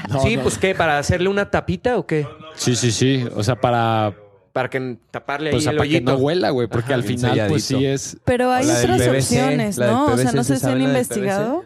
No, 0.09 0.21
sí, 0.23 0.35
no. 0.35 0.43
pues 0.43 0.57
¿qué? 0.57 0.75
¿Para 0.75 0.97
hacerle 0.97 1.29
una 1.29 1.49
tapita 1.49 1.97
o 1.97 2.05
qué? 2.05 2.27
Sí, 2.55 2.75
sí, 2.75 2.91
sí. 2.91 3.25
O 3.35 3.43
sea, 3.43 3.59
para, 3.59 4.13
Para 4.53 4.69
que 4.69 4.97
taparle 5.11 5.51
pues, 5.51 5.65
ahí 5.67 5.71
el 5.71 5.77
para 5.77 5.89
que 5.89 5.95
hoyito. 5.97 6.11
no 6.11 6.17
huela, 6.17 6.49
güey. 6.49 6.67
Porque 6.67 6.87
Ajá, 6.93 6.95
al 6.95 7.01
bien 7.03 7.19
final, 7.19 7.47
pues 7.47 7.63
sí 7.63 7.85
es. 7.85 8.17
Pero 8.25 8.51
hay 8.51 8.65
La 8.65 8.79
del 8.79 8.91
otras 8.91 9.07
PVC, 9.07 9.17
opciones, 9.41 9.77
la 9.77 9.85
del 9.87 9.95
¿no? 9.95 10.03
O 10.05 10.07
sea, 10.07 10.15
PVC, 10.25 10.35
no 10.35 10.43
sé 10.43 10.53
¿se 10.53 10.59
si 10.59 10.65
han 10.65 10.71
sabe 10.71 10.73
la 10.73 10.79
del 10.79 10.87
investigado. 10.89 11.65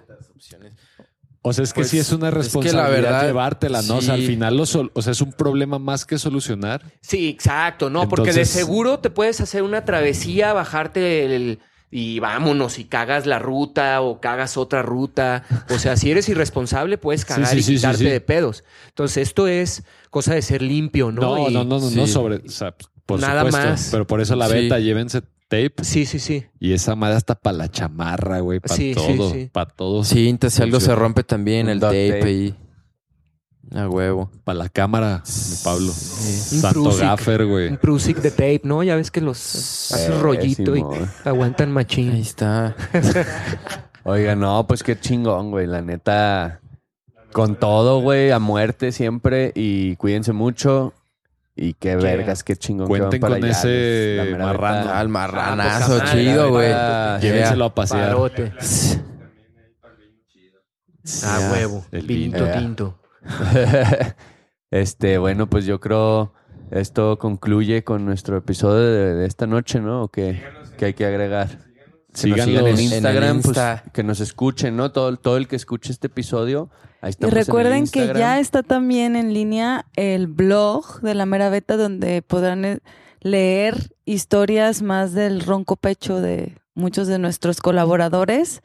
O 1.47 1.53
sea, 1.53 1.63
es 1.63 1.73
que 1.73 1.81
Pues, 1.81 1.89
sí 1.91 1.99
es 1.99 2.11
una 2.11 2.29
es 2.29 2.31
que 2.33 2.37
la 2.37 2.41
responsabilidad 2.43 2.89
verdad, 2.89 3.25
llevártela, 3.27 3.81
¿no? 3.83 3.97
O 3.97 4.01
sea, 4.01 4.15
al 4.15 4.21
sí. 4.21 4.25
final, 4.27 4.57
lo 4.57 4.65
sol- 4.65 4.91
o 4.95 5.01
sea, 5.03 5.11
es 5.11 5.21
un 5.21 5.31
problema 5.31 5.77
más 5.77 6.03
que 6.03 6.17
solucionar. 6.17 6.81
Sí, 7.01 7.27
exacto, 7.29 7.89
¿no? 7.91 8.09
Porque 8.09 8.31
de 8.33 8.41
Entonces- 8.41 8.49
seguro 8.49 8.97
te 8.97 9.11
puedes 9.11 9.39
hacer 9.41 9.61
una 9.61 9.85
travesía, 9.85 10.53
bajarte 10.53 11.25
el, 11.35 11.59
y 11.97 12.19
vámonos 12.19 12.77
y 12.77 12.83
cagas 12.83 13.25
la 13.25 13.39
ruta 13.39 14.01
o 14.01 14.19
cagas 14.19 14.57
otra 14.57 14.81
ruta. 14.81 15.43
O 15.69 15.79
sea, 15.79 15.95
si 15.95 16.11
eres 16.11 16.27
irresponsable, 16.27 16.97
puedes 16.97 17.23
cagar 17.23 17.47
sí, 17.47 17.59
y 17.59 17.63
sí, 17.63 17.71
sí, 17.71 17.75
quitarte 17.77 17.99
sí. 17.99 18.03
de 18.09 18.19
pedos. 18.19 18.65
Entonces, 18.89 19.25
esto 19.29 19.47
es 19.47 19.83
cosa 20.09 20.33
de 20.35 20.41
ser 20.41 20.61
limpio, 20.61 21.13
¿no? 21.13 21.21
No, 21.21 21.49
Y- 21.49 21.53
no, 21.53 21.63
no, 21.63 21.79
no, 21.79 21.89
no 21.89 22.07
sobre. 22.07 22.35
O 22.45 22.49
sea, 22.49 22.75
por 23.05 23.21
Nada 23.21 23.45
supuesto. 23.45 23.69
más. 23.69 23.87
Pero 23.91 24.05
por 24.07 24.19
eso 24.19 24.35
la 24.35 24.49
Sí. 24.49 24.55
beta, 24.55 24.77
llévense 24.79 25.21
tape. 25.47 25.73
Sí, 25.83 26.05
sí, 26.05 26.19
sí. 26.19 26.43
Y 26.59 26.73
esa 26.73 26.95
madre 26.95 27.15
hasta 27.15 27.35
para 27.35 27.55
la 27.55 27.71
chamarra, 27.71 28.41
güey. 28.41 28.59
Para 28.59 28.75
Sí, 28.75 28.93
sí, 28.93 29.15
todo. 29.15 29.31
sí. 29.31 29.49
Para 29.53 29.69
todo. 29.71 30.03
Cinta, 30.03 30.49
si 30.49 30.61
algo 30.63 30.81
se 30.81 30.93
rompe 30.95 31.23
también, 31.23 31.69
el 31.69 31.79
tape, 31.79 32.09
tape. 32.11 32.23
ahí. 32.27 32.55
A 33.73 33.89
huevo. 33.89 34.29
Para 34.43 34.59
la 34.59 34.69
cámara 34.69 35.23
de 35.25 35.55
Pablo. 35.63 35.87
Un 35.87 35.93
Santo 35.93 36.83
Prusic. 36.83 37.01
gaffer, 37.01 37.45
güey. 37.45 37.67
Un 37.69 37.77
Prusic 37.77 38.17
de 38.21 38.31
tape, 38.31 38.61
¿no? 38.63 38.83
Ya 38.83 38.95
ves 38.95 39.11
que 39.11 39.21
los 39.21 39.91
haces 39.91 40.19
rollito 40.19 40.75
y 40.75 40.79
Simón. 40.79 41.09
aguantan 41.23 41.69
Ahí 41.69 41.73
machín. 41.73 42.11
está. 42.15 42.75
Oiga, 44.03 44.35
no, 44.35 44.67
pues 44.67 44.83
qué 44.83 44.99
chingón, 44.99 45.49
güey. 45.49 45.65
La 45.67 45.81
neta, 45.81 46.59
con 47.33 47.55
todo, 47.55 48.01
güey, 48.01 48.31
a 48.31 48.39
muerte 48.39 48.91
siempre. 48.91 49.51
Y 49.55 49.95
cuídense 49.95 50.31
mucho. 50.31 50.93
Y 51.55 51.73
qué 51.73 51.95
vergas, 51.95 52.43
qué 52.43 52.55
chingón. 52.55 52.87
que 52.87 52.91
van 52.93 52.99
Cuenten 53.01 53.21
para 53.21 53.35
con 53.35 53.43
allá, 53.45 53.51
ese 53.51 54.35
marrano. 54.37 54.77
neta. 54.81 54.99
Ah, 54.99 55.07
marranazo, 55.07 55.93
poca 55.93 56.05
madre, 56.05 56.23
chido, 56.23 56.49
güey. 56.51 56.69
Llévenselo 57.21 57.65
a 57.65 57.73
pasear. 57.75 58.07
Parote. 58.09 58.53
Ah, 61.23 61.49
huevo. 61.51 61.85
el 61.91 62.05
Pinto, 62.05 62.43
vino. 62.45 62.57
tinto. 62.59 62.99
este, 64.71 65.17
bueno, 65.17 65.49
pues 65.49 65.65
yo 65.65 65.79
creo 65.79 66.33
esto 66.71 67.19
concluye 67.19 67.83
con 67.83 68.05
nuestro 68.05 68.37
episodio 68.37 68.81
de, 68.81 69.13
de 69.15 69.25
esta 69.25 69.47
noche, 69.47 69.79
¿no? 69.79 70.03
¿O 70.03 70.07
qué, 70.07 70.41
qué 70.77 70.85
hay 70.85 70.93
que 70.93 71.05
agregar? 71.05 71.59
Que 72.11 72.21
sigan 72.21 72.49
en 72.49 72.79
Instagram, 72.79 73.41
pues, 73.41 73.57
que 73.93 74.03
nos 74.03 74.19
escuchen, 74.19 74.75
¿no? 74.75 74.91
Todo, 74.91 75.15
todo 75.17 75.37
el 75.37 75.47
que 75.47 75.55
escuche 75.55 75.91
este 75.91 76.07
episodio, 76.07 76.69
ahí 77.01 77.09
Y 77.09 77.11
estamos 77.11 77.33
en 77.33 77.37
el 77.37 77.45
recuerden 77.45 77.87
que 77.87 78.13
ya 78.17 78.39
está 78.39 78.63
también 78.63 79.15
en 79.15 79.33
línea 79.33 79.85
el 79.95 80.27
blog 80.27 81.01
de 81.01 81.13
la 81.13 81.25
Mera 81.25 81.49
Beta 81.49 81.77
donde 81.77 82.21
podrán 82.21 82.65
eh, 82.65 82.79
leer 83.19 83.91
historias 84.05 84.81
más 84.81 85.13
del 85.13 85.41
ronco 85.41 85.75
pecho 85.75 86.21
de 86.21 86.57
muchos 86.73 87.07
de 87.07 87.19
nuestros 87.19 87.61
colaboradores, 87.61 88.63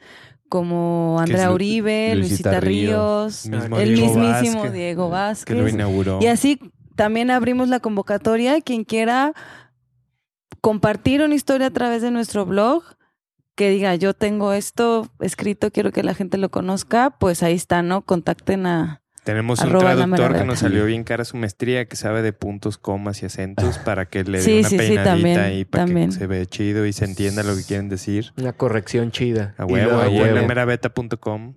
como 0.51 1.15
Andrea 1.17 1.47
Lu- 1.47 1.55
Uribe, 1.55 2.13
Luisita 2.13 2.49
Luisita 2.51 2.59
Ríos, 2.59 3.45
el 3.45 3.95
Diego 3.95 4.17
mismísimo 4.17 4.63
Vázquez, 4.63 4.73
Diego 4.73 5.09
Que 5.45 5.53
lo 5.55 5.69
inauguró. 5.69 6.19
Y 6.21 6.27
así 6.27 6.59
también 6.97 7.31
abrimos 7.31 7.69
la 7.69 7.79
convocatoria. 7.79 8.59
Quien 8.59 8.83
quiera 8.83 9.31
compartir 10.59 11.21
una 11.21 11.35
historia 11.35 11.67
a 11.67 11.71
través 11.71 12.01
de 12.01 12.11
nuestro 12.11 12.45
blog, 12.45 12.83
que 13.55 13.69
diga, 13.69 13.95
yo 13.95 14.13
tengo 14.13 14.51
esto 14.51 15.07
escrito, 15.21 15.71
quiero 15.71 15.93
que 15.93 16.03
la 16.03 16.13
gente 16.15 16.37
lo 16.37 16.51
conozca, 16.51 17.11
pues 17.17 17.43
ahí 17.43 17.53
está, 17.55 17.81
¿no? 17.81 18.01
Contacten 18.01 18.65
a... 18.65 19.00
Tenemos 19.23 19.59
un 19.59 19.67
Arroba 19.69 19.93
traductor 19.93 20.35
que 20.35 20.45
nos 20.45 20.59
salió 20.59 20.83
bien 20.85 21.03
cara 21.03 21.25
su 21.25 21.37
maestría, 21.37 21.85
que 21.85 21.95
sabe 21.95 22.23
de 22.23 22.33
puntos, 22.33 22.79
comas 22.79 23.21
y 23.21 23.27
acentos 23.27 23.77
para 23.77 24.07
que 24.07 24.23
le 24.23 24.39
dé 24.39 24.43
Sí, 24.43 24.59
una 24.61 24.69
sí, 24.69 24.75
sí, 24.75 24.77
peinadita 24.79 25.03
también, 25.11 25.39
ahí 25.39 25.65
para 25.65 25.85
también. 25.85 26.09
que 26.09 26.15
se 26.15 26.25
vea 26.27 26.45
chido 26.47 26.85
y 26.87 26.93
se 26.93 27.05
entienda 27.05 27.43
lo 27.43 27.55
que 27.55 27.63
quieren 27.63 27.87
decir. 27.87 28.33
Una 28.37 28.53
corrección 28.53 29.11
chida. 29.11 29.53
A 29.59 29.65
Y 29.67 29.73
huevo, 29.73 29.99
ahí 30.01 30.17
en. 30.17 30.47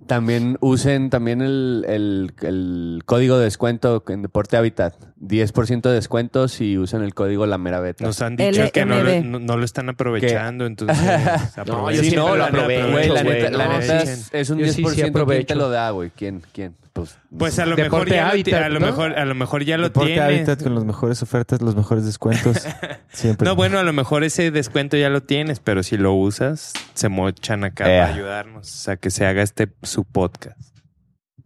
También 0.07 0.59
usen 0.61 1.09
también 1.09 1.41
el, 1.41 1.87
el- 1.89 2.35
el 2.43 3.03
código 3.07 3.39
de 3.39 3.45
descuento 3.45 4.05
en 4.09 4.21
Deporte 4.21 4.59
Hábitat. 4.59 4.95
10% 5.27 5.81
de 5.83 5.93
descuento 5.95 6.49
si 6.49 6.77
usan 6.79 7.03
el 7.03 7.15
código 7.15 7.47
La 7.47 7.59
Mera 7.59 7.81
Beta. 7.81 8.05
Nos 8.05 8.21
han 8.23 8.37
dicho 8.37 8.71
que 8.73 8.85
no 8.85 9.03
lo, 9.03 9.23
no, 9.23 9.39
no 9.39 9.57
lo 9.57 9.65
están 9.65 9.89
aprovechando, 9.89 10.67
entonces 10.67 10.97
No, 11.57 11.63
aprovechen. 11.63 11.97
yo 11.97 12.03
Sí, 12.05 12.11
siempre 12.11 12.17
no, 12.17 12.29
lo 12.31 12.37
la, 12.37 12.45
aprovecho, 12.47 12.91
güey, 12.91 13.09
la 13.09 13.23
güey, 13.23 13.35
neta, 13.43 13.51
la 13.57 13.67
no, 13.69 13.79
neta 13.79 14.01
sí. 14.01 14.09
es, 14.13 14.29
es 14.33 14.51
un 14.51 14.59
Yo 14.59 14.67
10%. 14.67 14.69
sí, 14.69 14.75
sí 14.75 14.83
¿Quién 14.83 14.95
te 14.95 15.09
aprovecho. 15.11 15.55
lo 15.55 15.69
da, 15.71 15.91
güey? 15.91 16.11
¿Quién? 16.11 16.43
¿Quién? 16.53 16.77
Pues, 16.93 17.19
Pues 17.37 17.59
a 17.59 17.67
lo 17.67 17.77
mejor 17.77 18.05
Deporte 18.07 18.15
ya 18.15 18.25
lo, 18.27 18.31
ti- 18.31 18.33
Hábitat, 18.53 18.63
a 18.63 18.69
lo 18.69 18.79
¿no? 18.81 18.87
mejor 18.87 19.19
a 19.19 19.25
lo 19.25 19.35
mejor 19.35 19.65
ya 19.65 19.77
lo 19.79 19.85
Deporte 19.85 20.13
tiene. 20.13 20.23
Hábitat 20.27 20.63
con 20.63 20.75
las 20.77 20.85
mejores 20.85 21.23
ofertas, 21.23 21.61
los 21.61 21.75
mejores 21.75 22.05
descuentos. 22.05 22.65
Siempre. 23.13 23.45
No, 23.49 23.57
bueno, 23.57 23.79
a 23.79 23.83
lo 23.83 23.93
mejor 23.93 24.23
ese 24.23 24.53
descuento 24.53 24.97
ya 24.97 25.09
lo 25.09 25.21
tienes, 25.23 25.59
pero 25.59 25.83
si 25.83 25.97
lo 25.97 26.13
usas, 26.15 26.73
se 26.95 27.09
mochan 27.09 27.65
acá 27.65 27.91
Ea. 27.93 28.03
para 28.03 28.15
ayudarnos 28.15 28.89
a 28.89 28.97
que 28.97 29.11
se 29.11 29.27
haga 29.27 29.43
este 29.43 29.69
su 29.83 30.05
podcast. 30.05 30.57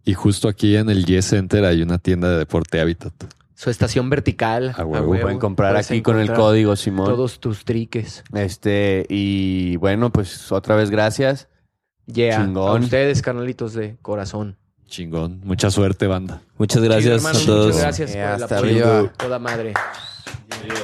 Y 0.05 0.13
justo 0.13 0.47
aquí 0.47 0.75
en 0.75 0.89
el 0.89 1.05
Yes 1.05 1.25
Center 1.29 1.65
hay 1.65 1.81
una 1.81 1.97
tienda 1.97 2.29
de 2.29 2.37
deporte 2.37 2.79
Habitat. 2.79 3.13
Su 3.59 3.69
estación 3.69 4.09
vertical. 4.09 4.73
A 4.77 4.83
a 4.83 4.85
huevo. 4.85 5.07
huevo. 5.09 5.23
pueden 5.23 5.37
comprar 5.37 5.73
Puedes 5.73 5.91
aquí 5.91 6.01
con 6.01 6.17
el 6.17 6.31
código 6.31 6.77
Simón. 6.77 7.07
Todos 7.07 7.41
tus 7.41 7.65
triques. 7.65 8.23
Este, 8.33 9.05
y 9.09 9.75
bueno, 9.75 10.13
pues 10.13 10.49
otra 10.53 10.77
vez 10.77 10.89
gracias. 10.89 11.49
Yeah. 12.05 12.37
Chingón. 12.45 12.83
A 12.83 12.85
ustedes, 12.85 13.21
carnalitos 13.21 13.73
de 13.73 13.97
corazón. 14.01 14.55
Chingón. 14.87 15.41
Mucha 15.43 15.69
suerte, 15.71 16.07
banda. 16.07 16.41
Muchas 16.57 16.81
gracias 16.81 17.17
hermano, 17.17 17.37
a 17.37 17.45
todos. 17.45 17.65
Muchas 17.75 17.81
gracias 17.81 18.11
Eh, 18.11 18.13
por 18.13 18.21
el 18.21 18.43
hasta 18.43 18.57
apoyo. 18.59 18.85
arriba. 18.87 19.13
Toda 19.17 19.39
madre. 19.39 19.73
Chido. 20.61 20.75